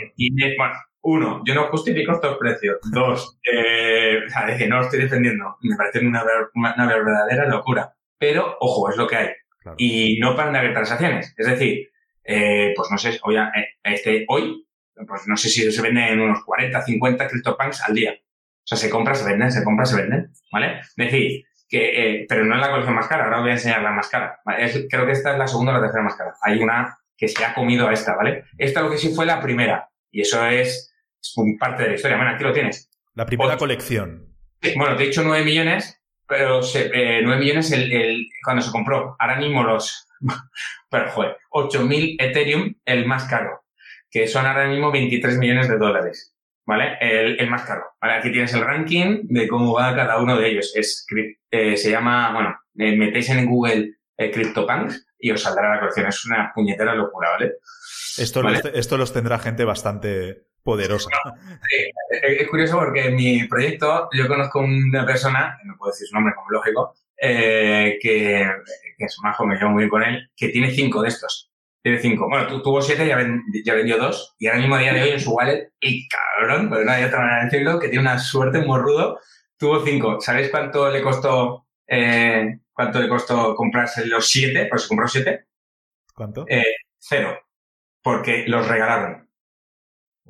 bueno, 0.58 0.74
uno, 1.02 1.44
yo 1.46 1.54
no 1.54 1.68
justifico 1.68 2.14
estos 2.14 2.38
precios. 2.38 2.78
Dos, 2.92 3.40
eh, 3.44 4.22
o 4.26 4.30
sea, 4.30 4.68
no 4.68 4.78
lo 4.78 4.82
estoy 4.84 5.02
defendiendo. 5.02 5.56
Me 5.62 5.76
parece 5.76 6.00
una, 6.00 6.24
una, 6.56 6.88
verdadera 6.88 7.48
locura. 7.48 7.94
Pero, 8.18 8.58
ojo, 8.60 8.90
es 8.90 8.98
lo 8.98 9.08
que 9.08 9.16
hay. 9.16 9.30
Y 9.78 10.20
no 10.20 10.36
paran 10.36 10.54
de 10.54 10.60
haber 10.60 10.74
transacciones. 10.74 11.34
Es 11.38 11.48
decir, 11.48 11.90
eh, 12.24 12.74
pues 12.76 12.90
no 12.92 12.98
sé, 12.98 13.20
hoy, 13.24 13.38
eh, 13.38 13.68
este, 13.84 14.26
hoy 14.28 14.66
pues 15.08 15.28
no 15.28 15.36
sé 15.36 15.50
si 15.50 15.72
se 15.72 15.82
venden 15.82 16.22
unos 16.22 16.44
40, 16.46 16.82
50 16.82 17.28
CryptoPunks 17.28 17.82
al 17.84 17.96
día. 17.96 18.14
O 18.14 18.68
sea, 18.68 18.78
se 18.78 18.90
compra, 18.90 19.14
se 19.14 19.26
venden, 19.26 19.52
se 19.52 19.64
compra, 19.64 19.86
se 19.86 19.98
venden, 19.98 20.32
¿vale? 20.52 20.80
Es 20.80 20.96
decir, 20.96 21.44
que, 21.68 22.22
eh, 22.22 22.26
pero 22.28 22.46
no 22.46 22.56
es 22.56 22.62
la 22.62 22.70
colección 22.70 22.96
más 22.96 23.08
cara, 23.08 23.26
ahora 23.26 23.38
os 23.38 23.44
voy 23.44 23.52
a 23.52 23.56
enseñar 23.56 23.82
la 23.82 23.92
más 23.92 24.08
cara. 24.08 24.40
creo 24.90 25.06
que 25.06 25.12
esta 25.12 25.34
es 25.34 25.38
la 25.38 25.48
segunda 25.48 25.72
o 25.72 25.76
la 25.76 25.82
tercera 25.82 26.04
más 26.04 26.16
cara. 26.16 26.34
Hay 26.42 26.62
una 26.64 26.98
que 27.18 27.28
se 27.28 27.44
ha 27.46 27.54
comido 27.54 27.88
a 27.88 27.94
esta, 27.94 28.16
¿vale? 28.16 28.46
Esta 28.58 28.82
lo 28.82 28.90
que 28.90 28.98
sí 28.98 29.14
fue 29.14 29.26
la 29.26 29.42
primera, 29.42 29.90
y 30.12 30.22
eso 30.22 30.46
es, 30.46 30.94
un 31.36 31.58
parte 31.58 31.84
de 31.84 31.90
la 31.90 31.96
historia. 31.96 32.18
Bueno, 32.18 32.32
aquí 32.32 32.44
lo 32.44 32.54
tienes. 32.54 32.90
La 33.14 33.26
primera 33.26 33.58
colección. 33.58 34.36
Bueno, 34.76 34.96
te 34.96 35.04
he 35.04 35.08
dicho 35.08 35.24
9 35.24 35.44
millones, 35.44 36.02
pero 36.28 36.64
se, 36.64 36.90
9 36.90 37.20
eh, 37.20 37.40
millones 37.40 37.72
el, 37.72 37.92
el, 37.92 38.28
cuando 38.44 38.62
se 38.62 38.72
compró. 38.72 39.16
Ahora 39.20 39.38
mismo 39.38 39.64
los, 39.64 40.08
pero 40.90 41.12
joder, 41.12 41.38
8.000 41.52 42.16
Ethereum, 42.20 42.74
el 42.86 43.06
más 43.06 43.26
caro 43.26 43.66
que 44.16 44.30
son 44.30 44.46
ahora 44.46 44.70
mismo 44.70 44.94
23 44.94 45.38
millones 45.38 45.68
de 45.68 45.78
dólares. 45.78 46.34
¿Vale? 46.66 46.98
El, 47.02 47.50
más 47.50 47.64
caro. 47.64 47.84
¿vale? 48.02 48.14
Aquí 48.14 48.32
tienes 48.32 48.54
el 48.54 48.62
ranking 48.62 49.24
de 49.24 49.46
cómo 49.46 49.74
va 49.74 49.94
cada 49.94 50.20
uno 50.22 50.38
de 50.38 50.48
ellos. 50.48 50.72
Es, 50.74 51.06
eh, 51.52 51.76
se 51.76 51.92
llama, 51.92 52.32
bueno, 52.32 52.58
eh, 52.78 52.96
metéis 52.96 53.30
en 53.30 53.46
Google 53.46 53.98
eh, 54.18 54.32
CryptoPunks 54.32 55.06
y 55.20 55.32
os 55.32 55.42
saldrá 55.42 55.74
la 55.74 55.80
colección. 55.80 56.08
Es 56.08 56.26
una 56.26 56.54
puñetera 56.56 56.96
locura, 56.96 57.32
¿vale? 57.32 57.56
Esto, 58.18 58.42
Los, 58.42 58.64
esto 58.74 58.98
los 58.98 59.12
tendrá 59.12 59.38
gente 59.38 59.66
bastante 59.66 60.45
poderosa. 60.66 61.10
Sí, 61.70 61.92
es 62.12 62.50
curioso 62.50 62.78
porque 62.78 63.06
en 63.06 63.16
mi 63.16 63.48
proyecto 63.48 64.10
yo 64.12 64.28
conozco 64.28 64.60
una 64.60 65.06
persona, 65.06 65.58
no 65.64 65.78
puedo 65.78 65.92
decir 65.92 66.08
su 66.08 66.16
nombre 66.16 66.34
como 66.36 66.50
lógico, 66.50 66.96
que, 67.18 68.00
que 68.02 69.06
es 69.06 69.18
majo, 69.22 69.46
me 69.46 69.56
llevo 69.56 69.70
muy 69.70 69.84
bien 69.84 69.90
con 69.90 70.04
él, 70.04 70.30
que 70.36 70.50
tiene 70.50 70.72
cinco 70.72 71.02
de 71.02 71.10
estos. 71.10 71.52
Tiene 71.84 72.00
cinco. 72.00 72.28
Bueno, 72.28 72.64
tuvo 72.64 72.82
siete, 72.82 73.08
ya, 73.08 73.16
ya 73.64 73.76
vendió 73.76 74.00
dos. 74.00 74.36
Y 74.40 74.48
ahora 74.48 74.60
mismo 74.60 74.76
a 74.76 74.80
día 74.80 74.92
de 74.92 75.04
hoy 75.04 75.10
en 75.12 75.20
su 75.20 75.34
wallet, 75.34 75.72
y 75.80 76.08
cabrón, 76.08 76.68
pero 76.68 76.84
no 76.84 76.92
hay 76.92 77.04
otra 77.04 77.20
manera 77.20 77.38
de 77.38 77.46
decirlo, 77.46 77.80
que 77.80 77.90
tiene 77.90 78.02
una 78.02 78.18
suerte 78.18 78.58
muy 78.62 78.80
rudo, 78.80 79.20
tuvo 79.56 79.86
cinco. 79.86 80.20
¿Sabéis 80.20 80.50
cuánto 80.50 80.90
le 80.90 81.04
costó, 81.04 81.68
eh, 81.86 82.58
cuánto 82.74 83.00
le 83.00 83.08
costó 83.08 83.54
comprarse 83.54 84.08
los 84.08 84.28
siete? 84.28 84.66
Pues 84.66 84.82
se 84.82 84.88
compró 84.88 85.08
siete. 85.08 85.46
¿Cuánto? 86.16 86.46
Eh, 86.50 86.74
cero. 86.98 87.40
Porque 88.02 88.46
los 88.48 88.68
regalaron. 88.68 89.25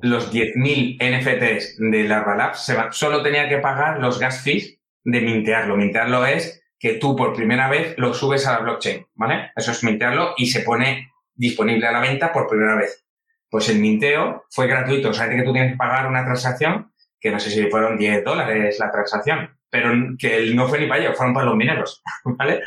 Los 0.01 0.33
10.000 0.33 0.97
NFTs 0.99 1.77
de 1.77 2.03
Larva 2.03 2.53
se 2.53 2.75
solo 2.91 3.23
tenía 3.23 3.47
que 3.47 3.59
pagar 3.59 3.99
los 3.99 4.19
gas 4.19 4.41
fees 4.43 4.77
de 5.03 5.21
mintearlo. 5.21 5.77
Mintearlo 5.77 6.25
es 6.25 6.63
que 6.77 6.95
tú 6.95 7.15
por 7.15 7.33
primera 7.33 7.69
vez 7.69 7.95
lo 7.97 8.13
subes 8.13 8.45
a 8.45 8.53
la 8.53 8.59
blockchain, 8.59 9.07
¿vale? 9.15 9.51
Eso 9.55 9.71
es 9.71 9.83
mintearlo 9.83 10.33
y 10.37 10.47
se 10.47 10.61
pone 10.61 11.11
disponible 11.33 11.87
a 11.87 11.91
la 11.91 12.01
venta 12.01 12.31
por 12.33 12.47
primera 12.47 12.75
vez. 12.75 13.05
Pues 13.49 13.69
el 13.69 13.79
minteo 13.79 14.45
fue 14.49 14.67
gratuito, 14.67 15.09
o 15.09 15.13
sea, 15.13 15.29
que 15.29 15.43
tú 15.43 15.53
tienes 15.53 15.71
que 15.71 15.77
pagar 15.77 16.07
una 16.07 16.25
transacción, 16.25 16.91
que 17.19 17.31
no 17.31 17.39
sé 17.39 17.51
si 17.51 17.69
fueron 17.69 17.97
10 17.97 18.23
dólares 18.23 18.77
la 18.79 18.91
transacción, 18.91 19.57
pero 19.69 19.91
que 20.19 20.51
no 20.53 20.67
fue 20.67 20.79
ni 20.79 20.87
para 20.87 21.01
ellos, 21.01 21.17
fueron 21.17 21.33
para 21.33 21.45
los 21.45 21.55
mineros, 21.55 22.01
¿vale? 22.23 22.61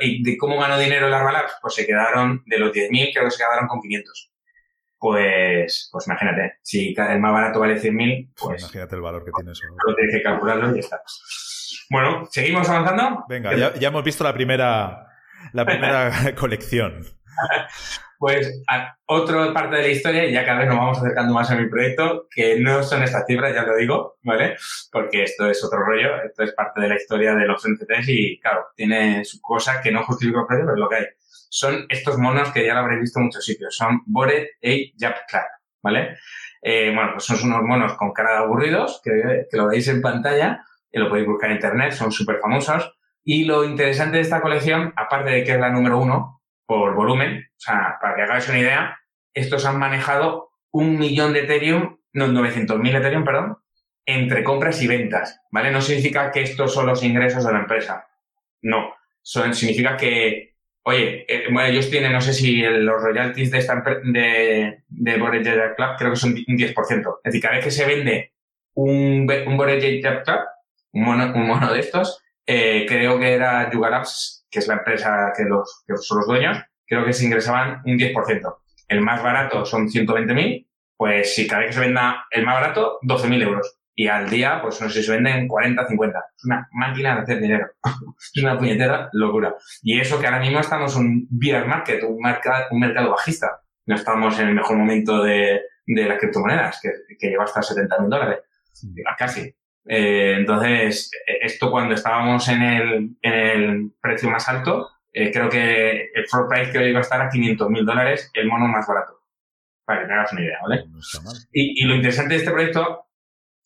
¿Y 0.00 0.22
de 0.22 0.36
cómo 0.36 0.58
ganó 0.58 0.78
dinero 0.78 1.08
las 1.08 1.22
Labs? 1.32 1.52
Pues 1.60 1.74
se 1.74 1.86
quedaron, 1.86 2.42
de 2.46 2.58
los 2.58 2.72
10.000, 2.72 3.12
creo 3.12 3.24
que 3.24 3.30
se 3.30 3.38
quedaron 3.38 3.68
con 3.68 3.80
500. 3.80 4.32
Pues, 4.98 5.88
pues 5.92 6.06
imagínate, 6.06 6.54
si 6.62 6.94
el 6.96 7.20
más 7.20 7.32
barato 7.32 7.60
vale 7.60 7.80
100.000, 7.80 8.30
pues... 8.40 8.62
Imagínate 8.62 8.96
el 8.96 9.02
valor 9.02 9.24
que 9.24 9.32
tiene 9.32 9.52
eso. 9.52 9.62
tienes 9.96 10.14
que 10.14 10.22
calcularlo 10.22 10.70
y 10.70 10.74
ya 10.74 10.80
está. 10.80 11.02
Bueno, 11.90 12.26
¿seguimos 12.30 12.68
avanzando? 12.68 13.24
Venga, 13.28 13.54
ya, 13.54 13.74
ya 13.74 13.88
hemos 13.88 14.04
visto 14.04 14.24
la 14.24 14.34
primera, 14.34 15.06
la 15.52 15.64
primera 15.64 16.10
colección. 16.34 17.04
Pues 18.18 18.62
otra 19.04 19.52
parte 19.52 19.76
de 19.76 19.82
la 19.82 19.88
historia, 19.88 20.24
y 20.24 20.32
ya 20.32 20.44
cada 20.44 20.60
vez 20.60 20.68
nos 20.68 20.78
vamos 20.78 20.98
acercando 20.98 21.34
más 21.34 21.50
a 21.50 21.56
mi 21.56 21.68
proyecto, 21.68 22.26
que 22.30 22.58
no 22.58 22.82
son 22.82 23.02
estas 23.02 23.24
cifras, 23.26 23.54
ya 23.54 23.62
lo 23.62 23.76
digo, 23.76 24.16
¿vale? 24.22 24.56
Porque 24.90 25.24
esto 25.24 25.48
es 25.50 25.62
otro 25.62 25.80
rollo, 25.80 26.22
esto 26.22 26.42
es 26.44 26.52
parte 26.54 26.80
de 26.80 26.88
la 26.88 26.96
historia 26.96 27.34
de 27.34 27.46
los 27.46 27.62
NFTs 27.68 28.08
y, 28.08 28.40
claro, 28.40 28.68
tiene 28.74 29.24
su 29.24 29.40
cosa 29.42 29.82
que 29.82 29.92
no 29.92 30.02
justifica 30.04 30.40
el 30.40 30.46
precio, 30.46 30.64
pero 30.64 30.74
es 30.74 30.80
lo 30.80 30.88
que 30.88 30.96
hay. 30.96 31.06
Son 31.56 31.86
estos 31.88 32.18
monos 32.18 32.52
que 32.52 32.66
ya 32.66 32.74
lo 32.74 32.80
habréis 32.80 33.00
visto 33.00 33.18
en 33.18 33.26
muchos 33.26 33.46
sitios, 33.46 33.74
son 33.74 34.02
Bored 34.04 34.46
y 34.60 34.92
Jap 34.98 35.16
¿vale? 35.82 36.18
Eh, 36.60 36.92
bueno, 36.94 37.12
pues 37.12 37.24
son 37.24 37.50
unos 37.50 37.62
monos 37.62 37.94
con 37.94 38.12
cara 38.12 38.32
de 38.32 38.38
aburridos, 38.38 39.00
que, 39.02 39.46
que 39.50 39.56
lo 39.56 39.68
veis 39.68 39.88
en 39.88 40.02
pantalla, 40.02 40.62
y 40.92 40.98
lo 40.98 41.08
podéis 41.08 41.26
buscar 41.26 41.48
en 41.48 41.56
internet, 41.56 41.92
son 41.92 42.12
súper 42.12 42.40
famosos. 42.40 42.92
Y 43.24 43.46
lo 43.46 43.64
interesante 43.64 44.18
de 44.18 44.22
esta 44.22 44.42
colección, 44.42 44.92
aparte 44.96 45.30
de 45.30 45.44
que 45.44 45.52
es 45.52 45.58
la 45.58 45.70
número 45.70 45.98
uno, 45.98 46.42
por 46.66 46.94
volumen. 46.94 47.46
O 47.48 47.58
sea, 47.58 47.96
para 48.02 48.14
que 48.14 48.22
hagáis 48.22 48.48
una 48.50 48.58
idea, 48.58 49.00
estos 49.32 49.64
han 49.64 49.78
manejado 49.78 50.50
un 50.72 50.98
millón 50.98 51.32
de 51.32 51.44
Ethereum, 51.44 51.96
no, 52.12 52.26
900.000 52.26 52.96
Ethereum, 52.98 53.24
perdón, 53.24 53.58
entre 54.04 54.44
compras 54.44 54.82
y 54.82 54.88
ventas, 54.88 55.40
¿vale? 55.50 55.70
No 55.70 55.80
significa 55.80 56.30
que 56.30 56.42
estos 56.42 56.74
son 56.74 56.86
los 56.86 57.02
ingresos 57.02 57.46
de 57.46 57.52
la 57.52 57.60
empresa. 57.60 58.06
No. 58.60 58.94
Son, 59.22 59.54
significa 59.54 59.96
que, 59.96 60.55
oye, 60.86 61.26
eh, 61.28 61.48
ellos 61.66 61.90
tienen, 61.90 62.12
no 62.12 62.20
sé 62.20 62.32
si 62.32 62.62
los 62.62 63.02
royalties 63.02 63.50
de 63.50 63.58
esta 63.58 63.82
de, 64.04 64.82
de 64.88 65.74
Club, 65.74 65.88
creo 65.98 66.10
que 66.12 66.16
son 66.16 66.30
un 66.30 66.56
10%. 66.56 67.16
Es 67.18 67.22
decir, 67.24 67.42
cada 67.42 67.56
vez 67.56 67.64
que 67.64 67.70
se 67.72 67.86
vende 67.86 68.32
un, 68.74 69.28
un 69.46 69.56
Club, 70.00 70.38
un 70.92 71.02
mono, 71.02 71.32
un 71.34 71.46
mono 71.48 71.72
de 71.72 71.80
estos, 71.80 72.22
eh, 72.46 72.86
creo 72.88 73.18
que 73.18 73.32
era 73.32 73.68
Yuga 73.72 74.04
que 74.48 74.60
es 74.60 74.68
la 74.68 74.74
empresa 74.74 75.32
que, 75.36 75.42
los, 75.42 75.82
que 75.88 75.96
son 75.96 76.18
los 76.18 76.28
dueños, 76.28 76.58
creo 76.86 77.04
que 77.04 77.12
se 77.12 77.24
ingresaban 77.24 77.82
un 77.84 77.98
10%. 77.98 78.56
El 78.86 79.00
más 79.00 79.20
barato 79.24 79.64
son 79.64 79.88
120.000, 79.88 80.68
pues 80.96 81.34
si 81.34 81.48
cada 81.48 81.62
vez 81.62 81.70
que 81.70 81.74
se 81.74 81.80
venda 81.80 82.26
el 82.30 82.46
más 82.46 82.60
barato, 82.60 83.00
12.000 83.02 83.42
euros. 83.42 83.75
Y 83.98 84.08
al 84.08 84.28
día, 84.28 84.60
pues 84.60 84.78
no 84.80 84.90
sé 84.90 85.00
si 85.00 85.06
se 85.06 85.12
venden 85.12 85.48
40, 85.48 85.86
50. 85.86 86.18
Es 86.36 86.44
una 86.44 86.68
máquina 86.72 87.16
de 87.16 87.22
hacer 87.22 87.40
dinero. 87.40 87.66
es 88.34 88.42
una 88.42 88.58
puñetera 88.58 89.08
locura. 89.12 89.54
Y 89.82 89.98
eso 89.98 90.20
que 90.20 90.26
ahora 90.26 90.40
mismo 90.40 90.60
estamos 90.60 90.94
en 90.96 91.02
un 91.02 91.28
bear 91.30 91.66
market, 91.66 92.02
un, 92.04 92.20
mercado, 92.20 92.66
un 92.72 92.80
mercado 92.80 93.10
bajista. 93.10 93.62
No 93.86 93.94
estamos 93.94 94.38
en 94.38 94.48
el 94.48 94.54
mejor 94.54 94.76
momento 94.76 95.22
de, 95.22 95.62
de 95.86 96.04
las 96.04 96.18
criptomonedas, 96.18 96.78
que, 96.82 96.90
que 97.18 97.30
lleva 97.30 97.44
hasta 97.44 97.60
70.000 97.60 98.08
dólares. 98.08 98.40
Casi. 99.16 99.54
Eh, 99.88 100.34
entonces, 100.38 101.10
esto 101.40 101.70
cuando 101.70 101.94
estábamos 101.94 102.48
en 102.48 102.62
el, 102.62 103.16
en 103.22 103.32
el 103.32 103.92
precio 104.00 104.28
más 104.28 104.48
alto, 104.48 104.90
eh, 105.12 105.30
creo 105.32 105.48
que 105.48 106.10
el 106.12 106.26
floor 106.28 106.48
price 106.48 106.72
que 106.72 106.88
iba 106.88 106.98
a 106.98 107.02
estar 107.02 107.22
a 107.22 107.30
500 107.30 107.70
mil 107.70 107.86
dólares, 107.86 108.30
el 108.34 108.48
mono 108.48 108.66
más 108.66 108.86
barato. 108.86 109.14
Para 109.84 110.00
que 110.00 110.06
te 110.08 110.12
hagas 110.12 110.32
una 110.32 110.42
idea, 110.42 110.58
¿vale? 110.62 110.84
y, 111.52 111.82
y, 111.82 111.86
lo 111.86 111.94
interesante 111.94 112.34
de 112.34 112.40
este 112.40 112.50
proyecto 112.50 113.05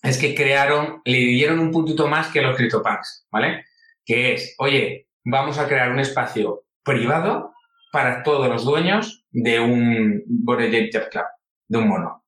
es 0.03 0.19
que 0.19 0.35
crearon, 0.35 1.03
le 1.05 1.19
dieron 1.19 1.59
un 1.59 1.71
puntito 1.71 2.09
más 2.09 2.29
que 2.29 2.41
los 2.41 2.57
CryptoPunks, 2.57 3.27
¿vale? 3.31 3.67
Que 4.05 4.35
es, 4.35 4.55
oye, 4.59 5.09
vamos 5.25 5.59
a 5.59 5.69
crear 5.69 5.91
un 5.91 6.01
espacio 6.01 6.65
privado 6.83 7.53
para 7.93 8.23
todos 8.23 8.49
los 8.49 8.65
dueños 8.65 9.27
de 9.31 9.61
un 9.61 10.23
Bored 10.27 10.91
Club, 10.91 11.25
de 11.69 11.79
un 11.79 11.89
mono. 11.89 12.25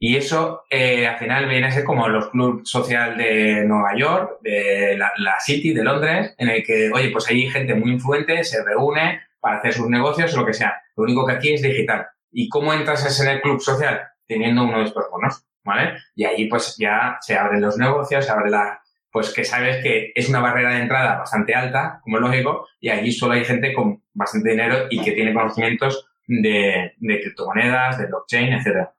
Y 0.00 0.16
eso 0.16 0.62
eh, 0.70 1.08
al 1.08 1.18
final 1.18 1.48
viene 1.48 1.66
a 1.66 1.70
ser 1.72 1.82
como 1.82 2.08
los 2.08 2.28
clubes 2.28 2.68
social 2.68 3.16
de 3.16 3.64
Nueva 3.64 3.96
York, 3.96 4.38
de 4.42 4.96
la, 4.96 5.40
City, 5.40 5.74
de 5.74 5.82
Londres, 5.82 6.34
en 6.38 6.50
el 6.50 6.62
que, 6.62 6.90
oye, 6.92 7.10
pues 7.10 7.28
hay 7.28 7.50
gente 7.50 7.74
muy 7.74 7.92
influente, 7.92 8.44
se 8.44 8.62
reúne 8.64 9.22
para 9.40 9.58
hacer 9.58 9.72
sus 9.72 9.88
negocios 9.88 10.32
o 10.34 10.40
lo 10.40 10.46
que 10.46 10.54
sea. 10.54 10.80
Lo 10.96 11.02
único 11.02 11.26
que 11.26 11.32
aquí 11.32 11.52
es 11.52 11.62
digital. 11.62 12.06
¿Y 12.30 12.48
cómo 12.48 12.72
entras 12.72 13.20
en 13.20 13.28
el 13.28 13.40
club 13.40 13.60
social? 13.60 14.02
Teniendo 14.26 14.62
uno 14.64 14.78
de 14.78 14.84
estos 14.84 15.04
bonos, 15.10 15.47
¿vale? 15.64 15.98
Y 16.14 16.24
ahí 16.24 16.48
pues 16.48 16.76
ya 16.78 17.18
se 17.20 17.36
abren 17.36 17.60
los 17.60 17.76
negocios, 17.78 18.24
se 18.24 18.30
abre 18.30 18.50
la, 18.50 18.80
pues 19.10 19.32
que 19.32 19.44
sabes 19.44 19.82
que 19.82 20.12
es 20.14 20.28
una 20.28 20.40
barrera 20.40 20.74
de 20.74 20.82
entrada 20.82 21.18
bastante 21.18 21.54
alta, 21.54 22.00
como 22.02 22.18
es 22.18 22.22
lógico, 22.22 22.66
y 22.80 22.88
allí 22.88 23.12
solo 23.12 23.34
hay 23.34 23.44
gente 23.44 23.72
con 23.72 24.02
bastante 24.12 24.50
dinero 24.50 24.86
y 24.90 25.02
que 25.02 25.12
tiene 25.12 25.34
conocimientos 25.34 26.08
de, 26.26 26.94
criptomonedas, 27.00 27.98
de 27.98 28.06
blockchain, 28.06 28.52
etcétera. 28.52 28.92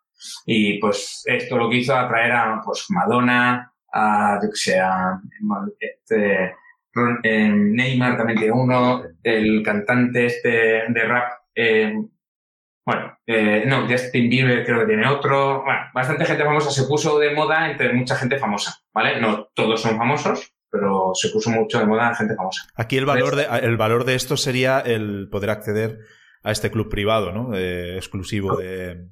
Y 0.46 0.80
pues 0.80 1.24
esto 1.26 1.58
lo 1.58 1.70
que 1.70 1.78
hizo 1.78 1.96
atraer 1.96 2.32
a 2.32 2.62
pues 2.64 2.86
Madonna, 2.90 3.72
a, 3.94 4.40
yo 4.42 4.50
que 4.50 4.58
sé, 4.58 4.82
este, 5.80 6.56
eh, 7.24 7.50
Neymar 7.50 8.18
también 8.18 8.40
tiene 8.40 8.54
uno, 8.54 9.04
el 9.24 9.64
cantante 9.64 10.26
este 10.26 10.50
de 10.90 11.04
rap, 11.06 11.32
eh, 11.56 11.94
bueno, 12.90 13.20
eh, 13.28 13.64
no, 13.68 13.88
Justin 13.88 14.30
Bieber 14.30 14.66
creo 14.66 14.80
que 14.80 14.88
tiene 14.88 15.08
otro, 15.08 15.64
bueno, 15.64 15.82
bastante 15.94 16.26
gente 16.26 16.44
famosa 16.44 16.72
se 16.72 16.88
puso 16.88 17.20
de 17.20 17.36
moda 17.36 17.70
entre 17.70 17.94
mucha 17.94 18.16
gente 18.16 18.40
famosa, 18.40 18.80
¿vale? 18.92 19.22
No 19.22 19.48
todos 19.54 19.80
son 19.82 19.96
famosos, 19.96 20.54
pero 20.72 21.12
se 21.14 21.30
puso 21.30 21.52
mucho 21.52 21.78
de 21.78 21.86
moda 21.86 22.16
gente 22.16 22.36
famosa. 22.36 22.64
Aquí 22.76 22.98
el 22.98 23.06
valor 23.06 23.36
de, 23.36 23.46
el 23.62 23.78
valor 23.78 24.06
de 24.06 24.16
esto 24.16 24.38
sería 24.38 24.80
el 24.80 25.30
poder 25.30 25.52
acceder 25.52 26.00
a 26.42 26.52
este 26.52 26.72
club 26.72 26.90
privado, 26.90 27.32
¿no? 27.32 27.56
exclusivo 27.56 28.58
de, 28.58 29.10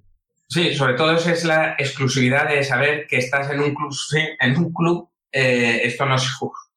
Sí, 0.49 0.73
sobre 0.73 0.93
todo 0.93 1.15
es 1.15 1.45
la 1.45 1.75
exclusividad 1.77 2.49
de 2.49 2.63
saber 2.63 3.05
que 3.05 3.17
estás 3.17 3.51
en 3.51 3.59
un 3.59 3.75
club. 3.75 3.93
En 4.39 4.57
un 4.57 4.73
club 4.73 5.09
eh, 5.31 5.81
esto 5.83 6.05
no 6.05 6.15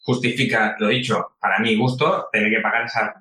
justifica, 0.01 0.77
lo 0.79 0.89
dicho, 0.89 1.37
para 1.41 1.61
mi 1.61 1.77
gusto, 1.77 2.29
tener 2.33 2.51
que 2.51 2.61
pagar 2.61 2.85
esas 2.85 3.13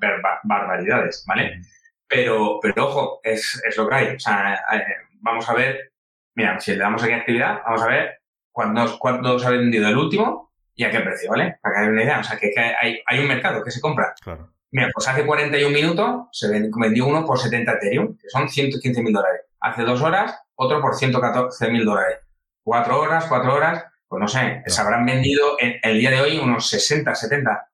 barbaridades, 0.44 1.24
¿vale? 1.28 1.62
Pero, 2.10 2.60
pero 2.62 2.88
ojo, 2.88 3.20
es, 3.24 3.62
es 3.68 3.78
lo 3.78 3.88
que 3.88 3.96
hay. 3.96 4.16
O 4.16 4.20
sea, 4.20 4.56
eh, 4.74 4.84
vamos 5.22 5.48
a 5.50 5.54
ver, 5.54 5.94
mira, 6.36 6.60
si 6.60 6.72
le 6.72 6.80
damos 6.80 7.04
aquí 7.04 7.14
actividad, 7.14 7.62
vamos 7.64 7.84
a 7.84 7.88
ver 7.88 8.22
cuándo, 8.52 8.98
cuándo 9.00 9.38
se 9.38 9.48
ha 9.48 9.52
vendido 9.52 9.88
el 9.88 9.98
último 9.98 10.52
y 10.76 10.84
a 10.84 10.92
qué 10.92 11.00
precio, 11.02 11.30
¿vale? 11.30 11.60
Para 11.62 11.76
que 11.76 11.82
haya 11.82 11.92
una 11.92 12.04
idea. 12.04 12.20
O 12.20 12.24
sea, 12.24 12.38
que, 12.38 12.52
hay, 12.58 13.00
hay 13.06 13.20
un 13.20 13.28
mercado 13.28 13.64
que 13.64 13.72
se 13.72 13.80
compra. 13.80 14.14
Claro. 14.22 14.52
Mira, 14.72 14.90
pues 14.94 15.08
hace 15.08 15.26
41 15.26 15.74
minutos 15.74 16.28
se 16.32 16.48
vendió 16.48 17.08
uno 17.08 17.26
por 17.26 17.40
70 17.40 17.72
Ethereum, 17.74 18.18
que 18.18 18.30
son 18.30 18.48
115 18.48 19.02
mil 19.02 19.14
dólares. 19.14 19.42
Hace 19.60 19.84
dos 19.84 20.02
horas, 20.02 20.40
otro 20.56 20.80
por 20.82 20.96
114 20.96 21.72
mil 21.72 21.86
dólares. 21.86 22.20
Cuatro 22.64 23.02
horas, 23.02 23.26
cuatro 23.28 23.56
horas, 23.56 23.86
pues 24.08 24.20
no 24.20 24.28
sé, 24.28 24.64
se 24.66 24.82
habrán 24.82 25.06
vendido 25.06 25.58
en 25.60 25.80
el 25.82 26.00
día 26.00 26.12
de 26.12 26.22
hoy 26.22 26.38
unos 26.38 26.70
60, 26.70 27.16
70. 27.16 27.69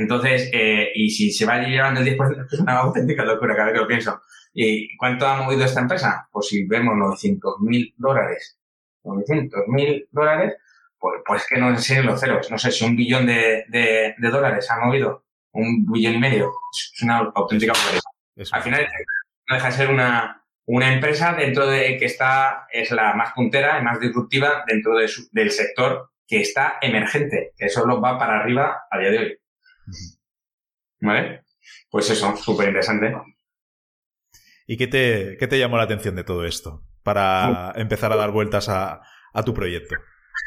Entonces, 0.00 0.50
eh, 0.52 0.90
y 0.94 1.10
si 1.10 1.30
se 1.30 1.44
va 1.44 1.58
llevando 1.58 2.00
el 2.00 2.16
10%, 2.16 2.46
es 2.52 2.60
una 2.60 2.78
auténtica 2.78 3.24
locura 3.24 3.54
cada 3.54 3.66
vez 3.66 3.74
que 3.74 3.80
lo 3.80 3.86
pienso. 3.86 4.22
¿Y 4.52 4.96
cuánto 4.96 5.26
ha 5.26 5.42
movido 5.42 5.64
esta 5.64 5.80
empresa? 5.80 6.28
Pues 6.32 6.48
si 6.48 6.66
vemos 6.66 6.96
900 6.96 7.60
mil 7.60 7.94
dólares, 7.96 8.58
900 9.04 9.60
mil 9.68 10.08
dólares, 10.10 10.56
pues, 10.98 11.20
pues 11.24 11.46
que 11.46 11.58
no 11.58 11.76
sé 11.78 12.02
los 12.02 12.18
ceros. 12.18 12.50
No 12.50 12.58
sé 12.58 12.72
si 12.72 12.84
un 12.84 12.96
billón 12.96 13.26
de, 13.26 13.64
de, 13.68 14.14
de 14.16 14.28
dólares 14.30 14.70
ha 14.70 14.84
movido, 14.84 15.24
un 15.52 15.86
billón 15.86 16.14
y 16.14 16.18
medio. 16.18 16.50
Es 16.72 17.02
una 17.02 17.18
auténtica 17.18 17.72
locura. 17.74 18.00
Al 18.52 18.62
final, 18.62 18.88
no 19.48 19.54
deja 19.54 19.66
de 19.68 19.72
ser 19.72 19.90
una, 19.90 20.44
una 20.66 20.92
empresa 20.92 21.34
dentro 21.34 21.66
de 21.66 21.98
que 21.98 22.06
está, 22.06 22.66
es 22.72 22.90
la 22.90 23.14
más 23.14 23.32
puntera 23.34 23.78
y 23.78 23.84
más 23.84 24.00
disruptiva 24.00 24.64
dentro 24.66 24.96
de 24.96 25.10
del 25.32 25.50
sector 25.50 26.10
que 26.26 26.40
está 26.40 26.78
emergente, 26.80 27.52
que 27.56 27.68
solo 27.68 28.00
va 28.00 28.18
para 28.18 28.38
arriba 28.38 28.84
a 28.90 28.98
día 28.98 29.10
de 29.10 29.18
hoy. 29.18 29.38
¿Vale? 31.00 31.42
Pues 31.90 32.10
eso, 32.10 32.36
súper 32.36 32.68
interesante. 32.68 33.12
¿Y 34.66 34.76
qué 34.76 34.86
te, 34.86 35.36
qué 35.38 35.46
te 35.46 35.58
llamó 35.58 35.76
la 35.76 35.84
atención 35.84 36.14
de 36.14 36.24
todo 36.24 36.44
esto 36.44 36.84
para 37.02 37.72
empezar 37.76 38.12
a 38.12 38.16
dar 38.16 38.30
vueltas 38.30 38.68
a, 38.68 39.02
a 39.32 39.42
tu 39.42 39.54
proyecto? 39.54 39.96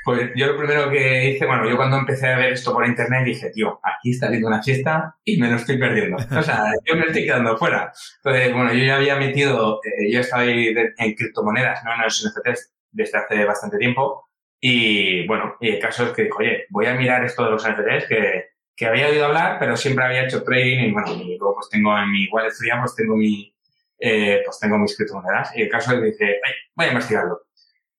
Pues 0.03 0.32
yo 0.36 0.47
lo 0.47 0.58
primero 0.58 0.89
que 0.89 1.29
hice, 1.29 1.45
bueno, 1.45 1.69
yo 1.69 1.77
cuando 1.77 1.97
empecé 1.97 2.27
a 2.27 2.38
ver 2.38 2.53
esto 2.53 2.73
por 2.73 2.86
internet 2.86 3.23
dije, 3.23 3.49
tío, 3.51 3.79
aquí 3.84 4.12
está 4.12 4.27
habiendo 4.27 4.49
una 4.49 4.62
fiesta 4.62 5.15
y 5.23 5.39
me 5.39 5.49
lo 5.49 5.56
estoy 5.56 5.77
perdiendo. 5.77 6.17
O 6.38 6.41
sea, 6.41 6.73
yo 6.86 6.95
me 6.95 7.06
estoy 7.06 7.23
quedando 7.23 7.58
fuera. 7.58 7.91
Entonces, 8.17 8.53
bueno, 8.53 8.73
yo 8.73 8.84
ya 8.84 8.97
había 8.97 9.15
metido, 9.15 9.79
eh, 9.84 10.12
yo 10.12 10.19
estaba 10.19 10.43
ahí 10.43 10.75
en 10.97 11.13
criptomonedas, 11.15 11.84
no 11.86 11.93
en 11.93 12.01
los 12.01 12.25
NFTs, 12.25 12.73
desde 12.91 13.17
hace 13.17 13.45
bastante 13.45 13.77
tiempo. 13.77 14.29
Y 14.60 15.25
bueno, 15.27 15.56
y 15.62 15.69
el 15.69 15.79
caso 15.79 16.06
es 16.06 16.12
que 16.12 16.23
dijo, 16.23 16.39
oye, 16.39 16.65
voy 16.69 16.86
a 16.86 16.95
mirar 16.95 17.23
esto 17.23 17.45
de 17.45 17.51
los 17.51 17.67
NFTs 17.67 18.08
que, 18.08 18.52
que 18.75 18.86
había 18.86 19.07
oído 19.07 19.25
hablar, 19.25 19.57
pero 19.59 19.77
siempre 19.77 20.05
había 20.05 20.25
hecho 20.25 20.43
trading 20.43 20.79
y 20.79 20.91
bueno, 20.91 21.13
y 21.13 21.38
luego 21.38 21.55
pues 21.55 21.69
tengo 21.69 21.97
en 21.97 22.12
mi 22.12 22.27
wallet 22.29 22.51
pues 22.79 22.95
tengo 22.95 23.15
mi, 23.15 23.53
eh, 23.99 24.41
pues 24.43 24.59
tengo 24.59 24.77
mis 24.77 24.97
criptomonedas. 24.97 25.55
Y 25.55 25.62
el 25.62 25.69
caso 25.69 25.91
que 25.91 26.07
dije, 26.07 26.39
voy 26.75 26.86
a 26.88 26.89
investigarlo. 26.89 27.41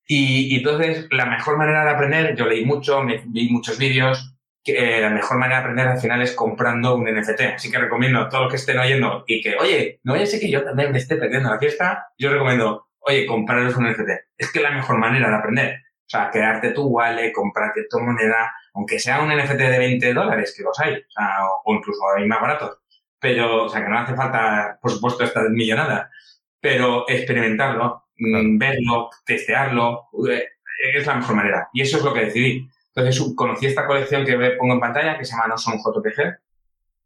Y, 0.07 0.57
entonces, 0.57 1.07
la 1.09 1.25
mejor 1.25 1.57
manera 1.57 1.83
de 1.83 1.89
aprender, 1.89 2.35
yo 2.35 2.45
leí 2.45 2.63
mucho, 2.63 3.03
me, 3.03 3.23
vi 3.25 3.49
muchos 3.49 3.79
vídeos, 3.79 4.35
que 4.63 4.97
eh, 4.97 5.01
la 5.01 5.09
mejor 5.09 5.37
manera 5.37 5.57
de 5.57 5.61
aprender 5.61 5.87
al 5.87 5.99
final 5.99 6.21
es 6.21 6.33
comprando 6.33 6.95
un 6.95 7.05
NFT. 7.05 7.41
Así 7.55 7.71
que 7.71 7.79
recomiendo 7.79 8.19
a 8.19 8.29
todos 8.29 8.43
los 8.43 8.51
que 8.51 8.57
estén 8.57 8.77
oyendo 8.77 9.23
y 9.27 9.41
que, 9.41 9.55
oye, 9.57 9.99
no 10.03 10.13
vaya 10.13 10.25
a 10.25 10.27
ser 10.27 10.39
que 10.39 10.51
yo 10.51 10.63
también 10.63 10.91
me 10.91 10.97
esté 10.97 11.15
perdiendo 11.15 11.49
la 11.49 11.59
fiesta, 11.59 12.07
yo 12.17 12.31
recomiendo, 12.31 12.87
oye, 12.99 13.25
compraros 13.25 13.75
un 13.77 13.89
NFT. 13.89 14.09
Es 14.37 14.51
que 14.51 14.59
la 14.59 14.71
mejor 14.71 14.97
manera 14.97 15.29
de 15.29 15.35
aprender. 15.35 15.75
O 16.05 16.09
sea, 16.09 16.29
crearte 16.29 16.69
tu 16.71 16.85
wallet, 16.87 17.31
comprarte 17.31 17.85
tu 17.89 17.99
moneda, 17.99 18.53
aunque 18.75 18.99
sea 18.99 19.21
un 19.21 19.29
NFT 19.29 19.57
de 19.57 19.79
20 19.79 20.13
dólares, 20.13 20.53
que 20.55 20.63
los 20.63 20.77
hay, 20.79 20.93
o, 20.93 21.11
sea, 21.11 21.37
o 21.63 21.73
incluso 21.73 22.01
hay 22.15 22.27
más 22.27 22.41
baratos. 22.41 22.77
Pero, 23.19 23.65
o 23.65 23.69
sea, 23.69 23.81
que 23.83 23.89
no 23.89 23.97
hace 23.99 24.15
falta, 24.15 24.77
por 24.81 24.91
supuesto, 24.91 25.23
esta 25.23 25.43
millonada, 25.49 26.11
pero 26.59 27.07
experimentarlo, 27.07 28.07
mm, 28.17 28.57
verlo, 28.57 29.09
testearlo, 29.25 30.09
eh, 30.29 30.45
es 30.93 31.07
la 31.07 31.15
mejor 31.15 31.35
manera. 31.35 31.69
Y 31.73 31.81
eso 31.81 31.97
es 31.97 32.03
lo 32.03 32.13
que 32.13 32.25
decidí. 32.25 32.69
Entonces, 32.93 33.33
conocí 33.35 33.65
esta 33.65 33.87
colección 33.87 34.25
que 34.25 34.37
pongo 34.59 34.73
en 34.73 34.79
pantalla, 34.79 35.17
que 35.17 35.25
se 35.25 35.31
llama 35.31 35.47
No 35.47 35.57
Son 35.57 35.77
JPG, 35.77 36.37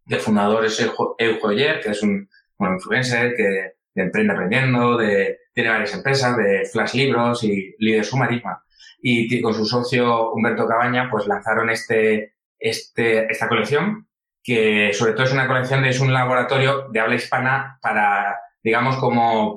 del 0.05 0.19
fundador 0.19 0.65
es 0.65 0.79
Eujoyer, 1.19 1.82
que 1.82 1.91
es 1.91 2.01
un 2.01 2.27
influencer 2.60 3.36
que 3.36 3.73
emprende 3.95 4.34
aprendiendo, 4.34 4.97
de, 4.97 5.39
tiene 5.53 5.69
varias 5.69 5.93
empresas, 5.93 6.36
de 6.36 6.65
Flash 6.65 6.95
Libros 6.95 7.43
y 7.43 7.75
Líder 7.77 8.05
Sumarisma 8.05 8.63
y 9.01 9.41
con 9.41 9.53
su 9.53 9.65
socio 9.65 10.31
Humberto 10.31 10.67
Cabaña 10.67 11.09
pues 11.09 11.27
lanzaron 11.27 11.69
este, 11.69 12.33
este, 12.57 13.31
esta 13.31 13.47
colección 13.47 14.07
que 14.43 14.91
sobre 14.93 15.13
todo 15.13 15.23
es 15.23 15.33
una 15.33 15.47
colección 15.47 15.83
de, 15.83 15.89
es 15.89 15.99
un 15.99 16.13
laboratorio 16.13 16.88
de 16.89 16.99
habla 16.99 17.15
hispana 17.15 17.77
para, 17.81 18.39
digamos, 18.63 18.97
como 18.97 19.55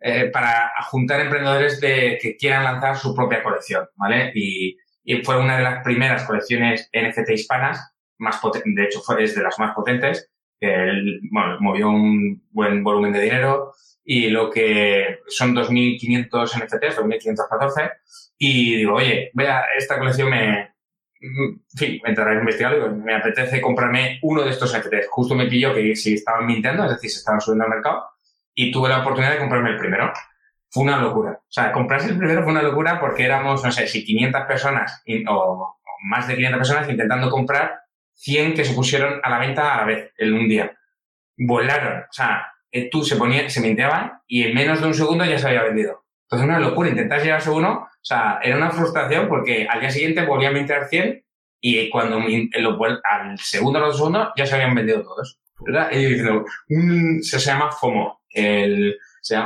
eh, 0.00 0.30
para 0.32 0.72
juntar 0.90 1.20
emprendedores 1.20 1.80
de, 1.80 2.18
que 2.20 2.36
quieran 2.36 2.64
lanzar 2.64 2.96
su 2.96 3.14
propia 3.14 3.42
colección, 3.42 3.88
¿vale? 3.94 4.32
Y, 4.34 4.76
y 5.04 5.22
fue 5.22 5.40
una 5.40 5.56
de 5.56 5.62
las 5.62 5.82
primeras 5.82 6.24
colecciones 6.24 6.90
NFT 6.92 7.30
hispanas, 7.30 7.94
más 8.18 8.40
de 8.64 8.84
hecho 8.84 9.00
fue 9.00 9.16
de 9.26 9.42
las 9.42 9.58
más 9.58 9.74
potentes, 9.74 10.30
que 10.60 10.74
bueno, 11.30 11.56
movió 11.60 11.88
un 11.88 12.42
buen 12.50 12.82
volumen 12.82 13.12
de 13.12 13.20
dinero 13.20 13.72
y 14.08 14.28
lo 14.28 14.48
que 14.50 15.18
son 15.26 15.54
2.500 15.54 16.30
NFTs, 16.30 16.98
2.514, 16.98 17.92
y 18.38 18.76
digo, 18.76 18.94
oye, 18.94 19.30
vea, 19.34 19.64
esta 19.76 19.98
colección 19.98 20.30
me, 20.30 20.76
en 21.20 21.62
fin, 21.76 22.00
me 22.04 22.10
entraré 22.10 22.36
a 22.36 22.40
investigarlo 22.40 22.94
me 22.94 23.14
apetece 23.14 23.60
comprarme 23.60 24.20
uno 24.22 24.44
de 24.44 24.50
estos 24.50 24.76
NFTs. 24.78 25.08
Justo 25.10 25.34
me 25.34 25.46
pilló 25.46 25.74
que 25.74 25.96
si 25.96 26.14
estaban 26.14 26.46
mintiendo, 26.46 26.84
es 26.84 26.90
decir, 26.90 27.10
se 27.10 27.18
estaban 27.18 27.40
subiendo 27.40 27.64
al 27.64 27.70
mercado, 27.70 28.04
y 28.54 28.70
tuve 28.70 28.88
la 28.88 29.00
oportunidad 29.00 29.32
de 29.32 29.38
comprarme 29.38 29.70
el 29.70 29.78
primero. 29.78 30.12
Fue 30.70 30.84
una 30.84 30.98
locura. 31.00 31.32
O 31.32 31.50
sea, 31.50 31.72
comprarse 31.72 32.08
el 32.10 32.18
primero 32.18 32.42
fue 32.42 32.52
una 32.52 32.62
locura 32.62 33.00
porque 33.00 33.24
éramos, 33.24 33.64
no 33.64 33.72
sé, 33.72 33.86
si 33.88 34.04
500 34.04 34.42
personas 34.42 35.02
o, 35.28 35.78
más 36.04 36.28
de 36.28 36.36
500 36.36 36.58
personas 36.58 36.88
intentando 36.88 37.30
comprar 37.30 37.80
100 38.14 38.54
que 38.54 38.64
se 38.64 38.74
pusieron 38.74 39.20
a 39.22 39.30
la 39.30 39.38
venta 39.38 39.74
a 39.74 39.78
la 39.78 39.84
vez 39.84 40.12
en 40.16 40.32
un 40.32 40.48
día. 40.48 40.76
Volaron. 41.36 42.02
O 42.02 42.12
sea, 42.12 42.46
eh, 42.76 42.88
tú 42.90 43.04
se 43.04 43.16
ponía, 43.16 43.48
se 43.48 43.60
minteaban 43.60 44.20
y 44.26 44.44
en 44.44 44.54
menos 44.54 44.80
de 44.80 44.86
un 44.86 44.94
segundo 44.94 45.24
ya 45.24 45.38
se 45.38 45.48
había 45.48 45.62
vendido. 45.62 46.04
Entonces, 46.24 46.48
una 46.48 46.58
locura. 46.58 46.88
Intentar 46.88 47.22
llevarse 47.22 47.50
uno, 47.50 47.86
o 47.88 48.04
sea, 48.04 48.40
era 48.42 48.56
una 48.56 48.70
frustración 48.70 49.28
porque 49.28 49.66
al 49.68 49.80
día 49.80 49.90
siguiente 49.90 50.26
volvía 50.26 50.48
a 50.48 50.52
mintear 50.52 50.88
100 50.88 51.24
y 51.60 51.88
cuando 51.90 52.18
al 52.18 53.38
segundo 53.38 53.78
o 53.78 53.86
dos 53.86 53.96
segundos 53.96 54.28
ya 54.36 54.46
se 54.46 54.54
habían 54.54 54.74
vendido 54.74 55.02
todos. 55.02 55.40
¿verdad? 55.64 55.90
Y 55.92 56.04
diciendo, 56.04 56.44
se, 57.22 57.38
llama 57.38 57.72
FOMO, 57.72 58.20
el, 58.30 58.98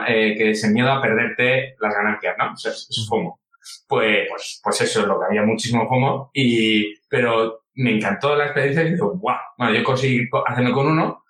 eh, 0.08 0.34
que 0.36 0.50
es 0.50 0.64
el 0.64 0.72
miedo 0.72 0.90
a 0.90 1.00
perderte 1.00 1.76
las 1.80 1.94
ganancias, 1.94 2.34
¿no? 2.38 2.52
O 2.52 2.56
sea, 2.56 2.72
es, 2.72 3.06
FOMO. 3.08 3.40
Pues, 3.86 4.26
pues, 4.28 4.60
pues 4.62 4.80
eso 4.80 5.00
es 5.00 5.06
lo 5.06 5.18
que 5.18 5.26
había 5.26 5.42
muchísimo 5.42 5.88
FOMO 5.88 6.30
y, 6.32 6.94
pero 7.08 7.64
me 7.74 7.96
encantó 7.96 8.34
la 8.34 8.46
experiencia 8.46 8.82
y 8.82 8.92
digo, 8.92 9.14
wow, 9.16 9.36
bueno, 9.56 9.74
yo 9.74 9.84
conseguí 9.84 10.28
hacerlo 10.46 10.72
con 10.72 10.88
uno 10.88 11.24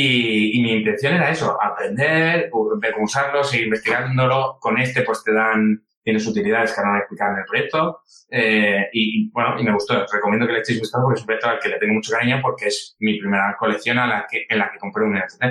y, 0.00 0.62
mi 0.62 0.72
intención 0.74 1.14
era 1.14 1.30
eso, 1.30 1.56
aprender, 1.60 2.50
ver 2.80 2.92
cómo 2.92 3.06
usarlo, 3.06 3.42
seguir 3.42 3.66
investigándolo. 3.66 4.58
Con 4.60 4.78
este, 4.78 5.02
pues 5.02 5.24
te 5.24 5.32
dan, 5.32 5.82
tienes 6.02 6.26
utilidades 6.26 6.72
que 6.72 6.80
ahora 6.80 6.90
van 6.90 6.98
a 6.98 7.00
explicar 7.00 7.32
en 7.32 7.38
el 7.38 7.44
proyecto. 7.44 8.00
Eh, 8.30 8.88
y 8.92 9.30
bueno, 9.30 9.58
y 9.58 9.64
me 9.64 9.72
gustó. 9.72 10.06
Recomiendo 10.12 10.46
que 10.46 10.52
le 10.52 10.58
echéis 10.60 10.80
vistazo 10.80 11.02
porque 11.02 11.18
es 11.18 11.22
un 11.22 11.26
proyecto 11.26 11.48
al 11.48 11.58
que 11.58 11.68
le 11.68 11.78
tengo 11.78 11.94
mucho 11.94 12.12
cariño 12.12 12.38
porque 12.40 12.66
es 12.66 12.96
mi 13.00 13.18
primera 13.18 13.56
colección 13.58 13.98
a 13.98 14.06
la 14.06 14.26
que, 14.30 14.46
en 14.48 14.58
la 14.58 14.70
que 14.70 14.78
compré 14.78 15.04
un 15.04 15.14
NFT. 15.18 15.44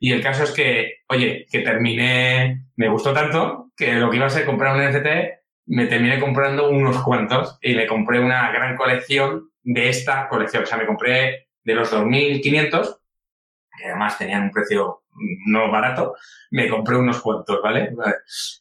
Y 0.00 0.12
el 0.12 0.22
caso 0.22 0.42
es 0.44 0.50
que, 0.50 1.02
oye, 1.08 1.46
que 1.50 1.60
terminé, 1.60 2.64
me 2.76 2.88
gustó 2.88 3.12
tanto 3.12 3.70
que 3.76 3.94
lo 3.94 4.10
que 4.10 4.16
iba 4.16 4.26
a 4.26 4.30
ser 4.30 4.44
comprar 4.44 4.74
un 4.74 4.90
NFT, 4.90 5.06
me 5.66 5.86
terminé 5.86 6.18
comprando 6.18 6.70
unos 6.70 7.02
cuantos 7.02 7.58
y 7.60 7.74
le 7.74 7.86
compré 7.86 8.18
una 8.18 8.50
gran 8.50 8.76
colección 8.76 9.50
de 9.62 9.88
esta 9.88 10.28
colección. 10.28 10.64
O 10.64 10.66
sea, 10.66 10.78
me 10.78 10.86
compré 10.86 11.48
de 11.62 11.74
los 11.74 11.92
2.500 11.92 12.98
que 13.78 13.86
además 13.86 14.18
tenían 14.18 14.42
un 14.44 14.50
precio 14.50 15.02
no 15.46 15.70
barato, 15.70 16.14
me 16.50 16.68
compré 16.68 16.96
unos 16.96 17.20
cuantos, 17.20 17.60
¿vale? 17.62 17.90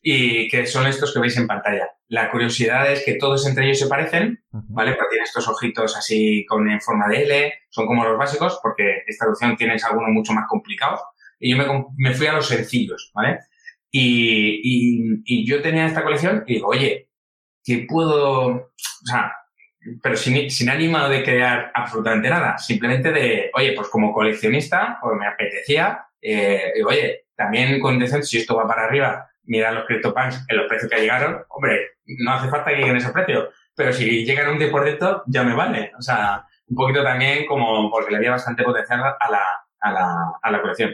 Y 0.01 0.47
que 0.47 0.65
son 0.65 0.87
estos 0.87 1.13
que 1.13 1.19
veis 1.19 1.37
en 1.37 1.47
pantalla. 1.47 1.89
La 2.07 2.31
curiosidad 2.31 2.91
es 2.91 3.03
que 3.03 3.15
todos 3.15 3.45
entre 3.47 3.65
ellos 3.65 3.79
se 3.79 3.87
parecen, 3.87 4.43
¿vale? 4.51 4.93
Porque 4.93 5.09
tienen 5.09 5.25
estos 5.25 5.47
ojitos 5.47 5.95
así 5.95 6.45
con 6.47 6.69
en 6.69 6.81
forma 6.81 7.07
de 7.07 7.23
L, 7.23 7.53
son 7.69 7.85
como 7.85 8.05
los 8.05 8.17
básicos, 8.17 8.59
porque 8.61 9.03
esta 9.05 9.25
traducción 9.25 9.55
tienes 9.57 9.83
algunos 9.83 10.09
mucho 10.11 10.33
más 10.33 10.45
complicados. 10.47 11.01
Y 11.39 11.51
yo 11.51 11.57
me, 11.57 11.65
me 11.97 12.13
fui 12.13 12.27
a 12.27 12.33
los 12.33 12.47
sencillos, 12.47 13.11
¿vale? 13.13 13.39
Y, 13.91 14.61
y, 14.63 15.21
y 15.25 15.47
yo 15.47 15.61
tenía 15.61 15.85
esta 15.85 16.03
colección 16.03 16.43
y 16.47 16.55
digo, 16.55 16.69
oye, 16.69 17.09
¿qué 17.63 17.85
puedo, 17.87 18.47
o 18.47 18.71
sea, 19.05 19.31
pero 20.01 20.15
sin, 20.15 20.49
sin 20.49 20.69
ánimo 20.69 21.07
de 21.07 21.23
crear 21.23 21.71
absolutamente 21.73 22.29
nada, 22.29 22.57
simplemente 22.57 23.11
de, 23.11 23.51
oye, 23.53 23.73
pues 23.73 23.87
como 23.89 24.13
coleccionista, 24.13 24.97
pues 25.01 25.15
me 25.17 25.27
apetecía, 25.27 26.05
eh, 26.21 26.73
oye, 26.85 27.25
también 27.35 27.79
con 27.79 27.93
intención, 27.93 28.23
si 28.23 28.37
esto 28.37 28.55
va 28.55 28.67
para 28.67 28.85
arriba, 28.85 29.29
mira 29.43 29.71
los 29.71 29.85
CryptoPunks 29.85 30.45
en 30.47 30.57
los 30.57 30.67
precios 30.67 30.91
que 30.91 30.99
llegaron, 30.99 31.43
hombre, 31.49 31.79
no 32.05 32.33
hace 32.33 32.49
falta 32.49 32.71
que 32.71 32.77
lleguen 32.77 32.97
ese 32.97 33.11
precio, 33.11 33.49
pero 33.75 33.93
si 33.93 34.25
llegan 34.25 34.49
un 34.49 34.59
10% 34.59 35.23
ya 35.27 35.43
me 35.43 35.55
vale, 35.55 35.91
o 35.97 36.01
sea, 36.01 36.45
un 36.67 36.75
poquito 36.75 37.03
también 37.03 37.45
como 37.45 37.89
porque 37.89 38.11
le 38.11 38.17
había 38.17 38.31
bastante 38.31 38.63
potencial 38.63 39.01
a 39.01 39.31
la, 39.31 39.43
a 39.79 39.91
la, 39.91 40.33
a 40.41 40.51
la 40.51 40.61
colección. 40.61 40.93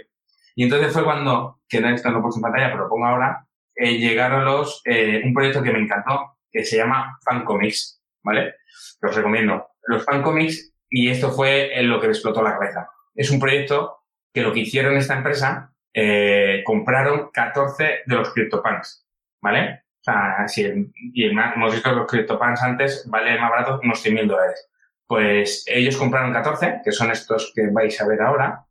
Y 0.56 0.63
entonces 0.63 0.93
fue 0.93 1.03
cuando, 1.03 1.62
que 1.67 1.82
no 1.82 1.89
está 1.89 2.12
por 2.21 2.32
su 2.32 2.41
pantalla, 2.41 2.69
pero 2.69 2.84
lo 2.84 2.89
pongo 2.89 3.08
ahora, 3.08 3.47
eh, 3.75 3.97
llegaron 3.97 4.45
los, 4.45 4.82
eh, 4.86 5.21
un 5.23 5.34
proyecto 5.34 5.63
que 5.63 5.71
me 5.71 5.79
encantó, 5.79 6.38
que 6.51 6.63
se 6.63 6.77
llama 6.77 7.17
Fancomics, 7.25 8.02
¿vale? 8.23 8.55
Los 9.01 9.15
recomiendo. 9.15 9.67
Los 9.88 10.05
fancomics, 10.05 10.73
y 10.89 11.09
esto 11.09 11.31
fue 11.31 11.71
lo 11.83 11.99
que 11.99 12.07
me 12.07 12.13
explotó 12.13 12.41
la 12.41 12.53
cabeza. 12.53 12.89
Es 13.15 13.29
un 13.31 13.39
proyecto 13.39 14.03
que 14.33 14.41
lo 14.41 14.51
que 14.51 14.62
hicieron 14.62 14.97
esta 14.97 15.15
empresa, 15.15 15.73
eh, 15.93 16.63
compraron 16.65 17.29
14 17.31 18.01
de 18.05 18.15
los 18.15 18.33
CryptoPunks, 18.33 19.07
¿vale? 19.41 19.83
O 19.99 20.03
sea, 20.03 20.47
si 20.47 20.91
y 21.13 21.25
hemos 21.25 21.73
visto 21.73 21.89
que 21.89 21.95
los 21.95 22.07
CryptoPunks 22.07 22.62
antes 22.63 23.07
valen 23.09 23.39
más 23.39 23.51
barato 23.51 23.79
unos 23.83 24.01
100 24.01 24.13
mil 24.13 24.27
dólares. 24.27 24.69
Pues 25.07 25.63
ellos 25.67 25.95
compraron 25.97 26.33
14, 26.33 26.81
que 26.83 26.91
son 26.91 27.12
estos 27.12 27.51
que 27.55 27.67
vais 27.71 28.01
a 28.01 28.07
ver 28.07 28.21
ahora. 28.21 28.65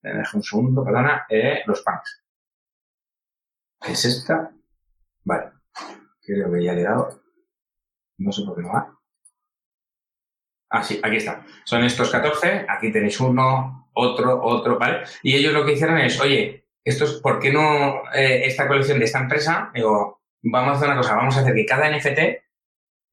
Deja 0.00 0.36
un 0.36 0.42
segundo, 0.42 0.84
perdona. 0.84 1.26
Eh, 1.28 1.62
los 1.66 1.82
punks. 1.82 2.24
¿Qué 3.80 3.92
es 3.92 4.04
esta? 4.04 4.50
Vale. 5.24 5.52
Creo 6.22 6.52
que 6.52 6.64
ya 6.64 6.72
le 6.72 6.80
he 6.80 6.84
dado. 6.84 7.21
No 8.18 8.32
sé 8.32 8.42
por 8.44 8.56
qué 8.56 8.62
no 8.62 8.72
va. 8.72 8.98
Ah, 10.70 10.82
sí, 10.82 10.98
aquí 11.02 11.16
está. 11.16 11.44
Son 11.64 11.84
estos 11.84 12.10
14, 12.10 12.66
aquí 12.68 12.90
tenéis 12.90 13.20
uno, 13.20 13.90
otro, 13.92 14.42
otro, 14.42 14.78
¿vale? 14.78 15.02
Y 15.22 15.34
ellos 15.34 15.52
lo 15.52 15.66
que 15.66 15.72
hicieron 15.72 15.98
es, 15.98 16.18
oye, 16.20 16.66
esto 16.82 17.04
es, 17.04 17.12
¿por 17.14 17.38
qué 17.38 17.52
no 17.52 18.02
eh, 18.14 18.42
esta 18.46 18.66
colección 18.66 18.98
de 18.98 19.04
esta 19.04 19.20
empresa? 19.20 19.70
Digo, 19.74 20.22
vamos 20.42 20.72
a 20.72 20.76
hacer 20.76 20.88
una 20.88 20.96
cosa, 20.96 21.14
vamos 21.14 21.36
a 21.36 21.40
hacer 21.40 21.54
que 21.54 21.66
cada 21.66 21.90
NFT 21.94 22.18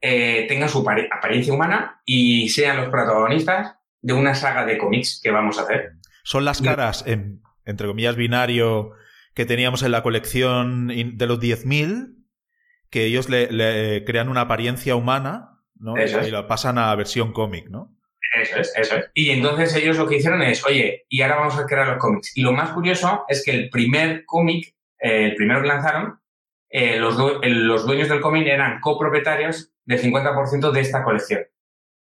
eh, 0.02 0.46
tenga 0.48 0.70
su 0.70 0.80
apariencia 0.80 1.54
humana 1.54 2.02
y 2.06 2.48
sean 2.48 2.78
los 2.78 2.90
protagonistas 2.90 3.76
de 4.02 4.14
una 4.14 4.34
saga 4.34 4.66
de 4.66 4.78
cómics 4.78 5.20
que 5.22 5.32
vamos 5.32 5.60
a 5.60 5.64
hacer. 5.64 5.94
Son 6.24 6.46
las 6.46 6.62
caras, 6.62 7.04
en, 7.06 7.42
entre 7.66 7.88
comillas, 7.88 8.16
binario 8.16 8.92
que 9.34 9.46
teníamos 9.46 9.84
en 9.84 9.92
la 9.92 10.02
colección 10.02 10.88
de 10.88 11.28
los 11.28 11.40
10.000 11.40 12.19
que 12.90 13.06
ellos 13.06 13.30
le, 13.30 14.04
crean 14.06 14.30
una 14.30 14.42
apariencia 14.42 14.96
humana 14.96 15.62
¿no? 15.76 15.96
y, 15.98 16.32
lo 16.32 16.48
pasan 16.48 16.78
a 16.78 16.94
versión 16.96 17.34
cómic, 17.34 17.70
¿no? 17.70 17.96
Eso 18.36 18.60
es, 18.60 18.74
eso 18.76 18.96
es. 18.96 19.10
Y 19.14 19.32
entonces 19.32 19.76
ellos 19.76 19.98
lo 19.98 20.08
que 20.08 20.18
hicieron 20.18 20.42
es, 20.42 20.66
oye, 20.66 21.06
y 21.10 21.22
ahora 21.22 21.38
vamos 21.38 21.58
a 21.58 21.66
crear 21.66 21.88
los 21.88 21.98
cómics. 21.98 22.36
Y 22.38 22.42
lo 22.42 22.52
más 22.52 22.72
curioso 22.72 23.26
es 23.28 23.44
que 23.44 23.52
el 23.52 23.70
primer 23.70 24.24
cómic, 24.26 24.76
eh, 25.00 25.26
el 25.26 25.36
primero 25.36 25.62
que 25.62 25.68
lanzaron, 25.68 26.20
eh, 26.70 27.00
los, 27.00 27.18
los, 27.18 27.86
dueños 27.88 28.10
del 28.10 28.22
cómic 28.22 28.46
eran 28.46 28.80
copropietarios 28.80 29.74
del 29.84 30.00
50% 30.00 30.72
de 30.72 30.80
esta 30.80 31.04
colección. 31.04 31.42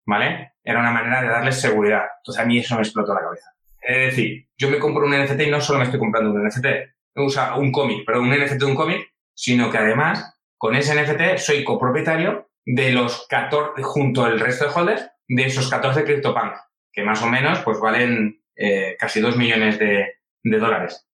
¿Vale? 0.05 0.53
Era 0.63 0.79
una 0.79 0.91
manera 0.91 1.21
de 1.21 1.29
darles 1.29 1.61
seguridad. 1.61 2.03
Entonces 2.19 2.43
a 2.43 2.45
mí 2.45 2.57
eso 2.59 2.75
me 2.75 2.81
explotó 2.81 3.13
la 3.13 3.21
cabeza. 3.21 3.53
Es 3.81 4.07
decir, 4.07 4.49
yo 4.57 4.69
me 4.69 4.79
compro 4.79 5.05
un 5.05 5.17
NFT 5.17 5.41
y 5.41 5.51
no 5.51 5.61
solo 5.61 5.79
me 5.79 5.85
estoy 5.85 5.99
comprando 5.99 6.31
un 6.31 6.45
NFT, 6.45 6.65
o 7.15 7.29
sea, 7.29 7.55
un 7.55 7.71
cómic, 7.71 8.03
pero 8.05 8.21
un 8.21 8.29
NFT 8.29 8.59
de 8.59 8.65
un 8.65 8.75
cómic, 8.75 9.13
sino 9.33 9.71
que 9.71 9.77
además 9.77 10.36
con 10.57 10.75
ese 10.75 10.95
NFT 10.95 11.37
soy 11.37 11.63
copropietario 11.63 12.49
de 12.65 12.91
los 12.91 13.27
14, 13.27 13.81
junto 13.83 14.25
al 14.25 14.39
resto 14.39 14.65
de 14.65 14.71
holders, 14.73 15.09
de 15.27 15.45
esos 15.45 15.69
14 15.69 16.03
CryptoPunks, 16.03 16.59
que 16.91 17.03
más 17.03 17.21
o 17.21 17.27
menos 17.27 17.59
pues 17.59 17.79
valen 17.79 18.41
eh, 18.55 18.95
casi 18.99 19.21
2 19.21 19.37
millones 19.37 19.79
de, 19.79 20.13
dólares. 20.43 21.07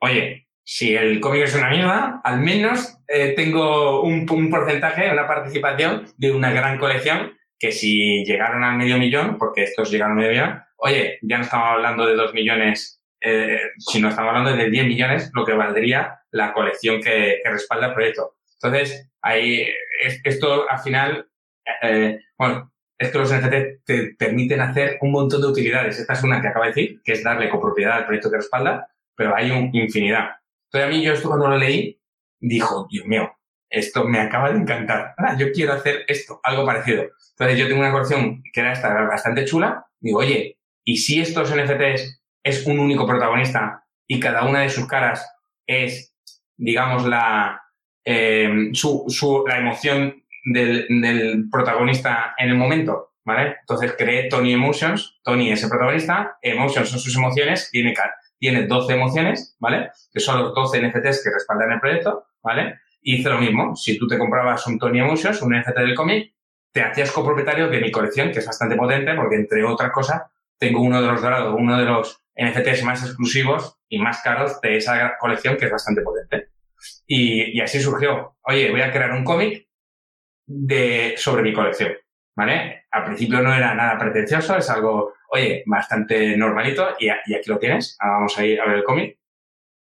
Oye, 0.00 0.48
si 0.64 0.94
el 0.94 1.20
cómic 1.20 1.42
es 1.42 1.54
una 1.54 1.70
mierda, 1.70 2.20
al 2.24 2.40
menos 2.40 2.98
eh, 3.08 3.34
tengo 3.36 4.02
un, 4.02 4.26
un, 4.30 4.50
porcentaje, 4.50 5.10
una 5.10 5.26
participación 5.26 6.06
de 6.16 6.32
una 6.32 6.52
gran 6.52 6.78
colección 6.78 7.36
que 7.58 7.72
si 7.72 8.24
llegaron 8.24 8.62
al 8.62 8.76
medio 8.76 8.98
millón, 8.98 9.36
porque 9.36 9.64
estos 9.64 9.90
llegaron 9.90 10.12
a 10.12 10.20
medio 10.20 10.30
millón, 10.30 10.62
oye, 10.76 11.18
ya 11.22 11.38
no 11.38 11.44
estamos 11.44 11.68
hablando 11.68 12.06
de 12.06 12.14
dos 12.14 12.32
millones, 12.32 13.02
eh, 13.20 13.58
sino 13.78 14.08
estamos 14.08 14.28
hablando 14.28 14.56
de 14.56 14.70
10 14.70 14.86
millones, 14.86 15.30
lo 15.34 15.44
que 15.44 15.54
valdría 15.54 16.20
la 16.30 16.52
colección 16.52 17.00
que, 17.00 17.40
que 17.42 17.50
respalda 17.50 17.88
el 17.88 17.94
proyecto. 17.94 18.37
Entonces, 18.60 19.10
ahí, 19.22 19.66
es, 20.02 20.20
esto 20.24 20.68
al 20.68 20.78
final, 20.80 21.28
eh, 21.82 22.18
bueno, 22.36 22.72
es 22.98 23.10
que 23.10 23.18
los 23.18 23.32
NFT 23.32 23.84
te 23.84 24.14
permiten 24.18 24.60
hacer 24.60 24.98
un 25.00 25.12
montón 25.12 25.40
de 25.40 25.46
utilidades. 25.46 25.98
Esta 25.98 26.14
es 26.14 26.22
una 26.24 26.40
que 26.40 26.48
acabo 26.48 26.64
de 26.64 26.70
decir, 26.70 27.00
que 27.04 27.12
es 27.12 27.22
darle 27.22 27.48
copropiedad 27.48 27.98
al 27.98 28.06
proyecto 28.06 28.30
que 28.30 28.38
respalda, 28.38 28.88
pero 29.14 29.34
hay 29.34 29.50
un, 29.50 29.70
infinidad. 29.72 30.30
Entonces, 30.64 30.88
a 30.88 30.90
mí 30.90 31.02
yo 31.02 31.12
esto 31.12 31.28
cuando 31.28 31.48
lo 31.48 31.56
leí, 31.56 32.00
dijo, 32.40 32.88
Dios 32.90 33.06
mío, 33.06 33.30
esto 33.70 34.04
me 34.04 34.20
acaba 34.20 34.50
de 34.50 34.58
encantar. 34.58 35.14
Ah, 35.16 35.36
yo 35.38 35.52
quiero 35.52 35.74
hacer 35.74 36.04
esto, 36.08 36.40
algo 36.42 36.66
parecido. 36.66 37.04
Entonces, 37.30 37.58
yo 37.58 37.68
tengo 37.68 37.80
una 37.80 37.92
colección 37.92 38.42
que 38.52 38.60
era 38.60 38.72
esta 38.72 38.92
bastante 39.02 39.44
chula. 39.44 39.86
Digo, 40.00 40.18
oye, 40.18 40.58
¿y 40.84 40.96
si 40.96 41.20
estos 41.20 41.54
NFTs 41.54 42.20
es 42.42 42.66
un 42.66 42.80
único 42.80 43.06
protagonista 43.06 43.84
y 44.08 44.18
cada 44.18 44.44
una 44.44 44.62
de 44.62 44.70
sus 44.70 44.86
caras 44.88 45.30
es, 45.66 46.14
digamos, 46.56 47.06
la, 47.06 47.60
eh, 48.10 48.70
su, 48.72 49.04
su, 49.08 49.44
la 49.46 49.58
emoción 49.58 50.22
del, 50.44 50.86
del, 50.88 51.50
protagonista 51.50 52.34
en 52.38 52.48
el 52.48 52.54
momento, 52.54 53.12
¿vale? 53.22 53.56
Entonces 53.60 53.94
creé 53.98 54.30
Tony 54.30 54.54
Emotions, 54.54 55.20
Tony 55.22 55.52
es 55.52 55.62
el 55.62 55.68
protagonista, 55.68 56.38
Emotions 56.40 56.88
son 56.88 56.98
sus 56.98 57.14
emociones, 57.14 57.68
tiene, 57.70 57.92
tiene 58.38 58.66
12 58.66 58.94
emociones, 58.94 59.56
¿vale? 59.60 59.90
Que 60.10 60.20
son 60.20 60.42
los 60.42 60.54
12 60.54 60.88
NFTs 60.88 61.22
que 61.22 61.30
respaldan 61.34 61.72
el 61.72 61.80
proyecto, 61.80 62.24
¿vale? 62.42 62.76
hice 63.02 63.28
lo 63.28 63.38
mismo, 63.38 63.76
si 63.76 63.98
tú 63.98 64.06
te 64.06 64.18
comprabas 64.18 64.66
un 64.66 64.78
Tony 64.78 65.00
Emotions, 65.00 65.42
un 65.42 65.54
NFT 65.54 65.76
del 65.78 65.94
cómic, 65.94 66.32
te 66.72 66.82
hacías 66.82 67.12
copropietario 67.12 67.68
de 67.68 67.80
mi 67.80 67.90
colección, 67.90 68.30
que 68.32 68.40
es 68.40 68.46
bastante 68.46 68.76
potente, 68.76 69.14
porque 69.14 69.36
entre 69.36 69.64
otras 69.64 69.92
cosas, 69.92 70.22
tengo 70.58 70.80
uno 70.80 71.00
de 71.00 71.08
los 71.08 71.22
dorados, 71.22 71.54
uno 71.58 71.78
de 71.78 71.84
los 71.84 72.22
NFTs 72.36 72.84
más 72.84 73.02
exclusivos 73.02 73.78
y 73.88 73.98
más 73.98 74.22
caros 74.22 74.60
de 74.60 74.76
esa 74.76 75.16
colección, 75.18 75.56
que 75.56 75.66
es 75.66 75.70
bastante 75.70 76.02
potente. 76.02 76.47
Y, 77.06 77.60
así 77.60 77.80
surgió, 77.80 78.36
oye, 78.42 78.70
voy 78.70 78.82
a 78.82 78.92
crear 78.92 79.12
un 79.12 79.24
cómic 79.24 79.66
de, 80.46 81.14
sobre 81.16 81.42
mi 81.42 81.52
colección, 81.52 81.92
¿vale? 82.36 82.84
Al 82.90 83.04
principio 83.04 83.40
no 83.40 83.54
era 83.54 83.74
nada 83.74 83.98
pretencioso, 83.98 84.56
es 84.56 84.68
algo, 84.70 85.14
oye, 85.30 85.62
bastante 85.66 86.36
normalito 86.36 86.96
y, 86.98 87.08
aquí 87.08 87.48
lo 87.48 87.58
tienes. 87.58 87.96
Ahora 87.98 88.16
vamos 88.16 88.38
a 88.38 88.44
ir 88.44 88.60
a 88.60 88.66
ver 88.66 88.76
el 88.76 88.84
cómic. 88.84 89.18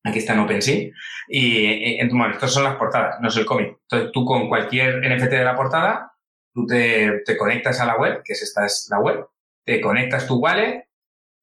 Aquí 0.06 0.20
está 0.20 0.34
en 0.34 0.40
OpenSea. 0.40 0.90
Y, 1.28 2.08
bueno, 2.08 2.32
estas 2.32 2.54
son 2.54 2.64
las 2.64 2.78
portadas, 2.78 3.20
no 3.22 3.28
es 3.28 3.38
el 3.38 3.46
cómic. 3.46 3.78
Entonces 3.82 4.12
tú 4.14 4.26
con 4.26 4.48
cualquier 4.48 5.00
NFT 5.00 5.32
de 5.32 5.44
la 5.44 5.56
portada, 5.56 6.14
tú 6.54 6.66
te, 6.66 7.22
te 7.26 7.38
conectas 7.38 7.80
a 7.82 7.86
la 7.86 7.98
web, 7.98 8.22
que 8.24 8.34
es 8.34 8.42
esta 8.42 8.66
es 8.66 8.88
la 8.90 9.00
web, 9.00 9.28
te 9.66 9.82
conectas 9.82 10.26
tu 10.26 10.38
wallet, 10.38 10.88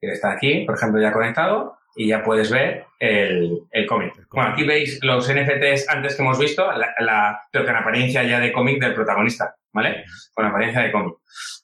que 0.00 0.08
está 0.08 0.32
aquí, 0.32 0.64
por 0.64 0.76
ejemplo, 0.76 1.00
ya 1.00 1.12
conectado, 1.12 1.78
y 1.96 2.08
ya 2.08 2.22
puedes 2.22 2.50
ver 2.50 2.84
el, 3.00 3.62
el 3.70 3.86
cómic. 3.86 4.12
Bueno, 4.30 4.50
aquí 4.50 4.64
veis 4.64 5.02
los 5.02 5.26
NFTs 5.32 5.88
antes 5.88 6.14
que 6.14 6.22
hemos 6.22 6.38
visto, 6.38 6.70
la, 6.70 6.94
la, 7.00 7.40
pero 7.50 7.64
con 7.64 7.74
apariencia 7.74 8.22
ya 8.22 8.38
de 8.38 8.52
cómic 8.52 8.80
del 8.80 8.94
protagonista, 8.94 9.56
¿vale? 9.72 10.04
Con 10.34 10.44
apariencia 10.44 10.82
de 10.82 10.92
cómic. 10.92 11.14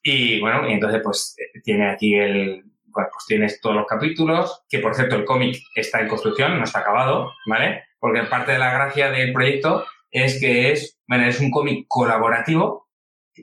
Y 0.02 0.40
bueno, 0.40 0.68
y 0.68 0.72
entonces 0.72 1.00
pues 1.04 1.36
eh, 1.38 1.60
tiene 1.62 1.90
aquí 1.90 2.14
el, 2.14 2.64
bueno, 2.86 3.10
pues 3.12 3.26
tienes 3.26 3.60
todos 3.60 3.76
los 3.76 3.86
capítulos, 3.86 4.64
que 4.68 4.78
por 4.78 4.94
cierto 4.94 5.16
el 5.16 5.26
cómic 5.26 5.58
está 5.74 6.00
en 6.00 6.08
construcción, 6.08 6.58
no 6.58 6.64
está 6.64 6.80
acabado, 6.80 7.30
¿vale? 7.46 7.84
Porque 7.98 8.22
parte 8.22 8.52
de 8.52 8.58
la 8.58 8.72
gracia 8.72 9.10
del 9.10 9.34
proyecto 9.34 9.84
es 10.10 10.40
que 10.40 10.72
es, 10.72 10.98
bueno, 11.06 11.26
es 11.26 11.40
un 11.40 11.50
cómic 11.50 11.84
colaborativo 11.88 12.88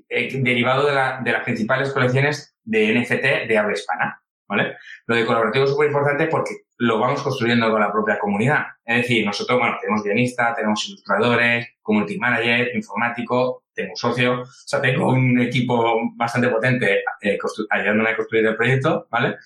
eh, 0.09 0.29
derivado 0.41 0.87
de, 0.87 0.93
la, 0.93 1.21
de 1.23 1.31
las 1.31 1.43
principales 1.43 1.93
colecciones 1.93 2.55
de 2.63 2.99
NFT 2.99 3.47
de 3.47 3.57
habla 3.57 3.73
hispana. 3.73 4.21
¿Vale? 4.49 4.77
Lo 5.05 5.15
de 5.15 5.25
colaborativo 5.25 5.65
es 5.65 5.71
súper 5.71 5.87
importante 5.87 6.25
porque 6.25 6.55
lo 6.79 6.99
vamos 6.99 7.21
construyendo 7.21 7.69
con 7.69 7.79
la 7.79 7.91
propia 7.91 8.17
comunidad. 8.17 8.65
Es 8.83 9.03
decir, 9.03 9.25
nosotros, 9.25 9.59
bueno, 9.59 9.77
tenemos 9.79 10.03
guionistas, 10.03 10.55
tenemos 10.55 10.89
ilustradores, 10.89 11.67
community 11.81 12.17
manager, 12.17 12.75
informático, 12.75 13.63
tengo 13.73 13.91
un 13.91 13.95
socio, 13.95 14.41
o 14.41 14.45
sea, 14.45 14.81
tengo 14.81 15.09
un 15.09 15.39
equipo 15.39 15.99
bastante 16.15 16.49
potente 16.49 17.03
eh, 17.21 17.37
ayudándome 17.69 18.09
a 18.09 18.15
construir 18.15 18.47
el 18.47 18.57
proyecto, 18.57 19.07
¿vale? 19.11 19.37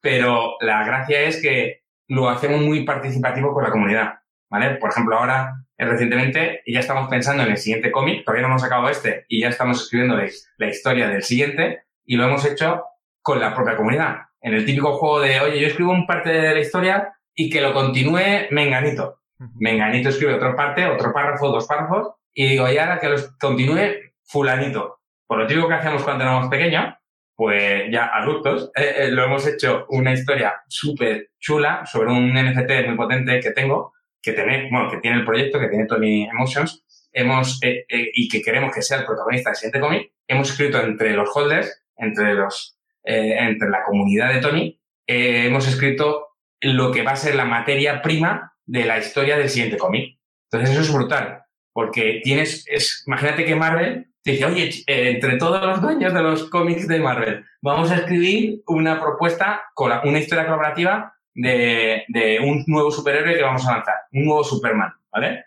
Pero 0.00 0.54
la 0.60 0.84
gracia 0.84 1.22
es 1.22 1.42
que 1.42 1.82
lo 2.08 2.28
hacemos 2.28 2.60
muy 2.60 2.84
participativo 2.84 3.52
con 3.52 3.64
la 3.64 3.70
comunidad, 3.70 4.14
¿vale? 4.48 4.76
Por 4.76 4.90
ejemplo, 4.90 5.18
ahora, 5.18 5.54
eh, 5.76 5.84
recientemente, 5.84 6.62
ya 6.66 6.80
estamos 6.80 7.08
pensando 7.08 7.42
en 7.42 7.50
el 7.50 7.56
siguiente 7.58 7.90
cómic, 7.90 8.24
todavía 8.24 8.42
no 8.42 8.48
hemos 8.48 8.64
acabado 8.64 8.90
este, 8.90 9.24
y 9.28 9.40
ya 9.40 9.48
estamos 9.48 9.82
escribiendo 9.82 10.16
la 10.56 10.68
historia 10.68 11.08
del 11.08 11.22
siguiente, 11.22 11.82
y 12.04 12.16
lo 12.16 12.24
hemos 12.24 12.44
hecho 12.44 12.84
con 13.22 13.40
la 13.40 13.54
propia 13.54 13.76
comunidad 13.76 14.31
en 14.42 14.54
el 14.54 14.66
típico 14.66 14.96
juego 14.98 15.20
de, 15.20 15.40
oye, 15.40 15.60
yo 15.60 15.68
escribo 15.68 15.92
un 15.92 16.06
parte 16.06 16.30
de 16.30 16.54
la 16.54 16.60
historia 16.60 17.14
y 17.34 17.48
que 17.48 17.60
lo 17.60 17.72
continúe 17.72 18.48
Menganito. 18.50 19.20
Menganito 19.56 20.10
escribe 20.10 20.34
otra 20.34 20.54
parte, 20.54 20.86
otro 20.86 21.12
párrafo, 21.12 21.48
dos 21.48 21.66
párrafos, 21.66 22.14
y 22.34 22.48
digo, 22.48 22.70
y 22.70 22.78
ahora 22.78 22.98
que 22.98 23.08
los 23.08 23.36
continúe 23.38 24.12
Fulanito. 24.24 25.00
Por 25.26 25.38
lo 25.38 25.46
típico 25.46 25.68
que 25.68 25.74
hacíamos 25.74 26.02
cuando 26.02 26.24
éramos 26.24 26.48
pequeños, 26.48 26.94
pues 27.34 27.90
ya 27.90 28.06
adultos, 28.06 28.70
eh, 28.76 28.94
eh, 28.98 29.08
lo 29.10 29.24
hemos 29.24 29.46
hecho 29.46 29.86
una 29.88 30.12
historia 30.12 30.62
súper 30.68 31.30
chula 31.40 31.84
sobre 31.86 32.10
un 32.10 32.32
NFT 32.32 32.86
muy 32.86 32.96
potente 32.96 33.40
que 33.40 33.52
tengo, 33.52 33.92
que 34.20 34.32
tiene, 34.32 34.68
bueno, 34.70 34.90
que 34.90 34.98
tiene 34.98 35.18
el 35.18 35.24
proyecto, 35.24 35.58
que 35.58 35.68
tiene 35.68 35.86
Tony 35.86 36.24
Emotions, 36.24 36.84
hemos, 37.12 37.58
eh, 37.62 37.84
y 37.88 38.28
que 38.28 38.42
queremos 38.42 38.74
que 38.74 38.82
sea 38.82 38.98
el 38.98 39.06
protagonista 39.06 39.50
del 39.50 39.56
siguiente 39.56 39.80
cómic, 39.80 40.12
hemos 40.28 40.50
escrito 40.50 40.80
entre 40.80 41.14
los 41.14 41.28
holders, 41.34 41.84
entre 41.96 42.34
los 42.34 42.78
eh, 43.04 43.36
entre 43.38 43.68
la 43.68 43.82
comunidad 43.84 44.32
de 44.32 44.40
Tony, 44.40 44.80
eh, 45.06 45.46
hemos 45.46 45.66
escrito 45.68 46.28
lo 46.60 46.92
que 46.92 47.02
va 47.02 47.12
a 47.12 47.16
ser 47.16 47.34
la 47.34 47.44
materia 47.44 48.02
prima 48.02 48.54
de 48.64 48.84
la 48.84 48.98
historia 48.98 49.36
del 49.36 49.48
siguiente 49.48 49.76
cómic. 49.76 50.18
Entonces 50.50 50.70
eso 50.70 50.82
es 50.82 50.92
brutal, 50.92 51.42
porque 51.72 52.20
tienes, 52.22 52.64
es, 52.68 53.02
imagínate 53.06 53.44
que 53.44 53.56
Marvel 53.56 54.06
te 54.22 54.32
dice, 54.32 54.44
oye, 54.44 54.68
eh, 54.86 55.10
entre 55.10 55.36
todos 55.36 55.64
los 55.66 55.80
dueños 55.80 56.14
de 56.14 56.22
los 56.22 56.48
cómics 56.48 56.86
de 56.86 57.00
Marvel, 57.00 57.44
vamos 57.60 57.90
a 57.90 57.96
escribir 57.96 58.62
una 58.66 59.00
propuesta, 59.00 59.62
una 60.04 60.18
historia 60.18 60.44
colaborativa 60.44 61.14
de, 61.34 62.04
un 62.44 62.62
nuevo 62.66 62.90
superhéroe 62.90 63.34
que 63.34 63.42
vamos 63.42 63.66
a 63.66 63.72
lanzar, 63.72 63.94
un 64.12 64.26
nuevo 64.26 64.44
Superman, 64.44 64.92
¿vale? 65.10 65.46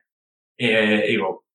Digo, 0.58 1.46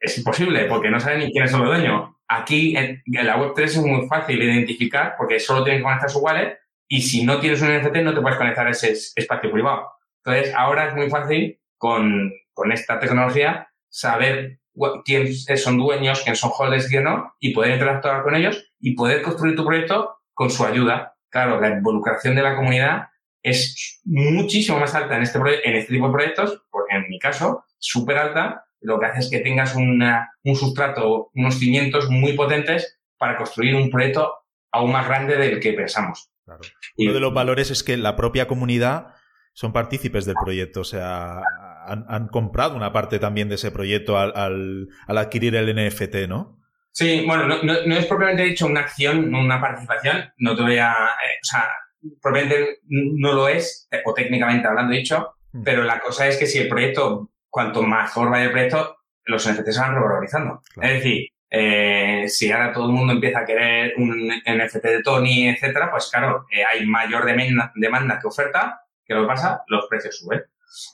es 0.00 0.18
imposible, 0.18 0.64
porque 0.64 0.90
no 0.90 0.98
saben 0.98 1.20
ni 1.20 1.32
quiénes 1.32 1.50
son 1.50 1.60
los 1.60 1.70
dueños. 1.70 2.15
Aquí 2.28 2.76
en, 2.76 3.02
la 3.06 3.36
Web3 3.36 3.62
es 3.62 3.76
muy 3.78 4.06
fácil 4.08 4.42
identificar 4.42 5.14
porque 5.16 5.38
solo 5.38 5.62
tienes 5.62 5.80
que 5.80 5.84
conectar 5.84 6.10
su 6.10 6.18
wallet 6.18 6.58
y 6.88 7.02
si 7.02 7.24
no 7.24 7.40
tienes 7.40 7.62
un 7.62 7.68
NFT 7.68 7.96
no 7.96 8.14
te 8.14 8.20
puedes 8.20 8.38
conectar 8.38 8.66
a 8.66 8.70
ese 8.70 8.92
espacio 8.92 9.50
privado. 9.50 9.90
Entonces, 10.24 10.54
ahora 10.54 10.88
es 10.88 10.94
muy 10.94 11.08
fácil 11.08 11.60
con, 11.78 12.32
con 12.52 12.72
esta 12.72 12.98
tecnología 12.98 13.68
saber 13.88 14.58
quiénes 15.04 15.46
son 15.62 15.78
dueños, 15.78 16.20
quiénes 16.22 16.40
son 16.40 16.50
holders, 16.56 16.88
quién 16.88 17.04
no, 17.04 17.34
y 17.38 17.54
poder 17.54 17.72
interactuar 17.72 18.22
con 18.22 18.34
ellos 18.34 18.72
y 18.80 18.94
poder 18.94 19.22
construir 19.22 19.56
tu 19.56 19.64
proyecto 19.64 20.18
con 20.34 20.50
su 20.50 20.64
ayuda. 20.64 21.16
Claro, 21.30 21.60
la 21.60 21.70
involucración 21.70 22.34
de 22.34 22.42
la 22.42 22.56
comunidad 22.56 23.08
es 23.42 24.00
muchísimo 24.04 24.78
más 24.78 24.94
alta 24.94 25.16
en 25.16 25.22
este, 25.22 25.38
en 25.38 25.76
este 25.76 25.92
tipo 25.92 26.08
de 26.08 26.12
proyectos, 26.12 26.64
porque 26.70 26.96
en 26.96 27.08
mi 27.08 27.18
caso, 27.18 27.64
súper 27.78 28.18
alta, 28.18 28.65
lo 28.80 28.98
que 28.98 29.06
hace 29.06 29.20
es 29.20 29.30
que 29.30 29.40
tengas 29.40 29.74
una, 29.74 30.32
un 30.44 30.56
sustrato, 30.56 31.30
unos 31.34 31.58
cimientos 31.58 32.10
muy 32.10 32.34
potentes 32.34 32.98
para 33.18 33.36
construir 33.36 33.74
un 33.74 33.90
proyecto 33.90 34.32
aún 34.70 34.92
más 34.92 35.06
grande 35.06 35.36
del 35.36 35.60
que 35.60 35.72
pensamos. 35.72 36.30
Claro. 36.44 36.60
Uno 36.98 37.12
de 37.12 37.20
los 37.20 37.34
valores 37.34 37.70
es 37.70 37.82
que 37.82 37.96
la 37.96 38.14
propia 38.16 38.46
comunidad 38.46 39.14
son 39.52 39.72
partícipes 39.72 40.26
del 40.26 40.36
proyecto, 40.42 40.82
o 40.82 40.84
sea, 40.84 41.40
han, 41.86 42.04
han 42.08 42.28
comprado 42.28 42.76
una 42.76 42.92
parte 42.92 43.18
también 43.18 43.48
de 43.48 43.54
ese 43.54 43.70
proyecto 43.70 44.18
al, 44.18 44.32
al, 44.36 44.88
al 45.06 45.18
adquirir 45.18 45.56
el 45.56 45.74
NFT, 45.74 46.28
¿no? 46.28 46.60
Sí, 46.92 47.24
bueno, 47.26 47.46
no, 47.46 47.62
no, 47.62 47.74
no, 47.86 47.96
es 47.96 48.06
propiamente 48.06 48.42
dicho 48.42 48.66
una 48.66 48.80
acción, 48.80 49.34
una 49.34 49.60
participación, 49.60 50.32
no 50.38 50.56
te 50.56 50.62
voy 50.62 50.78
a, 50.78 50.92
eh, 50.92 51.38
o 51.42 51.44
sea, 51.44 51.68
propiamente 52.22 52.80
no 52.86 53.32
lo 53.32 53.48
es, 53.48 53.88
o 54.04 54.14
técnicamente 54.14 54.66
hablando 54.66 54.94
dicho, 54.94 55.34
mm. 55.52 55.62
pero 55.62 55.84
la 55.84 56.00
cosa 56.00 56.26
es 56.26 56.36
que 56.36 56.46
si 56.46 56.58
el 56.58 56.68
proyecto 56.68 57.30
cuanto 57.56 57.82
mejor 57.82 58.28
vaya 58.28 58.44
el 58.44 58.50
proyecto, 58.50 58.98
los 59.24 59.50
NFTs 59.50 59.74
se 59.76 59.80
van 59.80 59.94
revalorizando. 59.94 60.62
Claro. 60.74 60.88
Es 60.90 60.94
decir, 60.96 61.28
eh, 61.48 62.26
si 62.28 62.52
ahora 62.52 62.70
todo 62.70 62.84
el 62.84 62.92
mundo 62.92 63.14
empieza 63.14 63.38
a 63.38 63.44
querer 63.46 63.94
un 63.96 64.28
NFT 64.28 64.82
de 64.82 65.02
Tony, 65.02 65.48
etcétera, 65.48 65.90
pues 65.90 66.10
claro, 66.12 66.44
eh, 66.54 66.62
hay 66.62 66.84
mayor 66.84 67.24
demanda, 67.24 67.72
demanda, 67.74 68.18
que 68.20 68.26
oferta. 68.26 68.82
¿Qué 69.06 69.14
lo 69.14 69.22
que 69.22 69.28
pasa? 69.28 69.62
Los 69.68 69.86
precios 69.88 70.18
suben. 70.18 70.42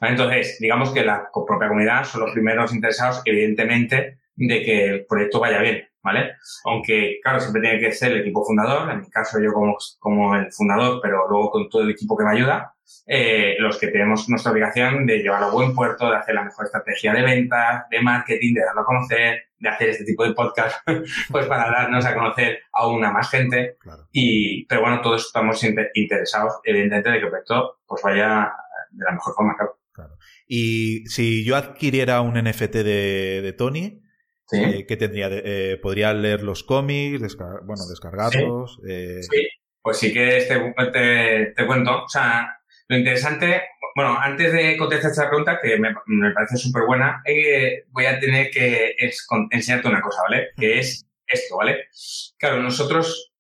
Entonces, 0.03 0.59
digamos 0.61 0.93
que 0.93 1.05
la 1.05 1.29
propia 1.33 1.67
comunidad 1.67 2.05
son 2.05 2.21
los 2.21 2.31
primeros 2.31 2.73
interesados, 2.73 3.23
evidentemente, 3.25 4.21
de 4.37 4.63
que 4.63 4.85
el 4.85 5.07
proyecto 5.07 5.41
vaya 5.41 5.61
bien, 5.63 5.89
¿vale? 6.01 6.35
Aunque, 6.65 7.19
claro, 7.25 7.41
siempre 7.41 7.61
tiene 7.61 7.81
que 7.81 7.91
ser 7.91 8.13
el 8.13 8.21
equipo 8.21 8.45
fundador, 8.45 8.89
en 8.89 9.01
mi 9.01 9.11
caso 9.11 9.41
yo 9.41 9.53
como, 9.53 9.77
como 9.99 10.37
el 10.37 10.53
fundador, 10.53 11.01
pero 11.03 11.29
luego 11.29 11.51
con 11.51 11.69
todo 11.69 11.83
el 11.83 11.91
equipo 11.91 12.17
que 12.17 12.23
me 12.23 12.31
ayuda, 12.31 12.73
eh, 13.07 13.57
los 13.59 13.79
que 13.79 13.89
tenemos 13.89 14.29
nuestra 14.29 14.53
obligación 14.53 15.07
de 15.07 15.19
llevarlo 15.19 15.47
a 15.47 15.51
buen 15.51 15.75
puerto, 15.75 16.11
de 16.11 16.17
hacer 16.17 16.35
la 16.35 16.45
mejor 16.45 16.67
estrategia 16.67 17.13
de 17.13 17.23
venta, 17.23 17.87
de 17.91 18.01
marketing, 18.01 18.55
de 18.55 18.65
darlo 18.65 18.83
a 18.83 18.87
conocer, 18.87 19.43
de 19.59 19.69
hacer 19.69 19.91
este 19.91 20.05
tipo 20.05 20.25
de 20.25 20.33
podcast, 20.33 20.77
pues 21.31 21.47
para 21.47 21.71
darnos 21.71 22.05
a 22.05 22.15
conocer 22.15 22.61
a 22.73 22.87
una 22.89 23.11
más 23.11 23.31
gente. 23.31 23.77
Y, 24.11 24.67
pero 24.67 24.83
bueno, 24.83 25.01
todos 25.01 25.27
estamos 25.27 25.63
interesados, 25.95 26.61
evidentemente, 26.65 27.11
de 27.11 27.19
que 27.19 27.25
el 27.25 27.31
proyecto 27.31 27.81
pues 27.87 28.03
vaya 28.03 28.53
de 28.91 29.05
la 29.05 29.13
mejor 29.13 29.35
forma, 29.35 29.57
claro. 29.57 29.77
Y 30.55 31.07
si 31.07 31.45
yo 31.45 31.57
adquiriera 31.57 32.21
un 32.21 32.35
NFT 32.35 32.75
de, 32.75 33.55
Tony, 33.57 34.03
eh, 34.53 34.85
¿qué 34.87 34.97
tendría? 34.99 35.29
Eh, 35.31 35.79
¿Podría 35.81 36.13
leer 36.13 36.43
los 36.43 36.63
cómics, 36.63 37.37
bueno, 37.65 37.87
descargarlos? 37.89 38.79
Eh, 38.87 39.23
sí. 39.23 39.49
pues 39.81 39.97
sí 39.97 40.13
que 40.13 40.47
te, 40.93 41.53
te, 41.57 41.67
cuento. 41.67 42.05
O 42.05 42.09
sea, 42.09 42.61
lo 42.93 42.99
interesante, 42.99 43.63
bueno, 43.95 44.19
antes 44.19 44.53
de 44.53 44.77
contestar 44.77 45.11
esta 45.11 45.29
pregunta, 45.29 45.59
que 45.63 45.79
me, 45.79 46.33
parece 46.33 46.57
súper 46.57 46.85
buena, 46.85 47.23
voy 47.91 48.07
a 48.07 48.19
tener 48.21 48.51
que 48.51 48.95
enseñarte 49.51 49.89
una 49.89 50.01
cosa, 50.01 50.23
¿vale? 50.23 50.49
Que 50.57 50.79
es 50.79 51.05
esto, 51.27 51.57
¿vale? 51.57 51.87
Claro, 52.39 52.63
nosotros, 52.63 53.33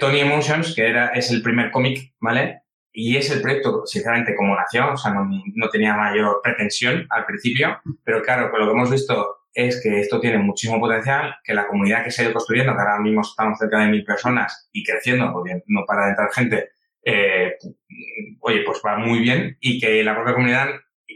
Tony 0.00 0.20
Emotions, 0.20 0.74
que 0.74 0.88
era, 0.88 1.08
es 1.08 1.30
el 1.30 1.42
primer 1.42 1.70
cómic, 1.70 2.14
¿vale? 2.20 2.62
y 2.98 3.14
es 3.18 3.30
el 3.30 3.42
proyecto, 3.42 3.84
sinceramente, 3.84 4.34
como 4.34 4.56
nació, 4.56 4.94
o 4.94 4.96
sea, 4.96 5.12
no, 5.12 5.28
no, 5.54 5.68
tenía 5.68 5.94
mayor 5.94 6.40
pretensión 6.42 7.06
al 7.10 7.26
principio, 7.26 7.78
pero 8.02 8.22
claro, 8.22 8.50
con 8.50 8.58
lo 8.58 8.66
que 8.66 8.72
hemos 8.72 8.90
visto 8.90 9.36
es 9.52 9.82
que 9.82 10.00
esto 10.00 10.18
tiene 10.18 10.38
muchísimo 10.38 10.80
potencial, 10.80 11.36
que 11.44 11.52
la 11.52 11.66
comunidad 11.66 12.04
que 12.04 12.10
se 12.10 12.22
ha 12.22 12.24
ido 12.24 12.32
construyendo, 12.32 12.72
que 12.74 12.80
ahora 12.80 13.00
mismo 13.00 13.20
estamos 13.20 13.58
cerca 13.58 13.80
de 13.80 13.88
mil 13.88 14.02
personas 14.02 14.70
y 14.72 14.82
creciendo, 14.82 15.30
porque 15.30 15.62
no 15.66 15.84
para 15.86 16.04
de 16.04 16.10
entrar 16.10 16.32
gente, 16.32 16.70
eh, 17.06 17.56
oye, 18.40 18.62
pues 18.62 18.80
va 18.84 18.98
muy 18.98 19.20
bien 19.20 19.56
y 19.60 19.80
que 19.80 20.02
la 20.02 20.14
propia 20.14 20.34
comunidad 20.34 20.68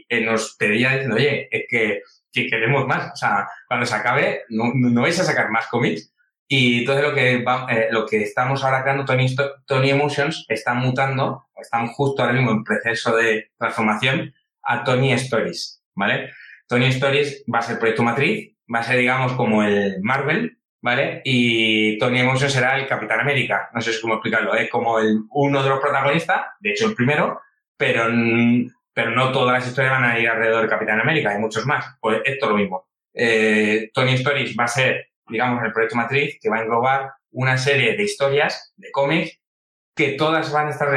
eh, 0.07 0.21
nos 0.21 0.55
pedía 0.57 0.91
diciendo, 0.91 1.17
oye, 1.17 1.49
es 1.51 1.65
que, 1.69 2.01
que, 2.31 2.47
queremos 2.47 2.87
más, 2.87 3.11
o 3.11 3.15
sea, 3.15 3.47
cuando 3.67 3.85
se 3.85 3.95
acabe, 3.95 4.43
no, 4.49 4.71
no 4.73 5.01
vais 5.01 5.19
a 5.19 5.25
sacar 5.25 5.49
más 5.51 5.67
cómics, 5.67 6.13
y 6.47 6.79
entonces 6.79 7.05
lo 7.05 7.13
que, 7.13 7.35
eh, 7.35 7.87
lo 7.91 8.05
que 8.05 8.23
estamos 8.23 8.63
ahora 8.63 8.83
creando, 8.83 9.05
Tony, 9.05 9.33
Tony 9.65 9.89
Emotions, 9.89 10.45
está 10.47 10.73
mutando, 10.73 11.47
están 11.55 11.87
justo 11.87 12.21
ahora 12.21 12.33
mismo 12.33 12.51
en 12.51 12.63
proceso 12.63 13.15
de 13.15 13.51
transformación 13.57 14.33
a 14.63 14.83
Tony 14.83 15.11
Stories, 15.13 15.83
¿vale? 15.93 16.31
Tony 16.67 16.85
Stories 16.87 17.43
va 17.53 17.59
a 17.59 17.63
ser 17.63 17.79
proyecto 17.79 18.03
matriz, 18.03 18.55
va 18.73 18.79
a 18.79 18.83
ser, 18.83 18.97
digamos, 18.97 19.33
como 19.33 19.63
el 19.63 20.01
Marvel, 20.01 20.57
¿vale? 20.81 21.21
Y 21.23 21.97
Tony 21.97 22.19
Emotions 22.19 22.53
será 22.53 22.77
el 22.77 22.87
Capitán 22.87 23.19
América, 23.19 23.69
no 23.73 23.81
sé 23.81 23.91
cómo 24.01 24.15
explicarlo, 24.15 24.55
es 24.55 24.69
como 24.69 24.99
el, 24.99 25.21
uno 25.29 25.63
de 25.63 25.69
los 25.69 25.79
protagonistas, 25.79 26.41
de 26.59 26.71
hecho 26.71 26.87
el 26.87 26.95
primero, 26.95 27.41
pero, 27.77 28.05
pero 28.93 29.11
no 29.11 29.31
todas 29.31 29.53
las 29.53 29.67
historias 29.67 29.93
van 29.93 30.03
a 30.03 30.19
ir 30.19 30.27
alrededor 30.27 30.61
del 30.61 30.69
Capitán 30.69 30.99
América, 30.99 31.31
hay 31.31 31.39
muchos 31.39 31.65
más. 31.65 31.85
Pues 31.99 32.21
esto 32.25 32.45
es 32.45 32.51
lo 32.51 32.57
mismo. 32.57 32.87
Eh, 33.13 33.89
Tony 33.93 34.13
Stories 34.13 34.55
va 34.57 34.65
a 34.65 34.67
ser 34.67 35.11
digamos, 35.31 35.63
el 35.63 35.71
proyecto 35.71 35.95
matriz, 35.95 36.37
que 36.39 36.49
va 36.49 36.57
a 36.57 36.61
englobar 36.61 37.13
una 37.31 37.57
serie 37.57 37.95
de 37.95 38.03
historias, 38.03 38.73
de 38.75 38.91
cómics, 38.91 39.39
que 39.95 40.13
todas 40.13 40.51
van 40.51 40.67
a 40.67 40.69
estar 40.71 40.89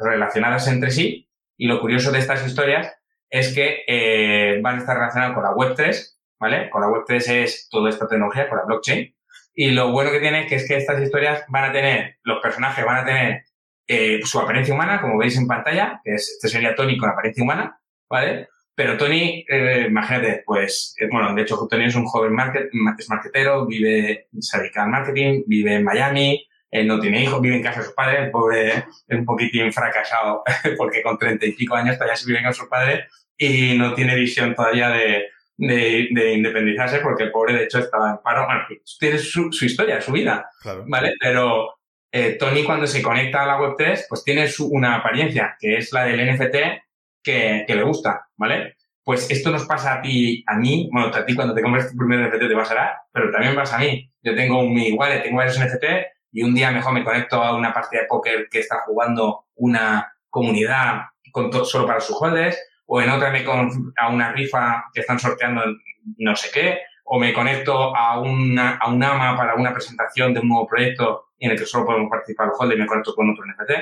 relacionadas 0.00 0.66
entre 0.68 0.90
sí. 0.90 1.28
Y 1.56 1.66
lo 1.66 1.80
curioso 1.80 2.10
de 2.10 2.18
estas 2.18 2.44
historias 2.46 2.92
es 3.30 3.54
que 3.54 3.84
eh, 3.86 4.60
van 4.62 4.76
a 4.76 4.78
estar 4.78 4.96
relacionadas 4.96 5.34
con 5.34 5.44
la 5.44 5.50
Web3, 5.50 6.16
¿vale? 6.40 6.70
Con 6.70 6.80
la 6.80 6.88
Web3 6.88 7.44
es 7.44 7.68
toda 7.70 7.90
esta 7.90 8.08
tecnología, 8.08 8.48
con 8.48 8.58
la 8.58 8.64
blockchain. 8.64 9.14
Y 9.58 9.70
lo 9.70 9.90
bueno 9.90 10.10
que 10.10 10.20
tiene 10.20 10.46
es 10.50 10.68
que 10.68 10.76
estas 10.76 11.02
historias 11.02 11.42
van 11.48 11.70
a 11.70 11.72
tener, 11.72 12.18
los 12.24 12.40
personajes 12.42 12.84
van 12.84 12.98
a 12.98 13.04
tener 13.06 13.44
eh, 13.88 14.20
su 14.22 14.38
apariencia 14.38 14.74
humana, 14.74 15.00
como 15.00 15.16
veis 15.16 15.38
en 15.38 15.46
pantalla, 15.46 15.98
que 16.04 16.12
es, 16.14 16.32
este 16.32 16.48
sería 16.48 16.74
Tony 16.74 16.98
con 16.98 17.08
apariencia 17.08 17.42
humana, 17.42 17.80
¿vale? 18.08 18.48
Pero 18.74 18.98
Tony, 18.98 19.46
eh, 19.48 19.86
imagínate, 19.88 20.42
pues, 20.44 20.94
eh, 21.00 21.08
bueno, 21.10 21.34
de 21.34 21.40
hecho, 21.40 21.66
Tony 21.70 21.86
es 21.86 21.94
un 21.94 22.04
joven 22.04 22.34
market, 22.34 22.68
es 22.98 23.08
marketero, 23.08 23.66
vive, 23.66 24.28
se 24.38 24.58
dedica 24.58 24.84
al 24.84 24.90
marketing, 24.90 25.44
vive 25.46 25.76
en 25.76 25.84
Miami, 25.84 26.46
él 26.70 26.86
no 26.86 27.00
tiene 27.00 27.22
hijos, 27.22 27.40
vive 27.40 27.56
en 27.56 27.62
casa 27.62 27.80
de 27.80 27.86
sus 27.86 27.94
padres, 27.94 28.24
el 28.24 28.30
pobre 28.30 28.68
es 28.68 28.84
un 29.08 29.24
poquitín 29.24 29.72
fracasado, 29.72 30.44
porque 30.76 31.00
con 31.02 31.16
treinta 31.16 31.46
y 31.46 31.52
pico 31.52 31.74
años 31.74 31.96
todavía 31.96 32.16
se 32.16 32.26
vive 32.26 32.42
con 32.42 32.52
sus 32.52 32.68
padres 32.68 33.06
y 33.38 33.78
no 33.78 33.94
tiene 33.94 34.14
visión 34.16 34.54
todavía 34.54 34.90
de, 34.90 35.28
de, 35.56 36.08
de, 36.10 36.32
independizarse, 36.34 37.00
porque 37.00 37.24
el 37.24 37.32
pobre, 37.32 37.54
de 37.54 37.64
hecho, 37.64 37.78
estaba 37.78 38.10
en 38.10 38.18
paro. 38.18 38.46
Bueno, 38.46 38.62
tiene 38.98 39.18
su, 39.18 39.52
su 39.52 39.64
historia, 39.64 40.00
su 40.00 40.12
vida, 40.12 40.50
¿vale? 40.86 41.14
Pero 41.20 41.76
eh, 42.12 42.36
Tony, 42.38 42.64
cuando 42.64 42.86
se 42.86 43.02
conecta 43.02 43.42
a 43.42 43.46
la 43.46 43.58
Web3, 43.58 44.06
pues 44.08 44.24
tiene 44.24 44.48
su, 44.48 44.68
una 44.68 44.96
apariencia, 44.96 45.56
que 45.58 45.76
es 45.76 45.92
la 45.92 46.04
del 46.04 46.34
NFT, 46.34 46.56
que, 47.22 47.64
le 47.68 47.82
gusta, 47.82 48.28
¿vale? 48.36 48.76
Pues 49.04 49.30
esto 49.30 49.50
nos 49.50 49.64
pasa 49.66 49.94
a 49.94 50.02
ti, 50.02 50.42
a 50.46 50.56
mí, 50.56 50.88
bueno, 50.92 51.08
a 51.14 51.26
ti 51.26 51.34
cuando 51.34 51.54
te 51.54 51.62
compras 51.62 51.90
tu 51.90 51.96
primer 51.96 52.20
NFT 52.20 52.48
te 52.48 52.56
pasará, 52.56 53.02
pero 53.12 53.30
también 53.30 53.54
pasa 53.54 53.76
a 53.76 53.80
mí. 53.80 54.10
Yo 54.22 54.34
tengo 54.34 54.60
un 54.60 54.78
igual, 54.78 55.22
tengo 55.22 55.36
varios 55.36 55.58
NFT 55.58 55.84
y 56.32 56.42
un 56.42 56.54
día 56.54 56.70
mejor 56.70 56.92
me 56.92 57.04
conecto 57.04 57.42
a 57.42 57.56
una 57.56 57.72
partida 57.72 58.02
de 58.02 58.06
póker 58.06 58.48
que 58.50 58.60
está 58.60 58.78
jugando 58.86 59.46
una 59.54 60.12
comunidad 60.30 61.02
con 61.32 61.52
solo 61.66 61.86
para 61.86 62.00
sus 62.00 62.16
holders, 62.20 62.58
o 62.86 63.02
en 63.02 63.10
otra 63.10 63.30
me 63.30 63.44
con 63.44 63.92
a 63.96 64.08
una 64.08 64.32
rifa 64.32 64.84
que 64.92 65.00
están 65.00 65.18
sorteando 65.18 65.62
no 66.18 66.36
sé 66.36 66.50
qué, 66.52 66.78
o 67.04 67.18
me 67.18 67.32
conecto 67.32 67.94
a 67.94 68.20
una, 68.20 68.76
a 68.76 68.88
un 68.88 69.02
AMA 69.02 69.36
para 69.36 69.54
una 69.54 69.72
presentación 69.72 70.34
de 70.34 70.40
un 70.40 70.48
nuevo 70.48 70.66
proyecto 70.66 71.26
en 71.38 71.52
el 71.52 71.58
que 71.58 71.66
solo 71.66 71.86
podemos 71.86 72.10
participar 72.10 72.48
los 72.48 72.60
holders 72.60 72.78
y 72.78 72.82
me 72.82 72.88
conecto 72.88 73.14
con 73.14 73.30
otro 73.30 73.44
NFT. 73.44 73.72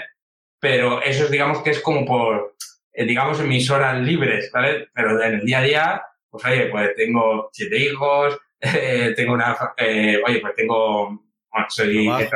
Pero 0.61 1.03
eso 1.03 1.25
es, 1.25 1.31
digamos 1.31 1.61
que 1.61 1.71
es 1.71 1.81
como 1.81 2.05
por, 2.05 2.55
eh, 2.93 3.05
digamos, 3.05 3.41
en 3.41 3.49
mis 3.49 3.71
horas 3.71 4.01
libres, 4.01 4.51
¿vale? 4.53 4.89
Pero 4.95 5.23
en 5.23 5.35
el 5.35 5.45
día 5.45 5.59
a 5.59 5.63
día, 5.63 6.03
pues 6.29 6.45
oye, 6.45 6.67
pues 6.67 6.95
tengo 6.97 7.51
siete 7.53 7.79
hijos, 7.79 8.39
eh, 8.61 9.13
tengo 9.17 9.35
una, 9.35 9.57
eh, 9.77 10.21
oye, 10.27 10.41
pues 10.41 10.55
tengo, 10.55 11.07
bueno, 11.51 11.67
soy 11.69 12.09
una 12.09 12.29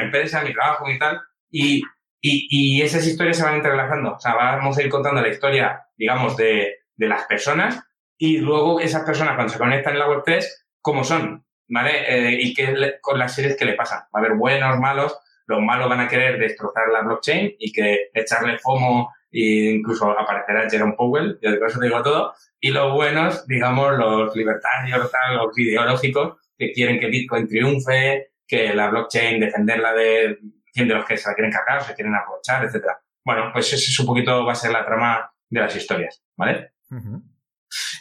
empresa, 0.00 0.42
mi 0.42 0.52
trabajo 0.52 0.88
y 0.90 0.98
tal, 0.98 1.20
y, 1.50 1.82
y, 2.22 2.46
y 2.48 2.82
esas 2.82 3.06
historias 3.06 3.36
se 3.36 3.42
van 3.42 3.56
entrelazando, 3.56 4.14
o 4.14 4.20
sea, 4.20 4.34
vamos 4.34 4.78
a 4.78 4.82
ir 4.82 4.88
contando 4.88 5.20
la 5.20 5.28
historia, 5.28 5.82
digamos, 5.96 6.36
de, 6.36 6.76
de 6.94 7.08
las 7.08 7.24
personas, 7.26 7.82
y 8.16 8.38
luego 8.38 8.78
esas 8.78 9.02
personas 9.02 9.34
cuando 9.34 9.52
se 9.52 9.58
conectan 9.58 9.94
en 9.94 9.98
la 9.98 10.08
web 10.08 10.22
3, 10.24 10.66
¿cómo 10.80 11.02
son? 11.02 11.44
¿Vale? 11.68 12.04
Eh, 12.06 12.38
y 12.40 12.54
qué 12.54 12.94
con 13.00 13.18
las 13.18 13.34
series 13.34 13.56
que 13.56 13.64
le 13.64 13.74
pasan. 13.74 14.00
Va 14.02 14.08
a 14.14 14.18
haber 14.18 14.34
buenos, 14.34 14.78
malos, 14.78 15.18
los 15.46 15.60
malos 15.60 15.88
van 15.88 16.00
a 16.00 16.08
querer 16.08 16.38
destrozar 16.38 16.88
la 16.92 17.00
blockchain 17.00 17.56
y 17.58 17.72
que 17.72 18.10
echarle 18.14 18.58
FOMO 18.58 19.12
e 19.32 19.72
incluso 19.76 20.10
aparecerá 20.10 20.70
Jerome 20.70 20.94
Powell, 20.96 21.38
yo 21.42 21.50
de 21.50 21.66
eso 21.66 21.80
digo 21.80 22.02
todo, 22.02 22.34
y 22.60 22.70
los 22.70 22.92
buenos, 22.92 23.46
digamos, 23.48 23.98
los 23.98 24.36
libertarios, 24.36 25.10
los 25.34 25.58
ideológicos, 25.58 26.36
que 26.56 26.70
quieren 26.70 27.00
que 27.00 27.06
Bitcoin 27.06 27.48
triunfe, 27.48 28.32
que 28.46 28.74
la 28.74 28.90
blockchain 28.90 29.40
defenderla 29.40 29.94
de, 29.94 30.38
de 30.74 30.84
los 30.86 31.04
que 31.04 31.16
se 31.16 31.28
la 31.28 31.34
quieren 31.34 31.52
cargar, 31.52 31.82
se 31.82 31.94
quieren 31.94 32.14
aprovechar, 32.14 32.64
etcétera. 32.64 33.00
Bueno, 33.24 33.50
pues 33.52 33.72
ese 33.72 33.90
es 33.90 33.98
un 34.00 34.06
poquito, 34.06 34.44
va 34.44 34.52
a 34.52 34.56
ser 34.56 34.72
la 34.72 34.84
trama 34.84 35.30
de 35.48 35.60
las 35.60 35.76
historias, 35.76 36.22
¿vale? 36.36 36.72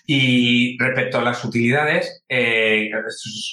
Y 0.06 0.78
respecto 0.78 1.20
a 1.20 1.24
las 1.24 1.44
utilidades, 1.46 2.24
eh, 2.28 2.90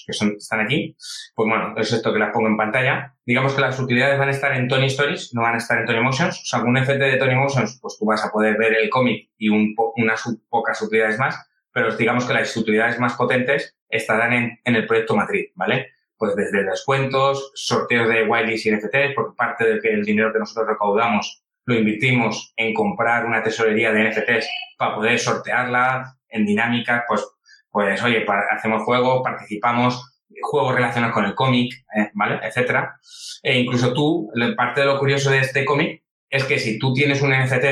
que 0.06 0.12
son, 0.12 0.34
están 0.36 0.60
aquí, 0.60 0.96
pues 1.34 1.48
bueno, 1.48 1.74
es 1.76 1.92
esto 1.92 2.12
que 2.12 2.18
las 2.18 2.32
pongo 2.32 2.48
en 2.48 2.56
pantalla. 2.56 3.14
Digamos 3.24 3.54
que 3.54 3.60
las 3.60 3.78
utilidades 3.78 4.18
van 4.18 4.28
a 4.28 4.32
estar 4.32 4.52
en 4.54 4.66
Tony 4.66 4.86
Stories, 4.86 5.34
no 5.34 5.42
van 5.42 5.54
a 5.54 5.58
estar 5.58 5.78
en 5.78 5.86
Tony 5.86 6.00
Motions. 6.00 6.40
O 6.40 6.44
sea, 6.44 6.60
con 6.60 6.70
un 6.70 6.78
FT 6.78 6.98
de 6.98 7.16
Tony 7.18 7.34
Motions, 7.34 7.78
pues 7.80 7.96
tú 7.98 8.06
vas 8.06 8.24
a 8.24 8.30
poder 8.30 8.56
ver 8.56 8.74
el 8.74 8.88
cómic 8.88 9.30
y 9.36 9.48
un 9.48 9.74
unas 9.96 10.22
pocas 10.48 10.80
utilidades 10.82 11.18
más, 11.18 11.36
pero 11.72 11.94
digamos 11.96 12.24
que 12.24 12.34
las 12.34 12.56
utilidades 12.56 12.98
más 12.98 13.14
potentes 13.14 13.76
estarán 13.88 14.32
en, 14.32 14.60
en 14.64 14.74
el 14.74 14.86
proyecto 14.86 15.14
matriz, 15.14 15.52
¿vale? 15.54 15.92
Pues 16.18 16.34
desde 16.34 16.64
descuentos, 16.64 17.52
sorteos 17.54 18.08
de 18.08 18.24
whitelists 18.24 18.66
y 18.66 18.72
NFTs, 18.72 19.14
por 19.14 19.36
parte 19.36 19.80
del 19.80 20.04
dinero 20.04 20.32
que 20.32 20.40
nosotros 20.40 20.66
recaudamos 20.68 21.42
lo 21.68 21.74
invertimos 21.74 22.54
en 22.56 22.72
comprar 22.72 23.26
una 23.26 23.42
tesorería 23.42 23.92
de 23.92 24.08
NFTs 24.08 24.48
para 24.78 24.94
poder 24.94 25.18
sortearla 25.18 26.16
en 26.30 26.46
dinámicas, 26.46 27.04
pues, 27.06 27.26
pues 27.70 28.02
oye, 28.02 28.24
hacemos 28.50 28.84
juegos, 28.84 29.20
participamos, 29.22 30.18
juegos 30.40 30.74
relacionados 30.74 31.12
con 31.12 31.26
el 31.26 31.34
cómic, 31.34 31.74
eh, 31.94 32.10
¿vale? 32.14 32.40
Etcétera. 32.42 32.96
E 33.42 33.58
incluso 33.58 33.92
tú, 33.92 34.32
parte 34.56 34.80
de 34.80 34.86
lo 34.86 34.98
curioso 34.98 35.30
de 35.30 35.40
este 35.40 35.66
cómic 35.66 36.02
es 36.30 36.44
que 36.44 36.58
si 36.58 36.78
tú 36.78 36.94
tienes 36.94 37.20
un 37.20 37.32
NFT 37.32 37.64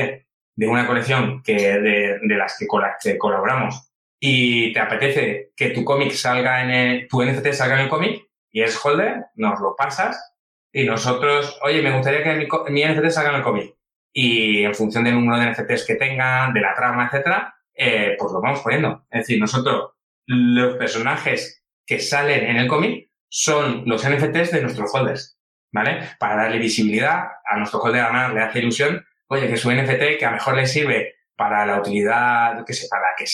de 0.55 0.67
una 0.67 0.85
colección 0.85 1.41
que 1.41 1.55
de, 1.55 2.19
de 2.21 2.35
las 2.35 2.55
que, 2.59 2.67
que 3.01 3.17
colaboramos 3.17 3.91
y 4.19 4.73
te 4.73 4.79
apetece 4.79 5.53
que 5.55 5.69
tu 5.69 5.83
cómic 5.83 6.11
salga 6.11 6.63
en 6.63 6.69
el, 6.69 7.07
tu 7.07 7.23
NFT 7.23 7.51
salga 7.53 7.79
en 7.79 7.85
el 7.85 7.89
cómic 7.89 8.26
y 8.51 8.61
es 8.61 8.83
holder, 8.83 9.25
nos 9.35 9.59
lo 9.59 9.75
pasas 9.75 10.35
y 10.71 10.85
nosotros, 10.85 11.59
oye, 11.63 11.81
me 11.81 11.95
gustaría 11.95 12.23
que 12.23 12.33
mi, 12.35 12.47
mi 12.71 12.85
NFT 12.85 13.09
salga 13.09 13.31
en 13.31 13.35
el 13.37 13.43
cómic 13.43 13.75
y 14.13 14.63
en 14.63 14.73
función 14.73 15.03
del 15.03 15.15
número 15.15 15.39
de 15.39 15.51
NFTs 15.51 15.85
que 15.85 15.95
tengan, 15.95 16.53
de 16.53 16.61
la 16.61 16.73
trama, 16.73 17.07
etcétera, 17.07 17.55
eh, 17.73 18.15
pues 18.17 18.31
lo 18.31 18.41
vamos 18.41 18.61
poniendo. 18.61 19.05
Es 19.09 19.21
decir, 19.21 19.39
nosotros, 19.39 19.91
los 20.25 20.75
personajes 20.77 21.63
que 21.85 21.99
salen 21.99 22.45
en 22.45 22.57
el 22.57 22.67
cómic 22.67 23.09
son 23.29 23.83
los 23.85 24.07
NFTs 24.07 24.51
de 24.51 24.61
nuestros 24.61 24.93
holders, 24.93 25.39
¿vale? 25.71 25.99
Para 26.19 26.35
darle 26.35 26.57
visibilidad 26.57 27.27
a 27.45 27.57
nuestro 27.57 27.79
holder, 27.79 28.01
además 28.01 28.33
le 28.33 28.41
hace 28.41 28.59
ilusión 28.59 29.05
oye, 29.27 29.47
que 29.47 29.57
su 29.57 29.71
NFT, 29.71 30.17
que 30.19 30.25
a 30.25 30.31
lo 30.31 30.37
mejor 30.37 30.55
le 30.55 30.65
sirve 30.65 31.15
para 31.35 31.65
la 31.65 31.79
utilidad, 31.79 32.65
que 32.65 32.73
sé, 32.73 32.87
para 32.89 33.07
que 33.17 33.25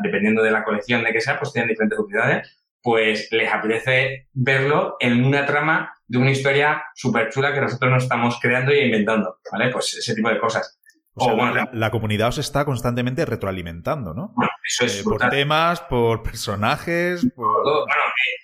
dependiendo 0.00 0.42
de 0.42 0.50
la 0.50 0.62
colección 0.62 1.02
de 1.02 1.12
que 1.12 1.20
sea, 1.20 1.38
pues 1.38 1.52
tienen 1.52 1.68
diferentes 1.68 1.98
utilidades, 1.98 2.59
pues 2.82 3.28
les 3.30 3.52
apetece 3.52 4.28
verlo 4.32 4.96
en 5.00 5.24
una 5.24 5.46
trama 5.46 5.92
de 6.06 6.18
una 6.18 6.30
historia 6.30 6.82
súper 6.94 7.30
chula 7.30 7.52
que 7.52 7.60
nosotros 7.60 7.90
nos 7.90 8.02
estamos 8.02 8.38
creando 8.40 8.72
y 8.72 8.80
inventando, 8.80 9.38
¿vale? 9.52 9.70
Pues 9.70 9.94
ese 9.94 10.14
tipo 10.14 10.28
de 10.28 10.38
cosas. 10.38 10.80
O, 11.14 11.36
bueno, 11.36 11.68
la, 11.72 11.90
comunidad 11.90 12.28
os 12.28 12.38
está 12.38 12.64
constantemente 12.64 13.24
retroalimentando, 13.26 14.14
¿no? 14.14 14.32
Bueno, 14.34 14.52
eso 14.66 14.84
es 14.86 15.00
eh, 15.00 15.04
por 15.04 15.28
temas, 15.28 15.80
por 15.82 16.22
personajes, 16.22 17.26
por 17.34 17.62
todo. 17.62 17.86
Bueno, 17.86 18.02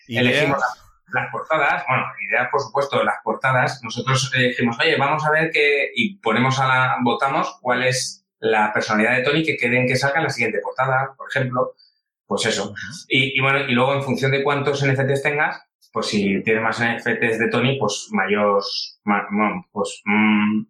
eh, 0.09 0.19
elegimos 0.19 0.63
las 1.13 1.31
portadas, 1.31 1.85
bueno, 1.89 2.05
ideas, 2.29 2.49
por 2.51 2.61
supuesto, 2.61 3.03
las 3.03 3.17
portadas. 3.23 3.81
Nosotros 3.83 4.33
eh, 4.37 4.49
dijimos, 4.49 4.77
oye, 4.81 4.97
vamos 4.97 5.25
a 5.25 5.31
ver 5.31 5.51
qué 5.53 5.91
y 5.95 6.19
ponemos 6.19 6.59
a 6.61 6.67
la, 6.67 6.97
votamos 7.03 7.59
cuál 7.61 7.85
es 7.85 8.27
la 8.39 8.73
personalidad 8.73 9.17
de 9.17 9.23
Tony 9.23 9.45
que 9.45 9.57
quieren 9.57 9.87
que 9.87 9.97
salga 9.97 10.19
en 10.19 10.25
la 10.25 10.31
siguiente 10.31 10.61
portada, 10.63 11.15
por 11.17 11.29
ejemplo. 11.31 11.75
Pues 12.27 12.47
eso. 12.47 12.75
Y, 13.09 13.41
bueno, 13.41 13.61
y 13.61 13.73
luego 13.73 13.95
en 13.95 14.03
función 14.03 14.33
de 14.33 14.43
cuántos 14.43 14.85
NFTs 14.85 15.23
tengas, 15.23 15.63
pues 15.93 16.07
si 16.07 16.43
tienes 16.43 16.63
más 16.63 16.81
NFTs 16.81 17.39
de 17.39 17.49
Tony, 17.51 17.79
pues 17.79 18.09
mayor, 18.11 18.63
pues 19.73 20.03
mm, 20.05 20.63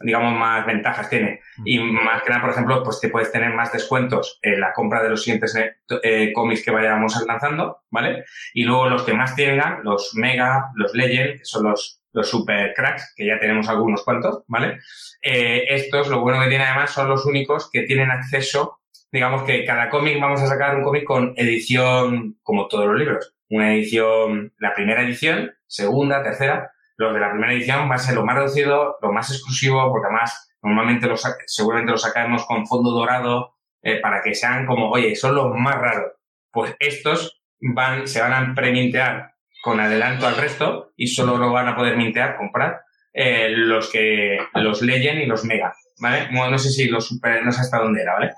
digamos, 0.00 0.38
más 0.38 0.66
ventajas 0.66 1.08
tiene. 1.08 1.40
Y 1.64 1.78
más 1.78 2.22
que 2.22 2.30
nada, 2.30 2.42
por 2.42 2.50
ejemplo, 2.50 2.82
pues 2.82 3.00
te 3.00 3.08
puedes 3.08 3.30
tener 3.30 3.52
más 3.54 3.72
descuentos 3.72 4.38
en 4.42 4.60
la 4.60 4.72
compra 4.72 5.02
de 5.02 5.10
los 5.10 5.22
siguientes 5.22 5.56
eh, 6.02 6.32
cómics 6.32 6.64
que 6.64 6.70
vayamos 6.70 7.14
lanzando, 7.26 7.82
¿vale? 7.90 8.24
Y 8.54 8.64
luego 8.64 8.88
los 8.88 9.02
que 9.02 9.14
más 9.14 9.36
tengan, 9.36 9.82
los 9.84 10.14
Mega, 10.14 10.70
los 10.74 10.94
Legend, 10.94 11.38
que 11.38 11.44
son 11.44 11.64
los, 11.64 12.00
los 12.12 12.28
super 12.28 12.72
cracks, 12.74 13.14
que 13.16 13.26
ya 13.26 13.38
tenemos 13.38 13.68
algunos 13.68 14.02
cuantos, 14.04 14.44
¿vale? 14.46 14.78
Eh, 15.22 15.64
estos, 15.68 16.08
lo 16.08 16.20
bueno 16.20 16.40
que 16.40 16.48
tiene 16.48 16.64
además, 16.64 16.90
son 16.90 17.08
los 17.08 17.24
únicos 17.26 17.70
que 17.70 17.82
tienen 17.82 18.10
acceso, 18.10 18.80
digamos 19.12 19.42
que 19.42 19.64
cada 19.64 19.90
cómic 19.90 20.18
vamos 20.20 20.40
a 20.40 20.46
sacar 20.46 20.74
un 20.74 20.82
cómic 20.82 21.04
con 21.04 21.34
edición, 21.36 22.38
como 22.42 22.66
todos 22.66 22.86
los 22.86 22.98
libros, 22.98 23.34
una 23.50 23.74
edición, 23.74 24.52
la 24.58 24.74
primera 24.74 25.02
edición, 25.02 25.52
segunda, 25.66 26.22
tercera, 26.22 26.72
los 26.96 27.12
de 27.12 27.20
la 27.20 27.30
primera 27.30 27.52
edición 27.52 27.90
va 27.90 27.96
a 27.96 27.98
ser 27.98 28.14
lo 28.14 28.24
más 28.24 28.36
reducido, 28.36 28.96
lo 29.02 29.12
más 29.12 29.30
exclusivo, 29.30 29.90
porque 29.90 30.06
además 30.06 30.56
normalmente 30.62 31.06
los, 31.06 31.22
seguramente 31.46 31.92
los 31.92 32.02
sacamos 32.02 32.46
con 32.46 32.66
fondo 32.66 32.90
dorado 32.90 33.56
eh, 33.82 34.00
para 34.00 34.22
que 34.22 34.34
sean 34.34 34.66
como, 34.66 34.90
oye, 34.90 35.14
son 35.14 35.34
los 35.34 35.54
más 35.54 35.74
raros. 35.74 36.12
Pues 36.50 36.74
estos 36.78 37.42
van, 37.60 38.06
se 38.06 38.20
van 38.20 38.32
a 38.32 38.54
premintear 38.54 39.34
con 39.62 39.80
adelanto 39.80 40.26
al 40.26 40.36
resto 40.36 40.92
y 40.96 41.08
solo 41.08 41.36
lo 41.36 41.52
van 41.52 41.68
a 41.68 41.76
poder 41.76 41.96
mintear, 41.96 42.36
comprar, 42.36 42.82
eh, 43.12 43.48
los 43.50 43.90
que, 43.90 44.38
los 44.54 44.82
Legend 44.82 45.20
y 45.20 45.26
los 45.26 45.44
Mega, 45.44 45.74
¿vale? 46.02 46.28
no 46.32 46.58
sé 46.58 46.70
si 46.70 46.88
los 46.88 47.06
Super, 47.06 47.44
no 47.44 47.52
sé 47.52 47.60
hasta 47.60 47.78
dónde 47.78 48.02
era, 48.02 48.14
¿vale? 48.14 48.32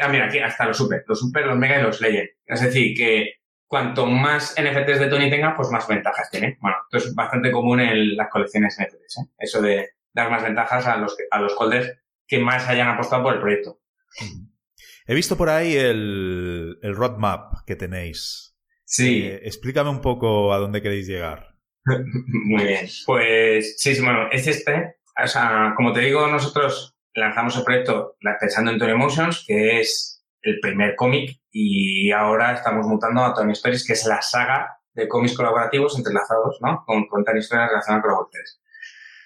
Ah, 0.00 0.08
mira, 0.08 0.26
aquí 0.26 0.38
hasta 0.38 0.66
los 0.66 0.76
Super, 0.76 1.04
los 1.06 1.18
Super, 1.18 1.46
los 1.46 1.58
Mega 1.58 1.80
y 1.80 1.82
los 1.82 2.00
Legend. 2.00 2.28
Es 2.46 2.62
decir, 2.62 2.96
que 2.96 3.34
cuanto 3.66 4.06
más 4.06 4.54
NFTs 4.58 5.00
de 5.00 5.08
Tony 5.08 5.28
tenga, 5.28 5.54
pues 5.56 5.70
más 5.70 5.88
ventajas 5.88 6.30
tiene. 6.30 6.56
Bueno, 6.60 6.76
esto 6.84 7.08
es 7.08 7.14
bastante 7.14 7.50
común 7.50 7.80
en 7.80 8.16
las 8.16 8.30
colecciones 8.30 8.78
NFTs, 8.78 9.18
¿eh? 9.18 9.30
Eso 9.38 9.60
de 9.60 9.90
dar 10.12 10.30
más 10.30 10.44
ventajas 10.44 10.86
a 10.86 10.96
los, 10.96 11.16
a 11.30 11.40
los 11.40 11.54
holders 11.58 11.92
que 12.26 12.38
más 12.38 12.68
hayan 12.68 12.88
apostado 12.88 13.24
por 13.24 13.34
el 13.34 13.40
proyecto. 13.40 13.80
He 15.06 15.14
visto 15.14 15.36
por 15.36 15.50
ahí 15.50 15.74
el, 15.74 16.78
el 16.80 16.94
roadmap 16.94 17.64
que 17.66 17.76
tenéis. 17.76 18.56
Sí. 18.84 19.24
Eh, 19.24 19.40
explícame 19.42 19.90
un 19.90 20.00
poco 20.00 20.54
a 20.54 20.58
dónde 20.58 20.80
queréis 20.80 21.08
llegar. 21.08 21.56
Muy 22.46 22.64
bien. 22.64 22.86
Pues 23.04 23.76
sí, 23.78 24.00
bueno, 24.00 24.28
es 24.30 24.46
este. 24.46 24.96
O 25.22 25.26
sea, 25.26 25.72
como 25.76 25.92
te 25.92 26.00
digo, 26.00 26.26
nosotros 26.26 26.96
lanzamos 27.14 27.56
el 27.56 27.64
proyecto 27.64 28.16
pensando 28.40 28.70
en 28.70 28.78
Tony 28.78 28.92
Emotions, 28.92 29.44
que 29.46 29.80
es 29.80 30.24
el 30.42 30.60
primer 30.60 30.96
cómic 30.96 31.38
y 31.50 32.10
ahora 32.10 32.52
estamos 32.52 32.86
mutando 32.86 33.22
a 33.24 33.34
Tony 33.34 33.52
Stories, 33.52 33.86
que 33.86 33.92
es 33.94 34.04
la 34.06 34.20
saga 34.20 34.78
de 34.92 35.08
cómics 35.08 35.36
colaborativos 35.36 35.96
entrelazados, 35.96 36.58
¿no? 36.60 36.84
Con 36.84 37.06
contar 37.06 37.36
historias 37.36 37.68
relacionadas 37.68 38.04
con 38.04 38.14
web 38.14 38.28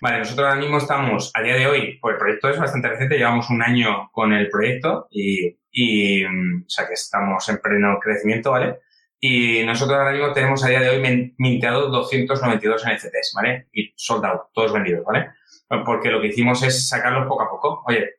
Vale, 0.00 0.18
nosotros 0.18 0.46
ahora 0.46 0.60
mismo 0.60 0.78
estamos, 0.78 1.32
a 1.34 1.42
día 1.42 1.56
de 1.56 1.66
hoy, 1.66 1.98
pues 2.00 2.14
el 2.14 2.18
proyecto 2.18 2.48
es 2.50 2.58
bastante 2.58 2.88
reciente, 2.88 3.18
llevamos 3.18 3.50
un 3.50 3.62
año 3.62 4.10
con 4.12 4.32
el 4.32 4.48
proyecto 4.48 5.08
y, 5.10 5.58
y 5.72 6.24
mm, 6.24 6.64
o 6.66 6.70
sea 6.70 6.86
que 6.86 6.94
estamos 6.94 7.48
en 7.48 7.58
pleno 7.58 7.98
crecimiento, 8.00 8.52
¿vale? 8.52 8.78
Y 9.20 9.64
nosotros 9.64 9.98
ahora 9.98 10.12
mismo 10.12 10.32
tenemos 10.32 10.64
a 10.64 10.68
día 10.68 10.80
de 10.80 10.90
hoy 10.90 11.34
minteado 11.38 11.88
292 11.88 12.84
NFTs, 12.84 13.32
¿vale? 13.34 13.66
Y 13.72 13.92
sold 13.96 14.24
out, 14.24 14.42
todos 14.54 14.72
vendidos, 14.72 15.04
¿vale? 15.04 15.30
Porque 15.68 16.10
lo 16.10 16.20
que 16.20 16.28
hicimos 16.28 16.62
es 16.62 16.88
sacarlos 16.88 17.26
poco 17.26 17.42
a 17.42 17.50
poco. 17.50 17.82
Oye, 17.86 18.14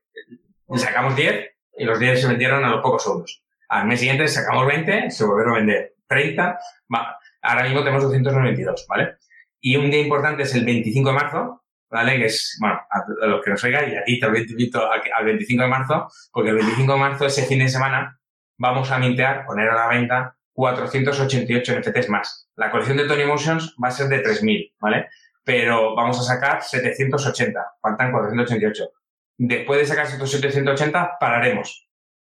sacamos 0.76 1.16
10 1.16 1.52
y 1.78 1.84
los 1.86 2.00
10 2.00 2.22
se 2.22 2.28
vendieron 2.28 2.64
a 2.64 2.70
los 2.70 2.82
pocos 2.82 3.04
segundos. 3.04 3.44
Al 3.70 3.88
mes 3.88 4.00
siguiente 4.00 4.28
sacamos 4.28 4.68
20, 4.68 5.12
se 5.12 5.26
volvieron 5.26 5.54
a 5.54 5.58
vender 5.58 5.96
30, 6.08 6.60
va, 6.94 7.18
ahora 7.42 7.64
mismo 7.64 7.80
tenemos 7.80 8.04
292, 8.04 8.86
¿vale? 8.88 9.16
Y 9.62 9.76
un 9.76 9.92
día 9.92 10.02
importante 10.02 10.44
es 10.44 10.56
el 10.56 10.66
25 10.66 11.10
de 11.10 11.16
marzo, 11.16 11.64
¿vale? 11.90 12.18
Que 12.18 12.26
es, 12.26 12.58
bueno, 12.60 12.80
a, 12.90 13.28
los 13.28 13.44
que 13.44 13.52
nos 13.52 13.64
oigan 13.64 13.92
y 13.92 13.96
a 13.96 14.04
ti 14.04 14.20
te 14.20 14.28
invito 14.28 14.90
al 14.92 15.26
25 15.26 15.64
de 15.64 15.70
marzo, 15.70 16.08
porque 16.32 16.50
el 16.50 16.56
25 16.56 16.94
de 16.94 17.00
marzo, 17.00 17.26
ese 17.26 17.46
fin 17.46 17.60
de 17.60 17.70
semana, 17.70 18.20
vamos 18.58 18.92
a 18.92 19.00
mintear, 19.00 19.46
poner 19.46 19.70
a 19.70 19.76
la 19.76 19.88
venta 19.88 20.36
488 20.54 21.80
NFTs 21.80 22.10
más. 22.10 22.50
La 22.56 22.72
colección 22.72 22.98
de 22.98 23.08
Tony 23.08 23.26
Motions 23.26 23.76
va 23.82 23.88
a 23.90 23.92
ser 23.92 24.08
de 24.08 24.24
3.000, 24.24 24.74
¿vale? 24.80 25.08
Pero 25.44 25.96
vamos 25.96 26.20
a 26.20 26.24
sacar 26.24 26.62
780, 26.62 27.78
faltan 27.82 28.12
488 28.12 28.92
después 29.40 29.80
de 29.80 29.86
sacar 29.86 30.06
estos 30.06 30.30
780, 30.32 31.18
pararemos 31.20 31.88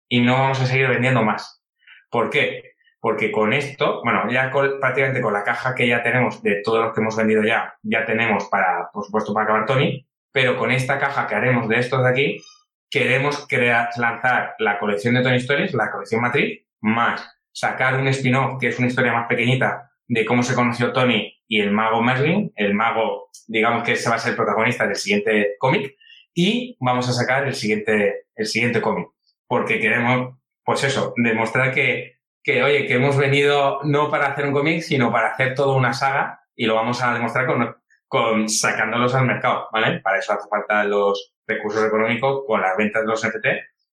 y 0.07 0.21
no 0.21 0.33
vamos 0.33 0.61
a 0.61 0.67
seguir 0.67 0.87
vendiendo 0.87 1.23
más. 1.23 1.61
¿Por 2.09 2.29
qué? 2.29 2.75
Porque 2.99 3.31
con 3.31 3.53
esto, 3.53 4.01
bueno, 4.03 4.29
ya 4.29 4.51
prácticamente 4.79 5.21
con 5.21 5.33
la 5.33 5.43
caja 5.43 5.73
que 5.73 5.87
ya 5.87 6.03
tenemos 6.03 6.43
de 6.43 6.61
todos 6.63 6.85
los 6.85 6.93
que 6.93 7.01
hemos 7.01 7.15
vendido 7.15 7.43
ya, 7.43 7.73
ya 7.81 8.05
tenemos 8.05 8.45
para, 8.49 8.89
por 8.93 9.03
supuesto, 9.03 9.33
para 9.33 9.45
acabar 9.45 9.65
Tony, 9.65 10.07
pero 10.31 10.55
con 10.57 10.69
esta 10.69 10.99
caja 10.99 11.25
que 11.25 11.33
haremos 11.33 11.67
de 11.67 11.79
estos 11.79 12.03
de 12.03 12.09
aquí, 12.09 12.43
queremos 12.89 13.47
crear, 13.47 13.89
lanzar 13.97 14.53
la 14.59 14.77
colección 14.77 15.15
de 15.15 15.23
Tony 15.23 15.37
Stories, 15.37 15.73
la 15.73 15.89
colección 15.89 16.21
matriz, 16.21 16.63
más 16.81 17.27
sacar 17.51 17.99
un 17.99 18.07
spin-off 18.09 18.59
que 18.59 18.67
es 18.67 18.77
una 18.77 18.87
historia 18.87 19.11
más 19.11 19.27
pequeñita 19.27 19.91
de 20.07 20.23
cómo 20.23 20.43
se 20.43 20.53
conoció 20.53 20.93
Tony 20.93 21.30
y 21.51 21.59
el 21.59 21.69
mago 21.69 22.01
Merlin, 22.01 22.53
el 22.55 22.73
mago, 22.73 23.29
digamos 23.45 23.83
que 23.83 23.91
ese 23.91 24.09
va 24.09 24.15
a 24.15 24.19
ser 24.19 24.31
el 24.31 24.37
protagonista 24.37 24.87
del 24.87 24.95
siguiente 24.95 25.57
cómic, 25.59 25.97
y 26.33 26.77
vamos 26.79 27.09
a 27.09 27.11
sacar 27.11 27.45
el 27.45 27.53
siguiente, 27.53 28.27
el 28.33 28.45
siguiente 28.45 28.79
cómic. 28.79 29.09
Porque 29.47 29.77
queremos, 29.77 30.37
pues 30.63 30.85
eso, 30.85 31.13
demostrar 31.17 31.73
que, 31.73 32.19
que, 32.41 32.63
oye, 32.63 32.87
que 32.87 32.93
hemos 32.93 33.17
venido 33.17 33.81
no 33.83 34.09
para 34.09 34.27
hacer 34.27 34.45
un 34.45 34.53
cómic, 34.53 34.79
sino 34.79 35.11
para 35.11 35.33
hacer 35.33 35.53
toda 35.53 35.75
una 35.75 35.91
saga 35.91 36.39
y 36.55 36.67
lo 36.67 36.75
vamos 36.75 37.03
a 37.03 37.13
demostrar 37.13 37.45
con, 37.47 37.75
con 38.07 38.47
sacándolos 38.47 39.13
al 39.13 39.25
mercado, 39.25 39.67
¿vale? 39.73 39.99
Para 39.99 40.19
eso 40.19 40.31
hace 40.31 40.47
falta 40.47 40.85
los 40.85 41.33
recursos 41.45 41.85
económicos 41.85 42.45
con 42.47 42.61
las 42.61 42.77
ventas 42.77 43.01
de 43.01 43.07
los 43.09 43.27
NFT, 43.27 43.47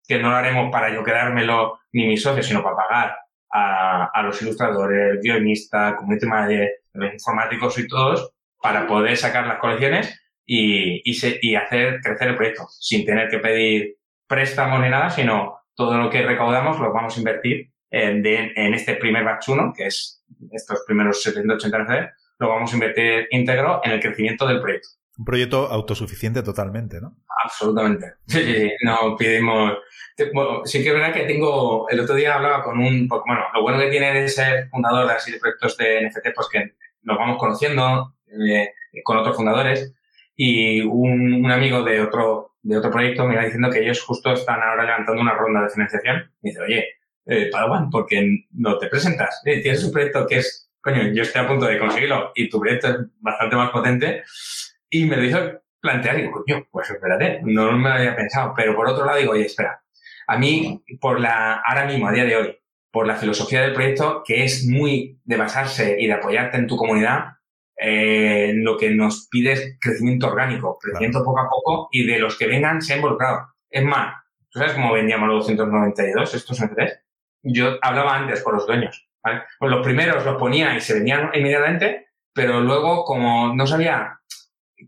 que 0.06 0.18
no 0.18 0.28
lo 0.28 0.36
haremos 0.36 0.70
para 0.70 0.92
yo 0.92 1.02
quedármelo 1.02 1.80
ni 1.92 2.06
mis 2.06 2.22
socios, 2.22 2.44
sino 2.44 2.62
para 2.62 2.76
pagar 2.76 3.16
a, 3.50 4.10
a 4.12 4.22
los 4.22 4.42
ilustradores, 4.42 5.22
guionistas, 5.22 5.94
community 5.94 6.26
manager, 6.26 6.70
los 6.96 7.12
informáticos 7.12 7.78
y 7.78 7.86
todos, 7.86 8.32
para 8.60 8.86
poder 8.86 9.16
sacar 9.16 9.46
las 9.46 9.58
colecciones 9.58 10.20
y, 10.44 11.08
y, 11.08 11.14
se, 11.14 11.38
y 11.42 11.54
hacer 11.54 12.00
crecer 12.00 12.28
el 12.28 12.36
proyecto 12.36 12.66
sin 12.68 13.04
tener 13.04 13.28
que 13.28 13.38
pedir 13.38 13.96
préstamos 14.26 14.80
ni 14.80 14.88
nada, 14.88 15.10
sino 15.10 15.60
todo 15.74 15.98
lo 15.98 16.10
que 16.10 16.22
recaudamos 16.22 16.80
lo 16.80 16.92
vamos 16.92 17.16
a 17.16 17.18
invertir 17.18 17.70
en, 17.90 18.26
en 18.26 18.74
este 18.74 18.94
primer 18.96 19.24
batch 19.24 19.48
1, 19.48 19.72
que 19.76 19.86
es 19.86 20.24
estos 20.52 20.82
primeros 20.86 21.22
780 21.22 21.78
NFD, 21.78 22.08
lo 22.38 22.48
vamos 22.48 22.72
a 22.72 22.74
invertir 22.74 23.28
íntegro 23.30 23.80
en 23.84 23.92
el 23.92 24.00
crecimiento 24.00 24.46
del 24.46 24.60
proyecto. 24.60 24.88
Un 25.18 25.24
proyecto 25.24 25.66
autosuficiente 25.70 26.42
totalmente, 26.42 27.00
¿no? 27.00 27.16
Absolutamente. 27.42 28.14
Sí, 28.26 28.42
sí, 28.44 28.54
sí. 28.54 28.72
No 28.82 29.16
pidimos. 29.16 29.78
Bueno, 30.34 30.60
sí 30.64 30.82
que 30.82 30.88
es 30.88 30.94
verdad 30.94 31.14
que 31.14 31.24
tengo. 31.24 31.88
El 31.88 32.00
otro 32.00 32.14
día 32.14 32.34
hablaba 32.34 32.62
con 32.62 32.78
un. 32.78 33.08
Bueno, 33.08 33.46
lo 33.54 33.62
bueno 33.62 33.78
que 33.78 33.88
tiene 33.88 34.12
de 34.12 34.28
ser 34.28 34.68
fundador 34.68 35.10
así 35.10 35.32
de 35.32 35.38
proyectos 35.38 35.76
de 35.78 36.06
NFT, 36.06 36.34
pues 36.34 36.48
que 36.52 36.74
nos 37.06 37.16
vamos 37.16 37.38
conociendo 37.38 38.14
eh, 38.26 38.72
con 39.02 39.16
otros 39.16 39.36
fundadores 39.36 39.94
y 40.34 40.82
un, 40.82 41.44
un, 41.44 41.50
amigo 41.50 41.82
de 41.82 42.02
otro, 42.02 42.56
de 42.62 42.76
otro 42.76 42.90
proyecto 42.90 43.24
me 43.24 43.34
iba 43.34 43.44
diciendo 43.44 43.70
que 43.70 43.78
ellos 43.78 44.02
justo 44.02 44.32
están 44.32 44.60
ahora 44.62 44.84
levantando 44.84 45.22
una 45.22 45.34
ronda 45.34 45.62
de 45.62 45.70
financiación. 45.70 46.30
Y 46.42 46.50
dice, 46.50 46.60
oye, 46.60 46.84
eh, 47.24 47.48
Padawan, 47.50 47.88
¿por 47.88 48.06
qué 48.06 48.44
no 48.52 48.76
te 48.78 48.88
presentas? 48.88 49.40
Eh, 49.46 49.62
tienes 49.62 49.82
un 49.84 49.92
proyecto 49.92 50.26
que 50.26 50.38
es, 50.38 50.70
coño, 50.80 51.02
yo 51.14 51.22
estoy 51.22 51.42
a 51.42 51.48
punto 51.48 51.64
de 51.64 51.78
conseguirlo 51.78 52.32
y 52.34 52.50
tu 52.50 52.60
proyecto 52.60 52.88
es 52.88 52.96
bastante 53.20 53.56
más 53.56 53.70
potente. 53.70 54.24
Y 54.90 55.06
me 55.06 55.16
lo 55.16 55.24
hizo 55.24 55.38
plantear 55.80 56.18
y 56.18 56.22
digo, 56.22 56.44
coño, 56.44 56.66
pues 56.70 56.90
espérate, 56.90 57.40
no 57.44 57.72
me 57.72 57.88
lo 57.88 57.94
había 57.94 58.16
pensado. 58.16 58.52
Pero 58.54 58.76
por 58.76 58.88
otro 58.88 59.06
lado 59.06 59.18
digo, 59.18 59.32
oye, 59.32 59.46
espera, 59.46 59.80
a 60.26 60.36
mí, 60.36 60.84
por 61.00 61.20
la, 61.20 61.62
ahora 61.64 61.86
mismo, 61.86 62.08
a 62.08 62.12
día 62.12 62.24
de 62.24 62.36
hoy, 62.36 62.58
por 62.96 63.06
la 63.06 63.16
filosofía 63.16 63.60
del 63.60 63.74
proyecto, 63.74 64.22
que 64.24 64.42
es 64.42 64.66
muy 64.66 65.20
de 65.22 65.36
basarse 65.36 65.96
y 66.00 66.06
de 66.06 66.14
apoyarte 66.14 66.56
en 66.56 66.66
tu 66.66 66.78
comunidad, 66.78 67.34
eh, 67.78 68.54
lo 68.54 68.78
que 68.78 68.88
nos 68.88 69.28
pide 69.30 69.52
es 69.52 69.76
crecimiento 69.78 70.28
orgánico, 70.28 70.78
crecimiento 70.80 71.22
poco 71.22 71.40
a 71.40 71.46
poco 71.46 71.88
y 71.92 72.06
de 72.06 72.18
los 72.18 72.38
que 72.38 72.46
vengan 72.46 72.80
se 72.80 72.94
ha 72.94 72.96
involucrado. 72.96 73.48
Es 73.68 73.84
más, 73.84 74.14
¿tú 74.48 74.60
sabes 74.60 74.72
cómo 74.72 74.94
vendíamos 74.94 75.28
los 75.28 75.40
292 75.40 76.34
estos 76.36 76.58
NFTs? 76.58 76.98
Yo 77.42 77.76
hablaba 77.82 78.16
antes 78.16 78.42
con 78.42 78.54
los 78.54 78.66
dueños. 78.66 79.06
¿vale? 79.22 79.42
Pues 79.58 79.70
los 79.70 79.84
primeros 79.84 80.24
los 80.24 80.38
ponía 80.38 80.74
y 80.74 80.80
se 80.80 80.94
vendían 80.94 81.28
inmediatamente, 81.34 82.06
pero 82.32 82.62
luego 82.62 83.04
como 83.04 83.54
no 83.54 83.66
sabía 83.66 84.20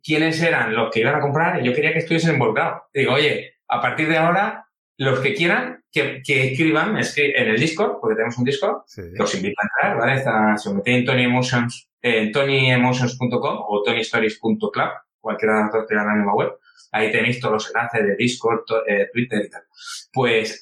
quiénes 0.02 0.40
eran 0.42 0.74
los 0.74 0.90
que 0.90 1.00
iban 1.00 1.16
a 1.16 1.20
comprar, 1.20 1.60
yo 1.60 1.74
quería 1.74 1.92
que 1.92 1.98
estuviesen 1.98 2.32
involucrados. 2.32 2.84
Digo, 2.94 3.12
oye, 3.12 3.56
a 3.68 3.82
partir 3.82 4.08
de 4.08 4.16
ahora, 4.16 4.64
los 4.98 5.20
que 5.20 5.34
quieran, 5.34 5.82
que, 5.90 6.20
que 6.24 6.52
escriban 6.52 6.98
en 6.98 7.48
el 7.48 7.58
Discord, 7.58 7.98
porque 8.00 8.16
tenemos 8.16 8.36
un 8.36 8.44
Discord, 8.44 8.82
que 8.94 9.22
os 9.22 9.34
invito 9.34 9.54
a 9.60 9.66
entrar, 9.66 9.98
¿vale? 9.98 10.18
Está, 10.18 10.56
se 10.56 10.74
mete 10.74 10.96
en 10.96 11.04
Tony 11.04 11.24
Emotions 11.24 11.88
en 12.02 12.32
tonyemotions.com 12.32 13.58
o 13.68 13.82
tonystories.club, 13.82 14.88
cualquiera 15.20 15.56
de 15.56 15.62
las 15.62 15.72
dos 15.72 15.86
que 15.88 15.94
la 15.94 16.14
misma 16.14 16.34
web. 16.34 16.52
Ahí 16.92 17.12
tenéis 17.12 17.40
todos 17.40 17.54
los 17.54 17.66
enlaces 17.68 18.06
de 18.06 18.16
Discord, 18.16 18.64
eh, 18.86 19.08
Twitter 19.12 19.44
y 19.44 19.50
tal. 19.50 19.62
Pues 20.12 20.60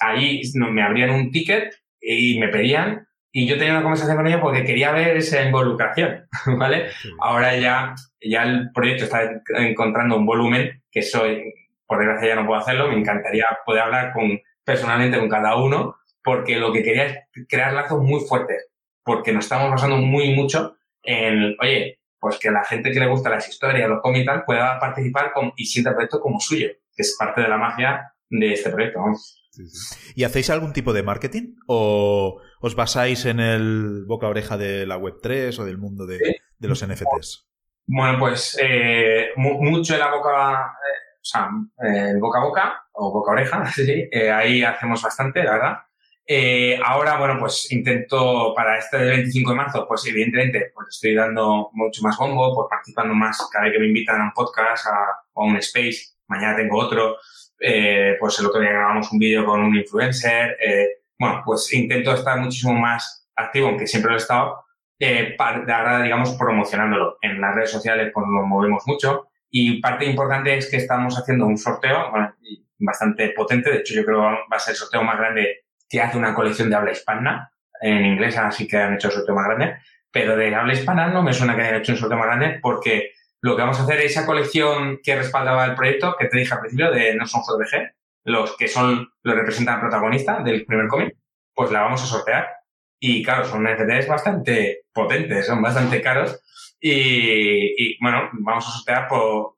ahí 0.00 0.42
me 0.54 0.82
abrían 0.82 1.10
un 1.10 1.30
ticket 1.30 1.74
y 2.00 2.38
me 2.38 2.48
pedían 2.48 3.06
y 3.36 3.46
yo 3.46 3.58
tenía 3.58 3.72
una 3.72 3.82
conversación 3.82 4.16
con 4.16 4.26
ellos 4.26 4.40
porque 4.40 4.64
quería 4.64 4.92
ver 4.92 5.16
esa 5.16 5.42
involucración, 5.42 6.26
¿vale? 6.58 6.86
Ahora 7.20 7.56
ya, 7.56 7.94
ya 8.20 8.44
el 8.44 8.70
proyecto 8.72 9.04
está 9.04 9.42
encontrando 9.56 10.16
un 10.16 10.26
volumen 10.26 10.82
que 10.90 11.02
soy, 11.02 11.52
por 11.86 11.98
desgracia 11.98 12.28
ya 12.28 12.34
no 12.36 12.46
puedo 12.46 12.60
hacerlo, 12.60 12.88
me 12.88 12.98
encantaría 12.98 13.46
poder 13.64 13.82
hablar 13.82 14.12
con, 14.12 14.40
personalmente 14.64 15.18
con 15.18 15.28
cada 15.28 15.56
uno 15.56 15.96
porque 16.22 16.56
lo 16.56 16.72
que 16.72 16.82
quería 16.82 17.06
es 17.06 17.18
crear 17.48 17.72
lazos 17.72 18.02
muy 18.02 18.20
fuertes 18.20 18.70
porque 19.04 19.32
nos 19.32 19.44
estamos 19.44 19.70
basando 19.70 19.98
muy 19.98 20.34
mucho 20.34 20.76
en, 21.02 21.54
oye, 21.60 22.00
pues 22.18 22.38
que 22.38 22.50
la 22.50 22.64
gente 22.64 22.90
que 22.90 22.98
le 22.98 23.06
gusta 23.06 23.28
las 23.28 23.46
historias, 23.48 23.88
los 23.88 24.00
cómics 24.00 24.22
y 24.22 24.26
tal, 24.26 24.44
pueda 24.44 24.78
participar 24.80 25.32
con, 25.32 25.52
y 25.56 25.66
sienta 25.66 25.90
el 25.90 25.96
proyecto 25.96 26.20
como 26.20 26.40
suyo, 26.40 26.68
que 26.96 27.02
es 27.02 27.14
parte 27.18 27.42
de 27.42 27.48
la 27.48 27.58
magia 27.58 28.14
de 28.30 28.54
este 28.54 28.70
proyecto. 28.70 29.00
¿Y 30.14 30.24
hacéis 30.24 30.50
algún 30.50 30.72
tipo 30.72 30.92
de 30.94 31.02
marketing? 31.02 31.54
¿O 31.66 32.40
os 32.60 32.74
basáis 32.74 33.26
en 33.26 33.40
el 33.40 34.04
boca 34.06 34.26
oreja 34.26 34.56
de 34.56 34.86
la 34.86 34.98
Web3 34.98 35.58
o 35.58 35.64
del 35.64 35.78
mundo 35.78 36.06
de, 36.06 36.18
los 36.60 36.84
NFTs? 36.84 37.46
Bueno, 37.86 38.18
pues 38.18 38.58
eh, 38.60 39.28
mucho 39.36 39.92
en 39.92 40.00
la 40.00 40.10
boca, 40.10 40.72
o 41.24 41.26
sea, 41.26 41.48
el 41.78 42.20
boca 42.20 42.38
a 42.38 42.44
boca 42.44 42.84
o 42.92 43.10
boca 43.10 43.32
oreja, 43.32 43.64
sí, 43.72 44.08
eh, 44.12 44.30
ahí 44.30 44.62
hacemos 44.62 45.02
bastante, 45.02 45.42
la 45.42 45.52
verdad. 45.52 45.78
Eh, 46.26 46.78
ahora, 46.84 47.18
bueno, 47.18 47.38
pues 47.38 47.70
intento 47.72 48.52
para 48.54 48.78
este 48.78 48.98
del 48.98 49.08
25 49.16 49.50
de 49.50 49.56
marzo, 49.56 49.86
pues 49.88 50.06
evidentemente, 50.06 50.70
pues 50.74 50.88
estoy 50.90 51.14
dando 51.14 51.70
mucho 51.72 52.02
más 52.02 52.16
bombo, 52.18 52.54
pues 52.54 52.66
participando 52.70 53.14
más 53.14 53.48
cada 53.50 53.64
vez 53.64 53.74
que 53.74 53.80
me 53.80 53.86
invitan 53.86 54.20
a 54.20 54.24
un 54.24 54.32
podcast 54.32 54.86
a, 54.86 54.90
a 55.34 55.42
un 55.42 55.56
space. 55.56 56.14
Mañana 56.28 56.56
tengo 56.56 56.78
otro. 56.78 57.16
Eh, 57.60 58.16
pues 58.20 58.38
el 58.40 58.46
otro 58.46 58.60
día 58.60 58.72
grabamos 58.72 59.10
un 59.10 59.18
vídeo 59.18 59.44
con 59.46 59.60
un 59.60 59.74
influencer. 59.74 60.56
Eh, 60.60 60.88
bueno, 61.18 61.42
pues 61.44 61.72
intento 61.72 62.12
estar 62.12 62.38
muchísimo 62.38 62.74
más 62.74 63.26
activo, 63.36 63.68
aunque 63.68 63.86
siempre 63.86 64.10
lo 64.10 64.16
he 64.16 64.20
estado, 64.20 64.64
eh, 64.98 65.34
para, 65.36 65.58
ahora, 65.58 66.02
digamos, 66.02 66.36
promocionándolo. 66.36 67.18
En 67.22 67.40
las 67.40 67.54
redes 67.54 67.70
sociales, 67.70 68.10
pues 68.12 68.26
nos 68.26 68.46
movemos 68.46 68.82
mucho. 68.86 69.28
Y 69.56 69.80
parte 69.80 70.04
importante 70.04 70.58
es 70.58 70.68
que 70.68 70.78
estamos 70.78 71.16
haciendo 71.16 71.46
un 71.46 71.56
sorteo 71.56 72.10
bastante 72.78 73.28
potente. 73.28 73.70
De 73.70 73.78
hecho, 73.78 73.94
yo 73.94 74.04
creo 74.04 74.18
que 74.18 74.26
va 74.52 74.56
a 74.56 74.58
ser 74.58 74.72
el 74.72 74.78
sorteo 74.78 75.04
más 75.04 75.16
grande 75.16 75.66
que 75.88 76.00
hace 76.00 76.18
una 76.18 76.34
colección 76.34 76.68
de 76.68 76.74
habla 76.74 76.90
hispana. 76.90 77.52
En 77.80 78.04
inglés 78.04 78.36
así 78.36 78.66
que 78.66 78.78
han 78.78 78.94
hecho 78.94 79.06
un 79.06 79.14
sorteo 79.14 79.32
más 79.36 79.46
grande, 79.46 79.76
pero 80.10 80.36
de 80.36 80.52
habla 80.52 80.72
hispana 80.72 81.06
no 81.06 81.22
me 81.22 81.32
suena 81.32 81.54
que 81.54 81.62
hayan 81.62 81.76
hecho 81.76 81.92
un 81.92 81.98
sorteo 81.98 82.18
más 82.18 82.26
grande 82.26 82.58
porque 82.60 83.12
lo 83.42 83.54
que 83.54 83.62
vamos 83.62 83.78
a 83.78 83.84
hacer 83.84 84.00
es 84.00 84.16
esa 84.16 84.26
colección 84.26 84.98
que 85.04 85.14
respaldaba 85.14 85.66
el 85.66 85.76
proyecto 85.76 86.16
que 86.18 86.26
te 86.26 86.38
dije 86.38 86.52
al 86.52 86.58
principio 86.58 86.90
de 86.90 87.14
No 87.14 87.24
son 87.24 87.42
JPG, 87.42 87.94
los 88.24 88.56
que 88.56 88.66
son, 88.66 89.08
los 89.22 89.36
representan 89.36 89.76
al 89.76 89.82
protagonista 89.82 90.40
del 90.40 90.66
primer 90.66 90.88
cómic, 90.88 91.16
pues 91.54 91.70
la 91.70 91.82
vamos 91.82 92.02
a 92.02 92.06
sortear. 92.06 92.48
Y 92.98 93.22
claro, 93.22 93.44
son 93.44 93.62
NFTs 93.62 94.08
bastante 94.08 94.86
potentes, 94.92 95.46
son 95.46 95.62
bastante 95.62 96.02
caros. 96.02 96.40
Y, 96.86 97.96
bueno, 98.02 98.28
vamos 98.34 98.68
a 98.68 98.70
sortear 98.72 99.08
por, 99.08 99.56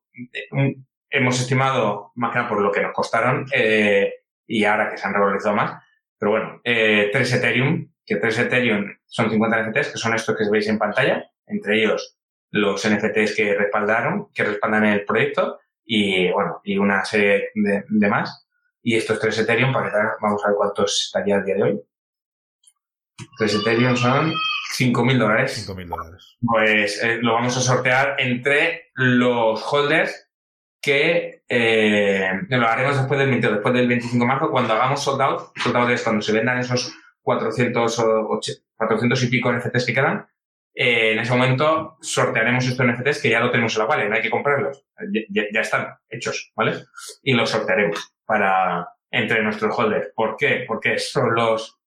hemos 1.11 1.41
estimado 1.41 2.13
más 2.15 2.31
que 2.31 2.39
nada 2.39 2.49
por 2.49 2.61
lo 2.61 2.71
que 2.71 2.81
nos 2.81 2.93
costaron, 2.93 3.47
eh, 3.53 4.13
y 4.47 4.63
ahora 4.63 4.89
que 4.89 4.97
se 4.97 5.09
han 5.09 5.15
revalorizado 5.15 5.57
más, 5.57 5.83
pero 6.17 6.31
bueno, 6.31 6.61
eh, 6.63 7.11
3 7.13 7.33
Ethereum, 7.33 7.91
que 8.05 8.17
3 8.17 8.39
Ethereum 8.39 8.97
son 9.07 9.29
50 9.29 9.61
NFTs, 9.61 9.91
que 9.91 9.99
son 9.99 10.15
estos 10.15 10.37
que 10.37 10.49
veis 10.49 10.69
en 10.69 10.79
pantalla, 10.79 11.29
entre 11.49 11.81
ellos 11.81 12.17
los 12.53 12.89
NFTs 12.89 13.35
que 13.35 13.57
respaldaron, 13.57 14.29
que 14.33 14.45
respaldan 14.45 14.85
el 14.85 15.05
proyecto, 15.05 15.59
y 15.85 16.31
bueno, 16.31 16.61
y 16.63 16.79
una 16.79 17.05
serie 17.05 17.51
de, 17.57 18.09
más. 18.09 18.47
Y 18.85 18.95
estos 18.95 19.19
3 19.19 19.41
Ethereum, 19.41 19.73
para 19.73 19.91
que 19.91 19.97
vamos 20.23 20.45
a 20.45 20.49
ver 20.49 20.57
cuántos 20.57 21.07
estaría 21.07 21.39
el 21.39 21.45
día 21.45 21.57
de 21.57 21.63
hoy. 21.65 21.81
3 23.37 23.55
Ethereum 23.57 23.97
son 23.97 24.33
5.000 24.79 25.19
dólares. 25.19 25.69
5.000 25.69 25.89
dólares. 25.89 26.37
Pues 26.41 27.03
eh, 27.03 27.19
lo 27.21 27.35
vamos 27.35 27.57
a 27.57 27.61
sortear 27.61 28.17
entre 28.19 28.91
los 28.95 29.63
holders 29.73 30.29
que 30.81 31.43
eh, 31.49 32.31
lo 32.49 32.69
haremos 32.69 32.97
después 32.97 33.19
del 33.19 33.31
22, 33.31 33.55
después 33.55 33.75
del 33.75 33.89
25 33.89 34.25
de 34.25 34.29
marzo, 34.29 34.51
cuando 34.51 34.75
hagamos 34.75 35.03
sold 35.03 35.21
out, 35.21 35.53
sold 35.57 35.77
out 35.77 35.91
es 35.91 36.03
cuando 36.03 36.23
se 36.23 36.33
vendan 36.33 36.59
esos 36.59 36.97
400, 37.23 38.05
400 38.77 39.23
y 39.25 39.27
pico 39.27 39.53
NFTs 39.53 39.85
que 39.85 39.95
quedan, 39.95 40.29
eh, 40.79 41.13
en 41.13 41.19
ese 41.19 41.33
momento 41.33 41.97
sortearemos 42.03 42.67
estos 42.67 42.87
NFTs 42.87 43.23
que 43.23 43.31
ya 43.31 43.41
lo 43.41 43.51
tenemos 43.51 43.75
en 43.75 43.79
la 43.81 43.89
wallet, 43.89 44.09
no 44.09 44.15
hay 44.15 44.23
que 44.23 44.31
comprarlos, 44.31 44.85
ya, 45.31 45.61
están 45.61 45.97
hechos, 46.09 46.53
¿vale? 46.55 46.85
Y 47.23 47.33
los 47.33 47.51
sortearemos 47.51 48.15
para 48.25 48.87
entre 49.11 49.43
nuestros 49.43 49.77
holders. 49.77 50.11
¿Por 50.15 50.37
qué? 50.37 50.65
Porque 50.69 50.99
son 50.99 51.35
los, 51.35 51.81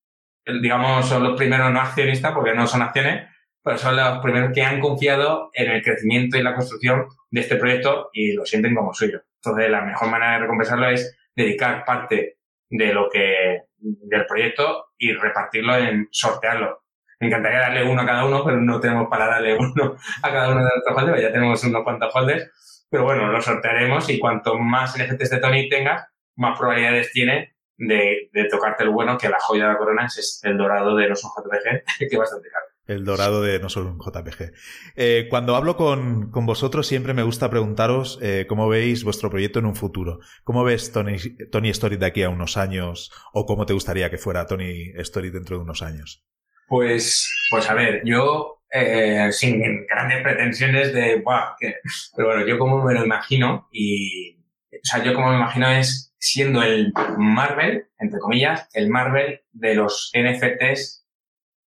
digamos, 0.62 1.08
son 1.08 1.24
los 1.24 1.38
primeros 1.38 1.72
no 1.72 1.80
accionistas, 1.80 2.34
porque 2.34 2.54
no 2.54 2.68
son 2.68 2.82
acciones, 2.82 3.28
pero 3.64 3.78
son 3.78 3.96
los 3.96 4.20
primeros 4.20 4.52
que 4.54 4.64
han 4.64 4.80
confiado 4.80 5.50
en 5.54 5.72
el 5.72 5.84
crecimiento 5.84 6.38
y 6.38 6.44
la 6.44 6.56
construcción 6.56 7.08
de 7.30 7.42
este 7.42 7.56
proyecto 7.56 8.10
y 8.14 8.34
lo 8.34 8.46
sienten 8.46 8.76
como 8.76 8.94
suyo. 8.94 9.22
Entonces, 9.44 9.70
la 9.70 9.82
mejor 9.82 10.10
manera 10.10 10.34
de 10.34 10.40
recompensarlo 10.40 10.90
es 10.90 11.18
dedicar 11.36 11.86
parte 11.86 12.38
de 12.70 12.94
lo 12.94 13.10
que, 13.10 13.64
del 13.78 14.26
proyecto 14.26 14.88
y 14.98 15.14
repartirlo 15.14 15.76
en 15.78 16.08
sortearlo. 16.12 16.84
Me 17.20 17.28
encantaría 17.28 17.60
darle 17.60 17.84
uno 17.84 18.02
a 18.02 18.06
cada 18.06 18.26
uno, 18.26 18.44
pero 18.46 18.62
no 18.62 18.80
tenemos 18.80 19.08
para 19.10 19.28
darle 19.28 19.56
uno 19.60 19.96
a 20.22 20.32
cada 20.32 20.50
uno 20.50 20.64
de 20.64 20.70
nuestros 20.74 20.98
holders, 20.98 21.22
ya 21.22 21.32
tenemos 21.32 21.64
unos 21.64 21.84
cuantos 21.84 22.16
holders. 22.16 22.86
Pero 22.90 23.04
bueno, 23.04 23.28
lo 23.28 23.42
sortearemos 23.42 24.10
y 24.10 24.18
cuanto 24.18 24.58
más 24.58 24.98
NFTs 24.98 25.30
de 25.30 25.40
Tony 25.40 25.70
tengas, 25.70 26.08
más 26.36 26.58
probabilidades 26.58 27.12
tiene 27.12 27.56
de, 27.80 28.30
de 28.32 28.46
tocarte 28.46 28.84
el 28.84 28.90
bueno, 28.90 29.18
que 29.18 29.30
la 29.30 29.40
joya 29.40 29.64
de 29.64 29.74
la 29.74 29.78
corona 29.78 30.06
es 30.06 30.42
el 30.44 30.58
dorado 30.58 30.96
de 30.96 31.08
los 31.08 31.22
JPG, 31.24 32.00
que 32.00 32.06
es 32.06 32.18
bastante 32.18 32.50
caro. 32.50 32.66
El 32.86 33.06
dorado 33.06 33.44
de 33.44 33.60
no 33.60 33.70
solo 33.70 33.92
un 33.92 34.00
JPG. 34.00 34.52
Eh, 34.96 35.28
cuando 35.30 35.56
hablo 35.56 35.78
con, 35.78 36.32
con, 36.32 36.48
vosotros 36.48 36.88
siempre 36.88 37.14
me 37.14 37.22
gusta 37.22 37.50
preguntaros 37.50 38.18
eh, 38.22 38.46
cómo 38.50 38.68
veis 38.68 39.04
vuestro 39.04 39.30
proyecto 39.30 39.60
en 39.60 39.68
un 39.68 39.76
futuro. 39.76 40.20
¿Cómo 40.44 40.64
ves 40.64 40.92
Tony, 40.92 41.18
Tony 41.52 41.70
Story 41.70 41.98
de 41.98 42.08
aquí 42.08 42.24
a 42.24 42.30
unos 42.30 42.58
años? 42.58 43.12
¿O 43.32 43.46
cómo 43.46 43.68
te 43.68 43.74
gustaría 43.74 44.10
que 44.10 44.18
fuera 44.18 44.48
Tony 44.48 44.92
Story 44.96 45.30
dentro 45.30 45.58
de 45.58 45.64
unos 45.64 45.84
años? 45.84 46.26
Pues, 46.68 47.32
pues 47.52 47.70
a 47.70 47.76
ver, 47.76 48.02
yo 48.06 48.64
eh, 48.72 49.30
sin 49.32 49.86
grandes 49.86 50.24
pretensiones 50.24 50.92
de, 50.92 51.22
Buah, 51.22 51.56
que, 51.60 51.76
pero 52.16 52.30
bueno, 52.30 52.48
yo 52.48 52.58
como 52.58 52.84
me 52.84 52.94
lo 52.94 53.06
imagino 53.06 53.68
y, 53.72 54.36
o 54.72 54.80
sea, 54.84 55.04
yo 55.04 55.14
como 55.14 55.30
me 55.30 55.38
imagino 55.38 55.70
es 55.70 56.09
siendo 56.20 56.62
el 56.62 56.94
Marvel, 57.18 57.88
entre 57.98 58.20
comillas, 58.20 58.68
el 58.74 58.90
Marvel 58.90 59.42
de 59.52 59.76
los 59.76 60.12
NFTs 60.14 61.08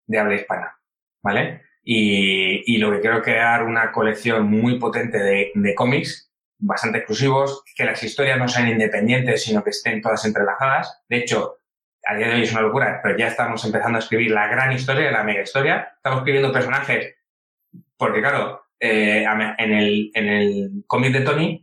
de 0.07 0.19
habla 0.19 0.35
hispana. 0.35 0.79
¿vale? 1.23 1.63
Y, 1.83 2.75
y 2.75 2.79
lo 2.79 2.93
que 2.93 3.01
quiero 3.01 3.23
crear 3.23 3.65
una 3.65 3.91
colección 3.93 4.49
muy 4.49 4.79
potente 4.79 5.19
de, 5.19 5.53
de 5.55 5.75
cómics, 5.75 6.31
bastante 6.59 6.99
exclusivos, 6.99 7.65
que 7.75 7.85
las 7.85 8.03
historias 8.03 8.39
no 8.39 8.49
sean 8.49 8.69
independientes, 8.69 9.43
sino 9.43 9.65
que 9.65 9.71
estén 9.71 10.01
todas 10.01 10.25
entrelazadas. 10.25 11.03
De 11.09 11.19
hecho, 11.19 11.57
a 12.05 12.15
día 12.15 12.29
de 12.29 12.35
hoy 12.35 12.43
es 12.43 12.53
una 12.53 12.63
locura, 12.63 13.01
pero 13.03 13.17
ya 13.17 13.29
estamos 13.29 13.65
empezando 13.65 13.99
a 13.99 14.01
escribir 14.01 14.31
la 14.31 14.49
gran 14.49 14.73
historia, 14.73 15.11
la 15.11 15.25
mega 15.25 15.43
historia. 15.43 15.93
Estamos 15.97 16.21
escribiendo 16.21 16.53
personajes, 16.53 17.15
porque 17.97 18.21
claro, 18.21 18.63
eh, 18.79 19.25
en 19.59 19.73
el, 19.73 20.11
en 20.15 20.29
el 20.29 20.85
cómic 20.87 21.13
de 21.13 21.21
Tony 21.21 21.62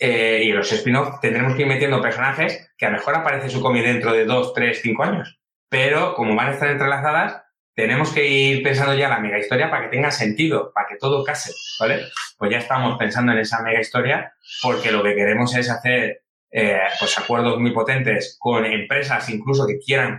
eh, 0.00 0.42
y 0.44 0.52
los 0.52 0.70
spin-off 0.70 1.20
tendremos 1.20 1.54
que 1.54 1.62
ir 1.62 1.68
metiendo 1.68 2.00
personajes 2.00 2.72
que 2.76 2.86
a 2.86 2.90
lo 2.90 2.98
mejor 2.98 3.16
aparece 3.16 3.50
su 3.50 3.60
cómic 3.60 3.84
dentro 3.84 4.12
de 4.12 4.24
dos, 4.24 4.52
tres, 4.54 4.80
cinco 4.82 5.02
años. 5.02 5.40
Pero 5.68 6.14
como 6.14 6.34
van 6.34 6.48
a 6.48 6.52
estar 6.52 6.70
entrelazadas, 6.70 7.42
tenemos 7.74 8.12
que 8.12 8.26
ir 8.26 8.62
pensando 8.62 8.94
ya 8.94 9.08
la 9.08 9.20
mega 9.20 9.38
historia 9.38 9.70
para 9.70 9.84
que 9.84 9.96
tenga 9.96 10.10
sentido, 10.10 10.72
para 10.72 10.88
que 10.88 10.96
todo 10.96 11.24
case, 11.24 11.52
¿vale? 11.78 12.06
Pues 12.36 12.50
ya 12.50 12.58
estamos 12.58 12.98
pensando 12.98 13.32
en 13.32 13.38
esa 13.38 13.62
mega 13.62 13.80
historia 13.80 14.32
porque 14.62 14.90
lo 14.90 15.02
que 15.02 15.14
queremos 15.14 15.54
es 15.54 15.70
hacer 15.70 16.22
eh, 16.50 16.80
pues 16.98 17.18
acuerdos 17.18 17.60
muy 17.60 17.72
potentes 17.72 18.36
con 18.40 18.64
empresas 18.64 19.28
incluso 19.28 19.66
que 19.66 19.78
quieran 19.78 20.18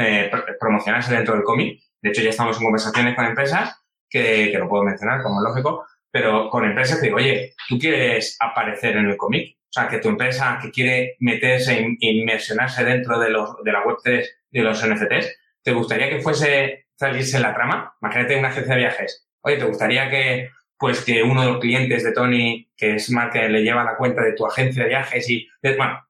eh, 0.00 0.30
promocionarse 0.60 1.14
dentro 1.14 1.34
del 1.34 1.42
cómic. 1.42 1.80
De 2.00 2.10
hecho, 2.10 2.22
ya 2.22 2.30
estamos 2.30 2.56
en 2.58 2.64
conversaciones 2.64 3.16
con 3.16 3.24
empresas 3.24 3.76
que, 4.08 4.50
que 4.52 4.58
lo 4.58 4.68
puedo 4.68 4.84
mencionar 4.84 5.22
como 5.22 5.40
lógico, 5.40 5.84
pero 6.10 6.48
con 6.50 6.64
empresas 6.64 6.98
que 6.98 7.06
digo, 7.06 7.16
oye, 7.16 7.54
¿tú 7.68 7.78
quieres 7.78 8.36
aparecer 8.40 8.96
en 8.96 9.06
el 9.06 9.16
cómic? 9.16 9.56
O 9.68 9.72
sea, 9.72 9.88
que 9.88 9.98
tu 9.98 10.08
empresa 10.08 10.58
que 10.60 10.70
quiere 10.70 11.16
meterse, 11.20 11.96
inmersionarse 12.00 12.84
dentro 12.84 13.18
de, 13.18 13.30
los, 13.30 13.62
de 13.62 13.72
la 13.72 13.84
Web3 13.84 14.26
de 14.50 14.62
los 14.62 14.86
NFTs, 14.86 15.36
¿te 15.62 15.72
gustaría 15.72 16.08
que 16.08 16.20
fuese 16.20 16.86
salirse 16.96 17.36
en 17.36 17.42
la 17.42 17.54
trama? 17.54 17.94
Imagínate 18.00 18.38
una 18.38 18.48
agencia 18.48 18.74
de 18.74 18.80
viajes. 18.80 19.28
Oye, 19.42 19.58
¿te 19.58 19.64
gustaría 19.64 20.08
que, 20.08 20.50
pues, 20.78 21.04
que 21.04 21.22
uno 21.22 21.42
de 21.42 21.48
los 21.48 21.60
clientes 21.60 22.02
de 22.02 22.12
Tony, 22.12 22.70
que 22.76 22.94
es 22.94 23.14
que 23.32 23.48
le 23.48 23.62
lleva 23.62 23.84
la 23.84 23.96
cuenta 23.96 24.22
de 24.22 24.32
tu 24.32 24.46
agencia 24.46 24.82
de 24.82 24.88
viajes 24.88 25.28
y, 25.28 25.46
bueno, 25.76 26.02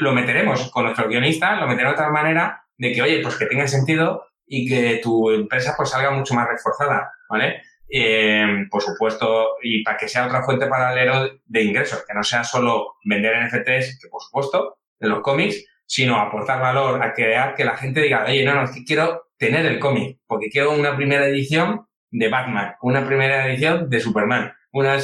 lo 0.00 0.12
meteremos 0.12 0.70
con 0.70 0.84
nuestro 0.84 1.08
guionista, 1.08 1.56
lo 1.56 1.68
meteremos 1.68 1.96
de 1.96 2.02
tal 2.02 2.12
manera 2.12 2.64
de 2.76 2.92
que, 2.92 3.02
oye, 3.02 3.20
pues 3.22 3.36
que 3.36 3.46
tenga 3.46 3.68
sentido 3.68 4.26
y 4.46 4.68
que 4.68 5.00
tu 5.02 5.30
empresa 5.30 5.74
pues 5.76 5.90
salga 5.90 6.10
mucho 6.10 6.34
más 6.34 6.48
reforzada, 6.48 7.12
¿vale? 7.28 7.62
Eh, 7.88 8.66
por 8.70 8.82
supuesto, 8.82 9.56
y 9.62 9.82
para 9.82 9.96
que 9.96 10.08
sea 10.08 10.26
otra 10.26 10.42
fuente 10.42 10.66
paralela 10.66 11.30
de 11.44 11.62
ingresos, 11.62 12.04
que 12.06 12.14
no 12.14 12.22
sea 12.22 12.42
solo 12.42 12.94
vender 13.04 13.34
NFTs, 13.44 14.00
que 14.00 14.08
por 14.08 14.22
supuesto, 14.22 14.78
de 14.98 15.08
los 15.08 15.20
cómics, 15.20 15.64
sino 15.86 16.16
aportar 16.16 16.60
valor 16.60 17.02
a 17.02 17.12
crear 17.12 17.54
que 17.54 17.64
la 17.64 17.76
gente 17.76 18.00
diga, 18.00 18.24
oye, 18.26 18.44
no, 18.44 18.54
no, 18.54 18.64
es 18.64 18.70
que 18.70 18.84
quiero 18.84 19.28
tener 19.36 19.66
el 19.66 19.78
cómic, 19.78 20.18
porque 20.26 20.48
quiero 20.48 20.72
una 20.72 20.96
primera 20.96 21.28
edición 21.28 21.86
de 22.10 22.28
Batman, 22.28 22.74
una 22.82 23.06
primera 23.06 23.46
edición 23.46 23.90
de 23.90 24.00
Superman, 24.00 24.52
una 24.72 24.96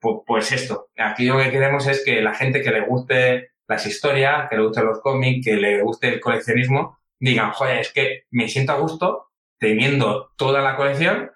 pues, 0.00 0.16
pues 0.26 0.52
esto. 0.52 0.88
Aquí 0.96 1.24
lo 1.24 1.38
que 1.38 1.50
queremos 1.50 1.86
es 1.86 2.04
que 2.04 2.20
la 2.20 2.34
gente 2.34 2.62
que 2.62 2.70
le 2.70 2.86
guste 2.86 3.50
las 3.68 3.86
historias, 3.86 4.48
que 4.48 4.56
le 4.56 4.62
gusten 4.64 4.86
los 4.86 5.00
cómics, 5.00 5.46
que 5.46 5.56
le 5.56 5.82
guste 5.82 6.08
el 6.08 6.20
coleccionismo, 6.20 6.98
digan, 7.18 7.52
joder, 7.52 7.78
es 7.78 7.92
que 7.92 8.24
me 8.30 8.48
siento 8.48 8.72
a 8.72 8.78
gusto 8.78 9.30
teniendo 9.58 10.32
toda 10.36 10.62
la 10.62 10.76
colección 10.76 11.30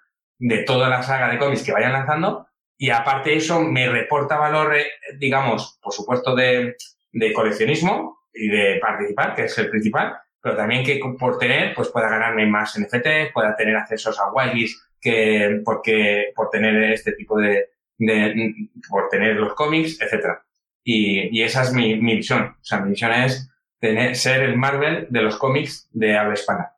de 0.47 0.59
toda 0.59 0.90
la 0.90 1.03
saga 1.03 1.30
de 1.30 1.38
cómics 1.38 1.62
que 1.62 1.72
vayan 1.72 1.95
lanzando 1.95 2.47
y 2.76 2.90
aparte 2.90 3.30
de 3.30 3.36
eso 3.36 3.62
me 3.62 3.88
reporta 3.88 4.36
valor, 4.36 4.76
eh, 4.76 4.86
digamos, 5.18 5.78
por 5.82 5.95
supuesto 5.95 6.34
de, 6.34 6.76
de 7.12 7.32
coleccionismo 7.32 8.18
y 8.32 8.49
de 8.49 8.78
participar, 8.78 9.34
que 9.34 9.45
es 9.45 9.57
el 9.57 9.70
principal, 9.70 10.18
pero 10.42 10.55
también 10.55 10.84
que 10.84 11.01
por 11.18 11.38
tener, 11.38 11.74
pues 11.74 11.88
pueda 11.88 12.11
ganarme 12.11 12.45
más 12.45 12.78
NFT, 12.78 13.32
pueda 13.32 13.57
tener 13.57 13.74
accesos 13.76 14.20
a 14.20 14.30
whitelist 14.32 14.82
que, 15.01 15.62
porque, 15.64 16.32
por 16.36 16.51
tener 16.51 16.92
este 16.92 17.12
tipo 17.12 17.38
de, 17.38 17.70
de 17.97 18.55
por 18.90 19.09
tener 19.09 19.36
los 19.36 19.55
cómics, 19.55 19.99
etcétera. 19.99 20.45
Y, 20.82 21.38
y 21.38 21.42
esa 21.42 21.62
es 21.62 21.72
mi, 21.72 21.97
mi 21.97 22.16
visión. 22.16 22.42
O 22.42 22.64
sea, 22.64 22.80
mi 22.80 22.90
visión 22.90 23.12
es 23.12 23.51
tener, 23.78 24.14
ser 24.14 24.42
el 24.42 24.59
Marvel 24.59 25.07
de 25.09 25.22
los 25.22 25.38
cómics 25.38 25.88
de 25.92 26.18
habla 26.18 26.34
hispana 26.34 26.74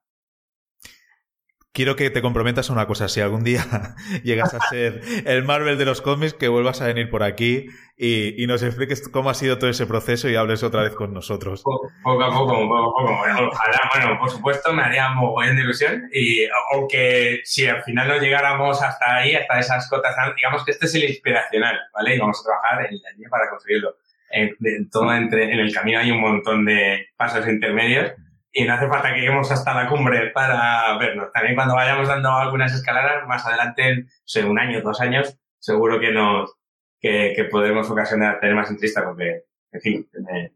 quiero 1.77 1.95
que 1.95 2.09
te 2.09 2.23
comprometas 2.23 2.71
a 2.71 2.73
una 2.73 2.87
cosa. 2.87 3.07
Si 3.07 3.21
algún 3.21 3.45
día 3.45 3.63
llegas 4.25 4.55
a 4.55 4.61
ser 4.71 5.03
el 5.27 5.45
Marvel 5.45 5.77
de 5.77 5.85
los 5.85 6.01
cómics, 6.01 6.33
que 6.33 6.49
vuelvas 6.49 6.81
a 6.81 6.87
venir 6.87 7.11
por 7.11 7.23
aquí 7.23 7.67
y, 7.99 8.47
nos 8.47 8.63
expliques 8.63 9.07
cómo 9.09 9.29
ha 9.29 9.35
sido 9.35 9.59
todo 9.59 9.69
ese 9.69 9.87
proceso 9.87 10.29
y 10.31 10.37
hables 10.37 10.63
otra 10.63 10.83
vez 10.83 10.95
con 10.95 11.13
nosotros. 11.13 11.63
Poco, 11.63 11.91
a 12.25 12.31
poco, 12.31 12.55
poco 12.55 12.77
a 12.77 12.83
poco. 12.83 13.13
Ojalá, 13.13 13.91
bueno, 13.95 14.19
por 14.19 14.31
supuesto, 14.31 14.73
me 14.73 14.83
haría 14.83 15.11
muy 15.11 15.47
de 15.49 15.61
ilusión. 15.61 16.09
Y 16.13 16.49
aunque 16.73 17.43
si 17.45 17.67
al 17.67 17.83
final 17.83 18.09
no 18.09 18.17
llegáramos 18.19 18.83
hasta 18.83 19.17
ahí, 19.17 19.35
hasta 19.35 19.59
esas 19.59 19.91
cotas, 19.91 20.17
digamos 20.35 20.65
que 20.65 20.71
este 20.71 20.87
es 20.87 20.95
el 20.95 21.05
inspiracional, 21.05 21.79
¿vale? 21.93 22.17
Y 22.17 22.19
vamos 22.19 22.41
a 22.41 22.45
trabajar 22.45 22.87
en 22.87 22.95
el 22.95 23.19
día 23.19 23.29
para 23.31 23.51
conseguirlo. 23.51 23.97
En, 24.31 24.89
todo 24.91 25.13
entre, 25.13 25.53
en 25.53 25.61
el 25.61 25.73
camino 25.75 25.99
hay 25.99 26.11
un 26.11 26.21
montón 26.21 26.65
de 26.65 27.09
pasos 27.17 27.47
intermedios 27.47 28.13
y 28.59 28.65
no 28.65 28.73
hace 28.73 28.89
falta 28.89 29.13
que 29.13 29.21
lleguemos 29.21 29.53
hasta 29.53 29.75
la 29.75 29.87
cumbre 29.87 30.31
para 30.31 30.97
vernos. 30.97 31.31
También 31.31 31.55
cuando 31.55 31.75
vayamos 31.75 32.09
dando 32.09 32.31
algunas 32.31 32.73
escaladas, 32.73 33.29
más 33.29 33.45
adelante, 33.45 34.07
en 34.35 34.47
un 34.47 34.59
año, 34.59 34.81
dos 34.81 34.99
años, 35.03 35.39
seguro 35.59 36.01
que 36.01 36.11
nos 36.11 36.57
que, 36.99 37.49
podremos 37.51 37.91
ocasionar 37.91 38.41
tener 38.41 38.57
más 38.57 38.71
entrevista 38.71 39.05
porque, 39.05 39.43
en 39.73 39.81
fin, 39.83 40.09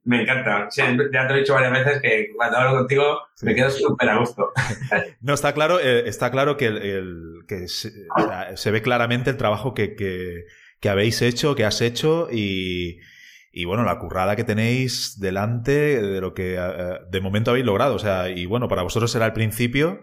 me, 0.04 0.22
encanta. 0.22 0.70
ya 0.70 1.28
te 1.28 1.34
he 1.34 1.36
dicho 1.40 1.52
varias 1.52 1.72
veces 1.72 2.00
que 2.00 2.28
cuando 2.34 2.56
hablo 2.56 2.78
contigo 2.78 3.20
me 3.42 3.54
quedo 3.54 3.68
súper 3.68 4.08
a 4.08 4.16
gusto. 4.16 4.50
no, 5.20 5.34
está 5.34 5.52
claro, 5.52 5.78
eh, 5.78 6.08
está 6.08 6.30
claro 6.30 6.56
que, 6.56 6.68
el, 6.68 7.42
que 7.46 7.68
se, 7.68 8.70
ve 8.70 8.80
claramente 8.80 9.28
el 9.28 9.36
trabajo 9.36 9.74
que 9.74 10.46
habéis 10.88 11.20
hecho, 11.20 11.54
que 11.54 11.66
has 11.66 11.82
hecho 11.82 12.28
y 12.32 12.98
y 13.52 13.64
bueno, 13.64 13.84
la 13.84 13.98
currada 13.98 14.36
que 14.36 14.44
tenéis 14.44 15.18
delante 15.18 16.00
de 16.00 16.20
lo 16.20 16.34
que 16.34 16.56
eh, 16.56 16.98
de 17.10 17.20
momento 17.20 17.50
habéis 17.50 17.66
logrado. 17.66 17.94
O 17.96 17.98
sea, 17.98 18.28
y 18.28 18.46
bueno, 18.46 18.68
para 18.68 18.82
vosotros 18.82 19.10
será 19.10 19.26
el 19.26 19.32
principio, 19.32 20.00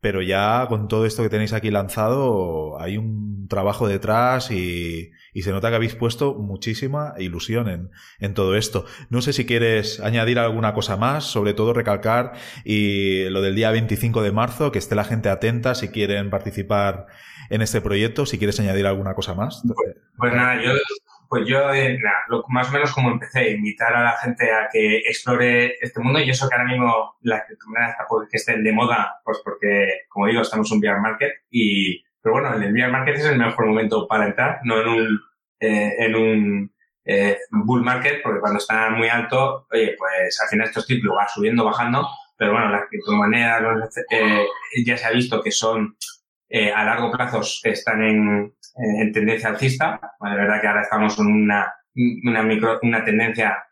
pero 0.00 0.20
ya 0.20 0.66
con 0.68 0.88
todo 0.88 1.06
esto 1.06 1.22
que 1.22 1.30
tenéis 1.30 1.52
aquí 1.54 1.70
lanzado, 1.70 2.78
hay 2.80 2.98
un 2.98 3.46
trabajo 3.48 3.88
detrás 3.88 4.50
y, 4.50 5.12
y 5.32 5.42
se 5.42 5.52
nota 5.52 5.70
que 5.70 5.76
habéis 5.76 5.94
puesto 5.94 6.34
muchísima 6.34 7.14
ilusión 7.18 7.68
en, 7.68 7.90
en, 8.18 8.34
todo 8.34 8.56
esto. 8.56 8.84
No 9.08 9.22
sé 9.22 9.32
si 9.32 9.46
quieres 9.46 10.00
añadir 10.00 10.38
alguna 10.38 10.74
cosa 10.74 10.96
más, 10.96 11.24
sobre 11.24 11.54
todo 11.54 11.72
recalcar 11.72 12.32
y 12.64 13.24
lo 13.30 13.40
del 13.40 13.54
día 13.54 13.70
25 13.70 14.22
de 14.22 14.32
marzo, 14.32 14.70
que 14.70 14.78
esté 14.78 14.94
la 14.96 15.04
gente 15.04 15.30
atenta 15.30 15.74
si 15.74 15.88
quieren 15.88 16.30
participar 16.30 17.06
en 17.48 17.62
este 17.62 17.80
proyecto, 17.80 18.26
si 18.26 18.38
quieres 18.38 18.58
añadir 18.60 18.86
alguna 18.86 19.14
cosa 19.14 19.34
más. 19.34 19.62
Pues, 20.18 20.34
nada, 20.34 20.62
yo 20.62 20.72
pues 21.32 21.48
yo, 21.48 21.72
eh, 21.72 21.98
lo, 22.28 22.44
más 22.48 22.68
o 22.68 22.72
menos 22.72 22.92
como 22.92 23.10
empecé, 23.10 23.52
invitar 23.52 23.96
a 23.96 24.02
la 24.02 24.18
gente 24.18 24.52
a 24.52 24.68
que 24.70 24.98
explore 24.98 25.78
este 25.80 25.98
mundo 25.98 26.20
y 26.20 26.28
eso 26.28 26.46
que 26.46 26.54
ahora 26.54 26.68
mismo 26.68 27.16
la 27.22 27.42
criptomoneda 27.46 27.92
está 27.92 28.04
pues, 28.06 28.28
que 28.30 28.36
estén 28.36 28.62
de 28.62 28.70
moda, 28.70 29.18
pues 29.24 29.40
porque, 29.42 30.02
como 30.10 30.26
digo, 30.26 30.42
estamos 30.42 30.70
en 30.70 30.74
un 30.74 30.80
bear 30.82 31.00
market 31.00 31.32
y, 31.50 32.04
pero 32.20 32.34
bueno, 32.34 32.54
el 32.54 32.70
bear 32.74 32.92
market 32.92 33.16
es 33.16 33.24
el 33.24 33.38
mejor 33.38 33.64
momento 33.64 34.06
para 34.06 34.26
entrar, 34.26 34.60
no 34.64 34.82
en 34.82 34.88
un, 34.88 35.20
eh, 35.58 35.94
en 36.00 36.16
un 36.16 36.74
eh, 37.06 37.38
bull 37.50 37.82
market, 37.82 38.20
porque 38.22 38.40
cuando 38.40 38.58
está 38.58 38.90
muy 38.90 39.08
alto, 39.08 39.66
oye, 39.72 39.94
pues 39.96 40.38
al 40.38 40.48
final 40.48 40.66
estos 40.68 40.86
tipos 40.86 41.16
va 41.16 41.26
subiendo, 41.28 41.64
bajando, 41.64 42.06
pero 42.36 42.52
bueno, 42.52 42.68
las 42.68 42.90
criptomonedas 42.90 44.04
eh, 44.10 44.44
ya 44.84 44.98
se 44.98 45.06
ha 45.06 45.12
visto 45.12 45.42
que 45.42 45.50
son 45.50 45.96
eh, 46.54 46.70
a 46.70 46.84
largo 46.84 47.10
plazo 47.10 47.40
están 47.64 48.02
en, 48.02 48.54
en 48.76 49.12
tendencia 49.12 49.50
alcista. 49.50 50.00
Bueno, 50.18 50.36
de 50.36 50.42
verdad 50.42 50.60
que 50.60 50.66
ahora 50.68 50.82
estamos 50.82 51.18
en 51.18 51.26
una, 51.26 51.74
una, 52.24 52.42
micro, 52.42 52.78
una 52.82 53.04
tendencia, 53.04 53.64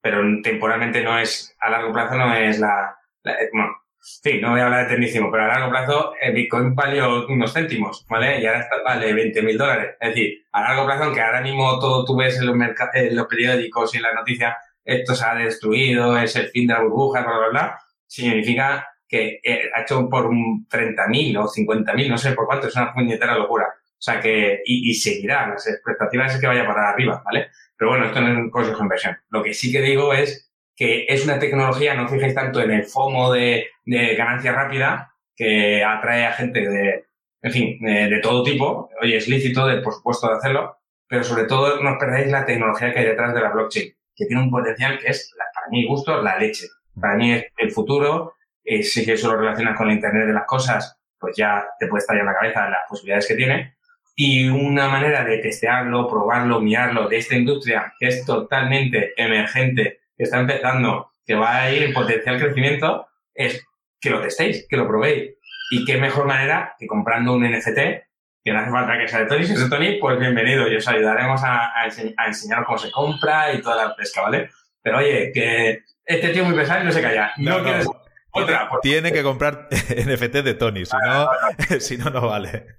pero 0.00 0.22
temporalmente 0.42 1.02
no 1.02 1.18
es, 1.18 1.54
a 1.60 1.70
largo 1.70 1.92
plazo 1.92 2.16
no 2.16 2.34
es 2.34 2.58
la, 2.58 2.96
eh, 3.24 3.50
bueno, 3.52 3.70
sí, 4.00 4.40
no 4.40 4.52
voy 4.52 4.60
a 4.60 4.66
hablar 4.66 4.84
de 4.84 4.90
tecnicismo, 4.90 5.30
pero 5.30 5.44
a 5.44 5.48
largo 5.48 5.70
plazo 5.70 6.12
el 6.20 6.34
Bitcoin 6.34 6.74
valió 6.74 7.26
unos 7.26 7.52
céntimos, 7.52 8.06
¿vale? 8.08 8.40
Y 8.40 8.46
ahora 8.46 8.60
está, 8.60 8.76
vale 8.84 9.12
20 9.12 9.42
mil 9.42 9.58
dólares. 9.58 9.96
Es 10.00 10.08
decir, 10.10 10.46
a 10.52 10.62
largo 10.62 10.86
plazo, 10.86 11.04
aunque 11.04 11.20
ahora 11.20 11.40
mismo 11.40 11.78
todo 11.78 12.04
tú 12.04 12.16
ves 12.16 12.38
en 12.38 12.46
los, 12.46 12.56
en 12.94 13.16
los 13.16 13.26
periódicos 13.26 13.94
y 13.94 13.98
en 13.98 14.02
las 14.04 14.14
noticias, 14.14 14.56
esto 14.84 15.14
se 15.14 15.24
ha 15.24 15.34
destruido, 15.34 16.16
es 16.16 16.34
el 16.36 16.48
fin 16.48 16.66
de 16.66 16.74
la 16.74 16.82
burbuja, 16.82 17.22
bla, 17.22 17.38
bla, 17.38 17.48
bla, 17.48 17.78
significa 18.06 18.88
que 19.06 19.40
eh, 19.42 19.70
ha 19.74 19.82
hecho 19.82 20.08
por 20.08 20.28
30.000 20.28 21.38
o 21.38 21.48
50.000, 21.48 22.08
no 22.08 22.18
sé 22.18 22.32
por 22.32 22.46
cuánto, 22.46 22.68
es 22.68 22.76
una 22.76 22.92
puñetera 22.92 23.36
locura. 23.36 23.66
O 23.98 24.00
sea 24.00 24.20
que, 24.20 24.60
y, 24.64 24.90
y 24.90 24.94
seguirá, 24.94 25.48
las 25.48 25.66
expectativas 25.66 26.32
es 26.32 26.40
que 26.40 26.46
vaya 26.46 26.64
para 26.64 26.90
arriba, 26.90 27.20
¿vale? 27.24 27.48
Pero 27.76 27.90
bueno, 27.90 28.06
esto 28.06 28.20
no 28.20 28.28
es 28.28 28.36
un 28.36 28.50
consejo 28.50 28.78
de 28.78 28.84
inversión. 28.84 29.16
Lo 29.30 29.42
que 29.42 29.54
sí 29.54 29.72
que 29.72 29.80
digo 29.80 30.14
es 30.14 30.52
que 30.76 31.06
es 31.08 31.24
una 31.24 31.40
tecnología, 31.40 31.94
no 31.94 32.08
fijéis 32.08 32.34
tanto 32.34 32.60
en 32.60 32.70
el 32.70 32.84
FOMO 32.84 33.32
de, 33.32 33.66
de 33.84 34.14
ganancia 34.14 34.52
rápida, 34.52 35.14
que 35.34 35.82
atrae 35.82 36.26
a 36.26 36.32
gente 36.32 36.60
de, 36.60 37.06
en 37.42 37.52
fin, 37.52 37.78
de, 37.80 38.20
todo 38.22 38.42
tipo. 38.44 38.90
Oye, 39.00 39.16
es 39.16 39.28
lícito, 39.28 39.66
de, 39.66 39.80
por 39.80 39.94
supuesto, 39.94 40.28
de 40.28 40.36
hacerlo, 40.36 40.76
pero 41.08 41.24
sobre 41.24 41.44
todo 41.44 41.80
no 41.82 41.98
perdáis 41.98 42.30
la 42.30 42.44
tecnología 42.44 42.92
que 42.92 43.00
hay 43.00 43.06
detrás 43.06 43.34
de 43.34 43.40
la 43.40 43.50
blockchain, 43.50 43.92
que 44.14 44.26
tiene 44.26 44.42
un 44.42 44.50
potencial 44.50 44.98
que 44.98 45.08
es, 45.08 45.32
para 45.54 45.68
mi 45.70 45.86
gusto, 45.86 46.22
la 46.22 46.38
leche. 46.38 46.66
Para 47.00 47.16
mí 47.16 47.32
es 47.32 47.46
el 47.56 47.70
futuro, 47.70 48.34
eh, 48.64 48.82
si 48.82 49.08
eso 49.10 49.32
lo 49.32 49.38
relacionas 49.38 49.76
con 49.76 49.86
la 49.86 49.94
Internet 49.94 50.26
de 50.26 50.32
las 50.32 50.46
cosas, 50.46 50.96
pues 51.18 51.36
ya 51.36 51.64
te 51.78 51.86
puede 51.86 52.00
estar 52.00 52.16
en 52.16 52.26
la 52.26 52.34
cabeza 52.34 52.68
las 52.68 52.82
posibilidades 52.88 53.26
que 53.26 53.34
tiene 53.34 53.77
y 54.20 54.48
una 54.48 54.88
manera 54.88 55.22
de 55.22 55.38
testearlo, 55.38 56.08
probarlo, 56.08 56.60
mirarlo 56.60 57.08
de 57.08 57.18
esta 57.18 57.36
industria 57.36 57.94
que 58.00 58.08
es 58.08 58.26
totalmente 58.26 59.12
emergente, 59.16 60.00
que 60.16 60.24
está 60.24 60.40
empezando, 60.40 61.12
que 61.24 61.36
va 61.36 61.58
a 61.58 61.70
ir 61.70 61.84
en 61.84 61.94
potencial 61.94 62.36
crecimiento, 62.36 63.06
es 63.32 63.64
que 64.00 64.10
lo 64.10 64.20
testéis, 64.20 64.66
que 64.68 64.76
lo 64.76 64.88
probéis. 64.88 65.36
Y 65.70 65.84
qué 65.84 65.98
mejor 65.98 66.26
manera 66.26 66.74
que 66.76 66.88
comprando 66.88 67.32
un 67.32 67.48
NFT, 67.48 67.78
que 68.42 68.52
no 68.52 68.58
hace 68.58 68.72
falta 68.72 68.98
que 68.98 69.06
sea 69.06 69.20
de 69.20 69.26
Tony, 69.26 69.44
si 69.44 69.52
es 69.52 69.60
de 69.60 69.68
Tony, 69.68 69.98
pues 70.00 70.18
bienvenido, 70.18 70.68
y 70.68 70.74
os 70.74 70.88
ayudaremos 70.88 71.40
a, 71.44 71.70
a, 71.80 72.26
enseñar 72.26 72.64
cómo 72.64 72.76
se 72.76 72.90
compra 72.90 73.52
y 73.52 73.62
toda 73.62 73.86
la 73.86 73.94
pesca, 73.94 74.22
¿vale? 74.22 74.50
Pero 74.82 74.98
oye, 74.98 75.30
que 75.32 75.84
este 76.04 76.30
tío 76.30 76.44
muy 76.44 76.56
pesado 76.56 76.82
y 76.82 76.86
no 76.86 76.90
se 76.90 77.02
calla. 77.02 77.34
No, 77.36 77.60
no 77.60 78.02
otra. 78.32 78.68
Tiene 78.82 79.12
que 79.12 79.22
comprar 79.22 79.68
NFT 79.70 80.38
de 80.42 80.54
Tony, 80.54 80.84
si 80.84 80.96
no, 81.06 81.28
si 81.80 81.96
no, 81.98 82.10
no 82.10 82.26
vale. 82.26 82.77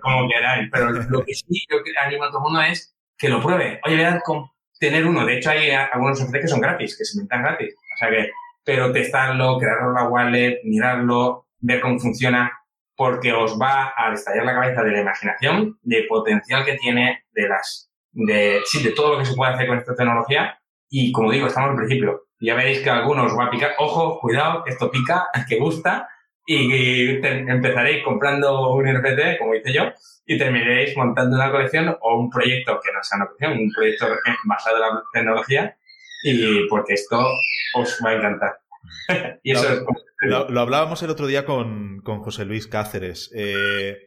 Como 0.00 0.28
queráis, 0.28 0.68
pero 0.72 0.90
lo 0.90 1.24
que 1.24 1.34
sí 1.34 1.64
yo 1.70 1.78
animo 2.04 2.24
a 2.24 2.28
todo 2.28 2.38
el 2.38 2.42
mundo 2.44 2.60
es 2.62 2.96
que 3.18 3.28
lo 3.28 3.40
pruebe. 3.42 3.80
Oye, 3.84 3.96
vean 3.96 4.20
con 4.24 4.50
tener 4.78 5.06
uno. 5.06 5.24
De 5.24 5.38
hecho, 5.38 5.50
hay 5.50 5.70
algunos 5.70 6.22
NFT 6.22 6.36
que 6.42 6.48
son 6.48 6.60
gratis, 6.60 6.96
que 6.96 7.04
se 7.04 7.18
inventan 7.18 7.42
gratis. 7.42 7.74
O 7.74 7.98
sea 7.98 8.10
que, 8.10 8.30
pero 8.64 8.92
testarlo, 8.92 9.58
crearlo 9.58 9.88
en 9.88 9.94
la 9.94 10.08
wallet, 10.08 10.60
mirarlo, 10.64 11.46
ver 11.60 11.80
cómo 11.80 11.98
funciona. 11.98 12.52
porque 12.96 13.32
os 13.32 13.58
va 13.60 13.92
a 13.96 14.12
estallar 14.12 14.44
la 14.44 14.54
cabeza 14.54 14.82
de 14.82 14.90
la 14.92 15.00
imaginación, 15.02 15.78
de 15.82 16.04
potencial 16.08 16.64
que 16.64 16.76
tiene, 16.76 17.24
de 17.32 17.48
las, 17.48 17.90
de, 18.12 18.60
sí, 18.64 18.82
de 18.82 18.92
todo 18.92 19.12
lo 19.12 19.18
que 19.18 19.26
se 19.26 19.34
puede 19.34 19.52
hacer 19.52 19.66
con 19.68 19.78
esta 19.78 19.94
tecnología. 19.94 20.58
Y 20.88 21.12
como 21.12 21.30
digo, 21.30 21.46
estamos 21.46 21.70
al 21.70 21.76
principio. 21.76 22.22
Ya 22.40 22.54
veréis 22.54 22.80
que 22.80 22.90
algunos 22.90 23.36
va 23.38 23.46
a 23.46 23.50
picar. 23.50 23.72
Ojo, 23.78 24.18
cuidado, 24.20 24.64
esto 24.66 24.90
pica, 24.90 25.26
que 25.48 25.58
gusta. 25.58 26.08
Y, 26.46 27.20
empezaréis 27.24 28.04
comprando 28.04 28.72
un 28.72 28.84
NFT, 28.84 29.38
como 29.38 29.54
hice 29.54 29.72
yo, 29.72 29.92
y 30.24 30.38
terminaréis 30.38 30.96
montando 30.96 31.36
una 31.36 31.50
colección 31.50 31.96
o 32.00 32.18
un 32.18 32.30
proyecto 32.30 32.80
que 32.82 32.92
no 32.92 33.02
sea 33.02 33.18
una 33.18 33.26
colección, 33.26 33.58
un 33.58 33.72
proyecto 33.72 34.06
basado 34.44 34.76
en 34.76 34.82
la 34.82 35.02
tecnología. 35.12 35.76
Y 36.22 36.66
porque 36.68 36.94
esto 36.94 37.28
os 37.74 38.00
va 38.04 38.10
a 38.10 38.14
encantar. 38.14 38.60
y 39.42 39.52
eso 39.52 39.72
es 39.72 39.82
lo, 40.20 40.60
hablábamos 40.60 41.02
el 41.02 41.10
otro 41.10 41.26
día 41.26 41.44
con, 41.44 42.02
José 42.02 42.44
Luis 42.44 42.66
Cáceres. 42.66 43.30
Eh, 43.34 43.98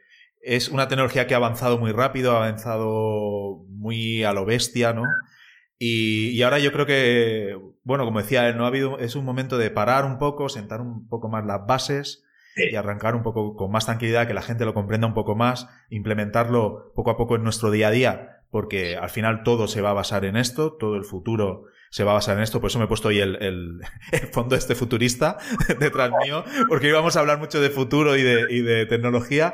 es 0.41 0.69
una 0.69 0.87
tecnología 0.87 1.27
que 1.27 1.33
ha 1.33 1.37
avanzado 1.37 1.77
muy 1.77 1.91
rápido, 1.91 2.33
ha 2.33 2.45
avanzado 2.45 3.65
muy 3.69 4.23
a 4.23 4.33
lo 4.33 4.45
bestia, 4.45 4.93
¿no? 4.93 5.03
Y, 5.77 6.41
ahora 6.41 6.59
yo 6.59 6.71
creo 6.73 6.85
que, 6.85 7.57
bueno, 7.83 8.05
como 8.05 8.21
decía 8.21 8.51
no 8.53 8.65
ha 8.65 8.67
habido, 8.67 8.99
es 8.99 9.15
un 9.15 9.23
momento 9.23 9.57
de 9.57 9.71
parar 9.71 10.05
un 10.05 10.17
poco, 10.17 10.49
sentar 10.49 10.81
un 10.81 11.07
poco 11.07 11.29
más 11.29 11.45
las 11.45 11.65
bases 11.65 12.25
y 12.71 12.75
arrancar 12.75 13.15
un 13.15 13.23
poco 13.23 13.55
con 13.55 13.71
más 13.71 13.85
tranquilidad, 13.85 14.27
que 14.27 14.33
la 14.33 14.41
gente 14.41 14.65
lo 14.65 14.73
comprenda 14.73 15.07
un 15.07 15.13
poco 15.13 15.35
más, 15.35 15.67
implementarlo 15.89 16.91
poco 16.95 17.11
a 17.11 17.17
poco 17.17 17.35
en 17.35 17.43
nuestro 17.43 17.71
día 17.71 17.89
a 17.89 17.91
día, 17.91 18.43
porque 18.51 18.97
al 18.97 19.09
final 19.09 19.43
todo 19.43 19.67
se 19.67 19.81
va 19.81 19.91
a 19.91 19.93
basar 19.93 20.25
en 20.25 20.35
esto, 20.35 20.73
todo 20.73 20.95
el 20.95 21.03
futuro 21.03 21.65
se 21.89 22.03
va 22.03 22.11
a 22.11 22.15
basar 22.15 22.37
en 22.37 22.43
esto. 22.43 22.59
Por 22.59 22.69
eso 22.69 22.79
me 22.79 22.85
he 22.85 22.87
puesto 22.87 23.09
hoy 23.09 23.19
el, 23.19 23.37
el, 24.11 24.27
fondo 24.31 24.55
este 24.55 24.75
futurista 24.75 25.37
detrás 25.79 26.11
mío, 26.23 26.43
porque 26.67 26.89
íbamos 26.89 27.15
a 27.15 27.19
hablar 27.19 27.39
mucho 27.39 27.61
de 27.61 27.69
futuro 27.69 28.15
y 28.15 28.23
de, 28.23 28.45
y 28.49 28.61
de 28.61 28.85
tecnología. 28.85 29.53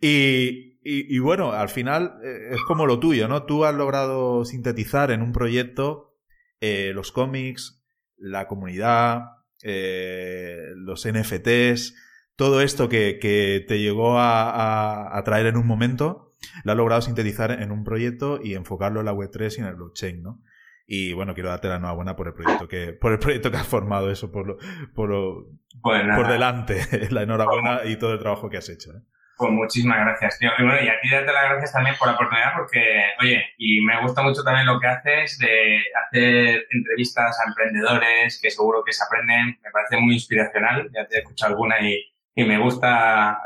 Y, 0.00 0.78
y, 0.86 1.18
bueno, 1.18 1.52
al 1.52 1.70
final 1.70 2.18
eh, 2.22 2.50
es 2.52 2.60
como 2.66 2.84
lo 2.84 3.00
tuyo, 3.00 3.26
¿no? 3.26 3.44
Tú 3.44 3.64
has 3.64 3.74
logrado 3.74 4.44
sintetizar 4.44 5.10
en 5.10 5.22
un 5.22 5.32
proyecto 5.32 6.14
eh, 6.60 6.92
los 6.94 7.10
cómics, 7.10 7.82
la 8.18 8.46
comunidad, 8.46 9.22
eh, 9.62 10.72
los 10.76 11.08
NFTs, 11.08 11.94
todo 12.36 12.60
esto 12.60 12.88
que, 12.88 13.18
que 13.20 13.64
te 13.66 13.80
llegó 13.80 14.18
a, 14.18 14.50
a, 14.50 15.18
a, 15.18 15.24
traer 15.24 15.46
en 15.46 15.56
un 15.56 15.66
momento, 15.66 16.32
lo 16.64 16.72
has 16.72 16.78
logrado 16.78 17.02
sintetizar 17.02 17.50
en 17.50 17.70
un 17.70 17.84
proyecto 17.84 18.40
y 18.42 18.54
enfocarlo 18.54 19.00
en 19.00 19.06
la 19.06 19.14
Web3 19.14 19.56
y 19.56 19.60
en 19.60 19.66
el 19.66 19.74
blockchain, 19.76 20.22
¿no? 20.22 20.40
Y 20.86 21.14
bueno, 21.14 21.32
quiero 21.32 21.48
darte 21.48 21.68
la 21.68 21.76
enhorabuena 21.76 22.14
por 22.14 22.28
el 22.28 22.34
proyecto 22.34 22.68
que, 22.68 22.92
por 22.92 23.12
el 23.12 23.18
proyecto 23.18 23.50
que 23.50 23.56
has 23.56 23.66
formado, 23.66 24.10
eso 24.10 24.30
por 24.30 24.46
lo, 24.46 24.58
por, 24.94 25.46
pues 25.82 26.02
por 26.14 26.28
delante. 26.28 26.80
la 27.10 27.22
enhorabuena 27.22 27.80
y 27.84 27.96
todo 27.96 28.12
el 28.12 28.18
trabajo 28.18 28.50
que 28.50 28.58
has 28.58 28.68
hecho. 28.68 28.90
¿eh? 28.90 29.00
Pues 29.36 29.50
muchísimas 29.50 29.98
gracias, 29.98 30.38
tío. 30.38 30.50
Y 30.58 30.62
bueno, 30.62 30.78
y 30.82 30.88
a 30.88 31.00
ti 31.00 31.08
darte 31.10 31.32
las 31.32 31.50
gracias 31.50 31.72
también 31.72 31.96
por 31.98 32.08
la 32.08 32.14
oportunidad, 32.14 32.52
porque, 32.54 33.02
oye, 33.20 33.42
y 33.56 33.80
me 33.80 34.00
gusta 34.02 34.22
mucho 34.22 34.44
también 34.44 34.66
lo 34.66 34.78
que 34.78 34.86
haces 34.86 35.38
de 35.38 35.82
hacer 36.04 36.66
entrevistas 36.70 37.40
a 37.40 37.48
emprendedores 37.48 38.38
que 38.40 38.50
seguro 38.50 38.84
que 38.84 38.92
se 38.92 39.02
aprenden. 39.04 39.58
Me 39.62 39.70
parece 39.72 39.96
muy 39.96 40.14
inspiracional. 40.14 40.90
Ya 40.94 41.06
te 41.06 41.16
he 41.16 41.18
escuchado 41.20 41.52
alguna 41.52 41.80
y, 41.80 42.13
y 42.34 42.44
me 42.44 42.58
gusta, 42.58 43.40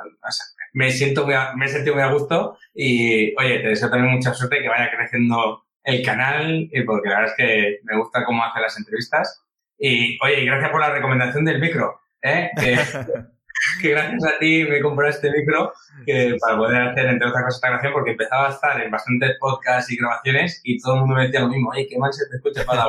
me 0.72 0.91
siento 0.91 1.26
muy 1.26 1.34
me 1.57 1.66
he 1.66 1.68
sentido 1.68 1.95
muy 1.95 2.05
a 2.05 2.12
gusto. 2.12 2.57
Y, 2.74 3.34
oye, 3.36 3.59
te 3.61 3.68
deseo 3.68 3.91
también 3.91 4.14
mucha 4.14 4.34
suerte 4.34 4.61
que 4.61 4.68
vaya 4.68 4.91
creciendo 4.91 5.64
el 5.84 6.05
canal, 6.05 6.70
porque 6.86 7.09
la 7.09 7.20
verdad 7.20 7.32
es 7.32 7.36
que 7.36 7.78
me 7.84 7.99
gusta 7.99 8.24
cómo 8.24 8.45
hace 8.45 8.61
las 8.61 8.78
entrevistas. 8.78 9.45
Y 9.78 10.18
oye, 10.24 10.45
gracias 10.45 10.70
por 10.70 10.80
la 10.80 10.91
recomendación 10.91 11.45
del 11.45 11.61
micro, 11.61 12.01
¿eh? 12.22 12.51
que, 13.80 13.91
gracias 13.91 14.24
a 14.24 14.39
ti 14.39 14.64
me 14.68 14.80
compré 14.80 15.11
este 15.11 15.30
micro 15.30 15.72
que, 16.05 16.36
para 16.41 16.57
poder 16.57 16.82
hacer, 16.82 17.07
entre 17.07 17.28
otras 17.28 17.45
cosas, 17.45 17.57
esta 17.57 17.68
grabación, 17.68 17.93
porque 17.93 18.11
empezaba 18.12 18.49
a 18.49 18.53
estar 18.53 18.80
en 18.80 18.91
bastantes 18.91 19.36
podcasts 19.39 19.91
y 19.93 19.97
grabaciones 19.97 20.61
y 20.64 20.78
todo 20.78 20.95
el 20.95 21.01
mundo 21.01 21.16
me 21.16 21.24
decía 21.24 21.41
lo 21.41 21.49
mismo, 21.49 21.72
¡ay, 21.72 21.86
qué 21.89 21.99
mal 21.99 22.12
se 22.12 22.28
te 22.28 22.36
escucha 22.36 22.64
para 22.64 22.86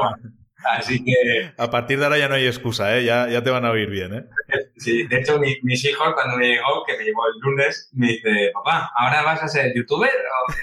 Así 0.63 1.03
que... 1.03 1.51
A 1.57 1.69
partir 1.69 1.99
de 1.99 2.05
ahora 2.05 2.17
ya 2.17 2.27
no 2.27 2.35
hay 2.35 2.47
excusa, 2.47 2.97
¿eh? 2.97 3.03
Ya, 3.03 3.27
ya 3.29 3.43
te 3.43 3.49
van 3.49 3.65
a 3.65 3.71
oír 3.71 3.89
bien, 3.89 4.13
¿eh? 4.13 4.25
Sí, 4.77 5.07
de 5.07 5.19
hecho, 5.19 5.39
mis 5.39 5.85
hijos, 5.85 6.13
cuando 6.13 6.37
me 6.37 6.47
llegó, 6.47 6.83
que 6.85 6.97
me 6.97 7.03
llegó 7.03 7.21
el 7.27 7.39
lunes, 7.41 7.89
me 7.93 8.07
dice, 8.07 8.51
papá, 8.53 8.91
¿ahora 8.95 9.23
vas 9.23 9.43
a 9.43 9.47
ser 9.47 9.73
youtuber 9.75 10.11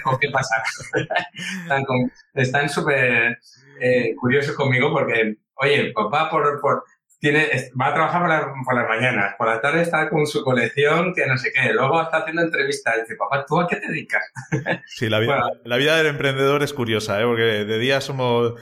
o, 0.05 0.17
qué 0.17 0.29
pasa? 0.29 0.55
están 2.33 2.69
súper 2.69 3.37
eh, 3.79 4.15
curiosos 4.15 4.55
conmigo 4.55 4.91
porque, 4.91 5.35
oye, 5.55 5.91
papá, 5.93 6.29
por, 6.29 6.59
por, 6.61 6.83
tiene, 7.19 7.47
va 7.79 7.87
a 7.87 7.93
trabajar 7.93 8.21
por, 8.21 8.53
por, 8.65 8.75
las 8.75 8.87
mañanas, 8.87 9.35
por 9.37 9.47
la 9.47 9.61
tarde 9.61 9.81
está 9.81 10.09
con 10.09 10.25
su 10.25 10.43
colección, 10.43 11.13
que 11.13 11.25
no 11.25 11.37
sé 11.37 11.51
qué, 11.53 11.73
luego 11.73 12.01
está 12.01 12.17
haciendo 12.17 12.43
entrevistas, 12.43 12.95
dice, 13.01 13.15
papá, 13.15 13.45
¿tú 13.47 13.59
a 13.59 13.67
qué 13.67 13.77
te 13.77 13.87
dedicas? 13.87 14.23
Sí, 14.85 15.09
la 15.09 15.19
vida, 15.19 15.51
la 15.63 15.77
vida 15.77 15.97
del 15.97 16.07
emprendedor 16.07 16.63
es 16.63 16.73
curiosa, 16.73 17.21
¿eh? 17.21 17.25
porque 17.25 17.41
de 17.41 17.79
día 17.79 18.01
somos 18.01 18.53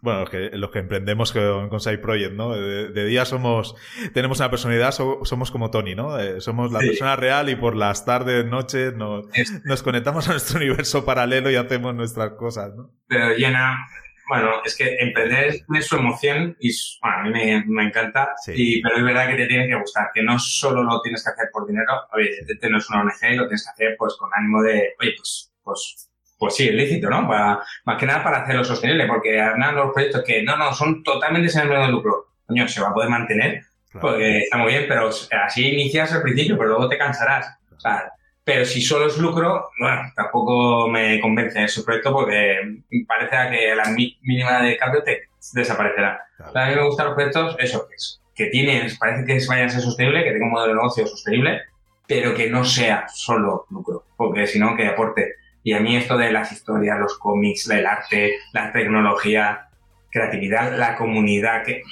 bueno, 0.00 0.20
los 0.20 0.30
que, 0.30 0.50
los 0.52 0.70
que 0.70 0.78
emprendemos 0.78 1.32
con, 1.32 1.68
con 1.68 1.80
Side 1.80 1.98
Project, 1.98 2.34
¿no? 2.34 2.54
De, 2.54 3.04
día 3.06 3.24
somos, 3.24 3.74
tenemos 4.12 4.38
una 4.38 4.50
personalidad, 4.50 4.92
somos 4.92 5.50
como 5.50 5.70
Tony, 5.70 5.94
¿no? 5.94 6.18
Eh, 6.18 6.40
somos 6.40 6.72
la 6.72 6.80
persona 6.80 7.16
real 7.16 7.48
y 7.48 7.56
por 7.56 7.76
las 7.76 8.04
tardes, 8.04 8.44
noches 8.46 8.94
nos, 8.94 9.26
nos 9.64 9.82
conectamos 9.82 10.28
a 10.28 10.32
nuestro 10.32 10.56
universo 10.62 11.04
paralelo 11.04 11.50
y 11.50 11.56
hacemos 11.56 11.94
nuestras 11.94 12.32
cosas, 12.32 12.74
¿no? 12.74 12.90
Pero 13.06 13.34
llena, 13.34 13.86
bueno, 14.28 14.50
es 14.64 14.76
que 14.76 14.96
emprender 14.98 15.62
es 15.74 15.86
su 15.86 15.96
emoción 15.96 16.56
y 16.60 16.70
bueno, 17.00 17.16
a 17.16 17.22
mí 17.22 17.30
me, 17.30 17.64
me 17.66 17.84
encanta, 17.84 18.34
y, 18.48 18.82
pero 18.82 18.96
es 18.96 19.04
verdad 19.04 19.28
que 19.28 19.36
te 19.36 19.46
tiene 19.46 19.68
que 19.68 19.76
gustar, 19.76 20.10
que 20.14 20.22
no 20.22 20.38
solo 20.38 20.82
lo 20.82 21.00
tienes 21.00 21.24
que 21.24 21.30
hacer 21.30 21.48
por 21.52 21.66
dinero, 21.66 21.92
oye, 22.12 22.30
este 22.46 22.70
no 22.70 22.78
es 22.78 22.90
una 22.90 23.02
ONG, 23.02 23.36
lo 23.36 23.46
tienes 23.46 23.64
que 23.64 23.70
hacer 23.70 23.96
pues 23.98 24.14
con 24.18 24.30
ánimo 24.34 24.62
de, 24.62 24.94
oye, 25.00 25.14
pues, 25.16 25.52
pues 25.62 26.10
pues 26.38 26.54
sí, 26.54 26.68
es 26.68 26.74
lícito, 26.74 27.08
¿no? 27.08 27.26
Para, 27.26 27.60
más 27.84 27.98
que 27.98 28.06
nada 28.06 28.22
para 28.22 28.38
hacerlo 28.38 28.64
sostenible, 28.64 29.06
porque 29.06 29.36
nada, 29.56 29.72
los 29.72 29.92
proyectos 29.92 30.22
que 30.24 30.42
no, 30.42 30.56
no, 30.56 30.72
son 30.72 31.02
totalmente 31.02 31.48
sin 31.48 31.62
ánimo 31.62 31.86
de 31.86 31.92
lucro, 31.92 32.26
coño, 32.46 32.68
se 32.68 32.80
va 32.80 32.88
a 32.88 32.94
poder 32.94 33.10
mantener, 33.10 33.62
porque 34.00 34.40
está 34.40 34.58
muy 34.58 34.72
bien, 34.72 34.84
pero 34.88 35.08
así 35.08 35.68
inicias 35.68 36.12
al 36.12 36.22
principio, 36.22 36.56
pero 36.58 36.70
luego 36.70 36.88
te 36.88 36.98
cansarás. 36.98 37.56
O 37.74 37.80
sea, 37.80 38.12
pero 38.44 38.64
si 38.64 38.80
solo 38.80 39.06
es 39.06 39.18
lucro, 39.18 39.70
bueno, 39.80 40.02
tampoco 40.14 40.88
me 40.88 41.20
convence 41.20 41.64
ese 41.64 41.82
proyecto 41.82 42.12
porque 42.12 42.80
parece 43.08 43.50
que 43.50 43.74
la 43.74 43.90
mínima 43.90 44.62
de 44.62 44.76
cambio 44.76 45.02
te 45.02 45.28
desaparecerá. 45.52 46.26
A 46.54 46.68
mí 46.68 46.76
me 46.76 46.84
gustan 46.84 47.06
los 47.06 47.14
proyectos, 47.14 47.56
eso, 47.58 47.88
que, 47.88 47.94
es, 47.96 48.20
que 48.34 48.46
tienen, 48.46 48.88
parece 48.98 49.24
que 49.24 49.46
vayan 49.48 49.66
a 49.66 49.70
ser 49.70 49.80
sostenible, 49.80 50.22
que 50.22 50.30
tenga 50.30 50.46
un 50.46 50.52
modelo 50.52 50.68
de 50.68 50.74
negocio 50.74 51.06
sostenible, 51.06 51.62
pero 52.06 52.34
que 52.34 52.48
no 52.48 52.64
sea 52.64 53.06
solo 53.08 53.66
lucro, 53.70 54.04
porque 54.16 54.46
si 54.46 54.58
no, 54.58 54.76
que 54.76 54.86
aporte 54.86 55.34
y 55.66 55.72
a 55.72 55.80
mí 55.80 55.96
esto 55.96 56.16
de 56.16 56.30
las 56.30 56.52
historias, 56.52 56.96
los 56.96 57.18
cómics, 57.18 57.68
el 57.68 57.84
arte, 57.84 58.36
la 58.52 58.70
tecnología, 58.70 59.66
creatividad, 60.12 60.78
la 60.78 60.94
comunidad, 60.94 61.64
que, 61.64 61.82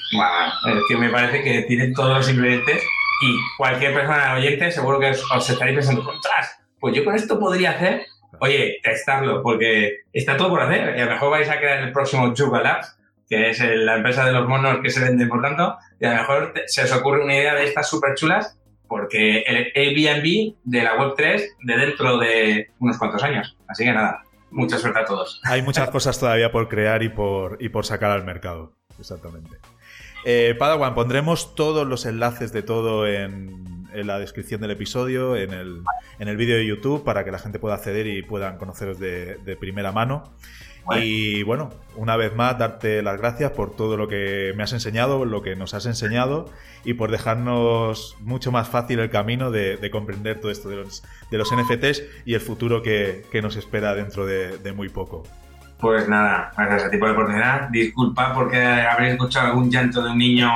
que 0.88 0.96
me 0.96 1.08
parece 1.08 1.42
que 1.42 1.62
tiene 1.62 1.88
todos 1.88 2.18
los 2.18 2.30
ingredientes 2.30 2.84
y 3.20 3.36
cualquier 3.58 3.92
persona 3.92 4.34
oyente 4.34 4.70
seguro 4.70 5.00
que 5.00 5.10
os, 5.10 5.50
estaréis 5.50 5.78
pensando, 5.78 6.04
¡contras! 6.04 6.56
Pues 6.78 6.94
yo 6.94 7.04
con 7.04 7.16
esto 7.16 7.36
podría 7.40 7.72
hacer, 7.72 8.06
oye, 8.38 8.78
testarlo, 8.80 9.42
porque 9.42 10.02
está 10.12 10.36
todo 10.36 10.50
por 10.50 10.62
hacer. 10.62 10.96
Y 10.96 11.00
a 11.00 11.06
lo 11.06 11.10
mejor 11.10 11.30
vais 11.32 11.50
a 11.50 11.58
crear 11.58 11.82
el 11.82 11.90
próximo 11.90 12.32
Juga 12.32 12.62
Labs, 12.62 12.96
que 13.28 13.50
es 13.50 13.58
la 13.58 13.96
empresa 13.96 14.24
de 14.24 14.34
los 14.34 14.46
monos 14.46 14.78
que 14.84 14.90
se 14.90 15.00
venden 15.00 15.28
por 15.28 15.42
tanto, 15.42 15.76
y 15.98 16.04
a 16.04 16.10
lo 16.10 16.16
mejor 16.18 16.54
se 16.66 16.84
os 16.84 16.92
ocurre 16.92 17.24
una 17.24 17.34
idea 17.34 17.56
de 17.56 17.64
estas 17.64 17.88
súper 17.90 18.14
chulas 18.14 18.56
porque 18.88 19.40
el 19.40 19.72
Airbnb 19.74 20.54
de 20.64 20.82
la 20.82 20.96
Web3 20.96 21.42
de 21.62 21.76
dentro 21.76 22.18
de 22.18 22.70
unos 22.78 22.98
cuantos 22.98 23.22
años. 23.22 23.56
Así 23.66 23.84
que 23.84 23.92
nada, 23.92 24.22
mucha 24.50 24.78
suerte 24.78 25.00
a 25.00 25.04
todos. 25.04 25.40
Hay 25.44 25.62
muchas 25.62 25.90
cosas 25.90 26.18
todavía 26.18 26.50
por 26.52 26.68
crear 26.68 27.02
y 27.02 27.08
por, 27.08 27.58
y 27.60 27.68
por 27.68 27.84
sacar 27.86 28.10
al 28.10 28.24
mercado. 28.24 28.72
Exactamente. 28.98 29.56
Eh, 30.24 30.54
Padawan, 30.58 30.94
pondremos 30.94 31.54
todos 31.54 31.86
los 31.86 32.06
enlaces 32.06 32.52
de 32.52 32.62
todo 32.62 33.06
en, 33.06 33.84
la 33.92 34.18
descripción 34.18 34.60
del 34.60 34.72
episodio, 34.72 35.36
en 35.36 35.52
el, 35.52 35.82
en 36.18 36.28
el 36.28 36.36
vídeo 36.36 36.56
de 36.56 36.66
YouTube, 36.66 37.04
para 37.04 37.24
que 37.24 37.30
la 37.30 37.38
gente 37.38 37.60
pueda 37.60 37.76
acceder 37.76 38.08
y 38.08 38.22
puedan 38.22 38.58
conoceros 38.58 38.98
de, 38.98 39.36
de 39.36 39.56
primera 39.56 39.92
mano. 39.92 40.34
Y 40.96 41.42
bueno, 41.44 41.70
una 41.96 42.16
vez 42.16 42.34
más, 42.34 42.58
darte 42.58 43.02
las 43.02 43.18
gracias 43.18 43.52
por 43.52 43.74
todo 43.74 43.96
lo 43.96 44.08
que 44.08 44.52
me 44.56 44.62
has 44.62 44.72
enseñado, 44.72 45.24
lo 45.24 45.42
que 45.42 45.56
nos 45.56 45.74
has 45.74 45.86
enseñado 45.86 46.46
y 46.84 46.94
por 46.94 47.10
dejarnos 47.10 48.16
mucho 48.20 48.52
más 48.52 48.68
fácil 48.68 48.98
el 48.98 49.10
camino 49.10 49.50
de, 49.50 49.90
comprender 49.90 50.40
todo 50.40 50.50
esto 50.50 50.68
de 50.68 50.76
los, 50.76 51.02
de 51.30 51.38
los 51.38 51.50
NFTs 51.54 52.02
y 52.26 52.34
el 52.34 52.40
futuro 52.40 52.82
que, 52.82 53.24
nos 53.42 53.56
espera 53.56 53.94
dentro 53.94 54.26
de, 54.26 54.72
muy 54.74 54.88
poco. 54.88 55.22
Pues 55.78 56.08
nada, 56.08 56.52
gracias 56.56 56.84
a 56.84 56.90
ti 56.90 56.96
por 56.96 57.08
la 57.08 57.14
oportunidad. 57.14 57.68
Disculpa 57.68 58.32
porque 58.32 58.62
habréis 58.62 59.14
escuchado 59.14 59.48
algún 59.48 59.70
llanto 59.70 60.02
de 60.02 60.10
un 60.10 60.18
niño 60.18 60.50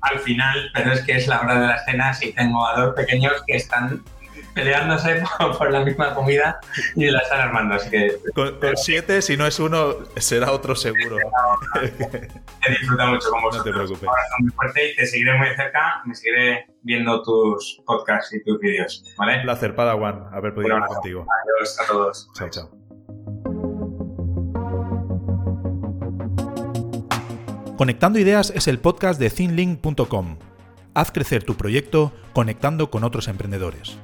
al 0.00 0.18
final, 0.20 0.70
pero 0.72 0.92
es 0.92 1.00
que 1.02 1.16
es 1.16 1.26
la 1.26 1.40
hora 1.40 1.60
de 1.60 1.66
las 1.66 1.84
cenas 1.84 2.22
y 2.22 2.32
tengo 2.32 2.66
a 2.66 2.78
dos 2.78 2.94
pequeños 2.94 3.32
que 3.46 3.56
están 3.56 4.02
peleándose 4.58 5.22
por, 5.58 5.70
la 5.70 5.84
misma 5.84 6.14
comida 6.14 6.60
y 6.96 7.06
la 7.10 7.20
están 7.20 7.40
armando. 7.40 7.76
Así 7.76 7.90
que. 7.90 8.16
Con, 8.34 8.58
siete, 8.76 9.22
si 9.22 9.36
no 9.36 9.46
es 9.46 9.58
uno, 9.58 9.96
será 10.16 10.52
otro 10.52 10.74
seguro. 10.74 11.16
He 11.80 12.70
disfrutado 12.70 13.12
mucho 13.12 13.30
con 13.30 13.42
vosotros. 13.42 13.66
No 13.66 13.72
te 13.72 13.86
preocupes. 13.86 14.10
muy 14.40 14.50
fuerte 14.52 14.90
y 14.90 14.96
te 14.96 15.06
seguiré 15.06 15.36
muy 15.38 15.48
cerca. 15.54 16.02
Me 16.04 16.14
seguiré 16.14 16.66
viendo 16.82 17.22
tus 17.22 17.80
podcasts 17.86 18.34
y 18.34 18.42
tus 18.42 18.58
vídeos. 18.58 19.04
¿Vale? 19.16 19.36
Un 19.36 19.42
placer, 19.42 19.74
Padawan, 19.74 20.28
haber 20.32 20.54
podido 20.54 20.74
hablar 20.74 20.88
contigo. 20.88 21.26
Adiós 21.56 21.80
a 21.80 21.86
todos. 21.86 22.30
Chao, 22.34 22.50
chao. 22.50 22.70
Conectando 27.76 28.18
Ideas 28.18 28.52
es 28.56 28.66
el 28.66 28.80
podcast 28.80 29.20
de 29.20 29.30
thinlink.com. 29.30 30.38
Haz 30.94 31.12
crecer 31.12 31.44
tu 31.44 31.54
proyecto 31.54 32.12
conectando 32.32 32.90
con 32.90 33.04
otros 33.04 33.28
emprendedores. 33.28 33.98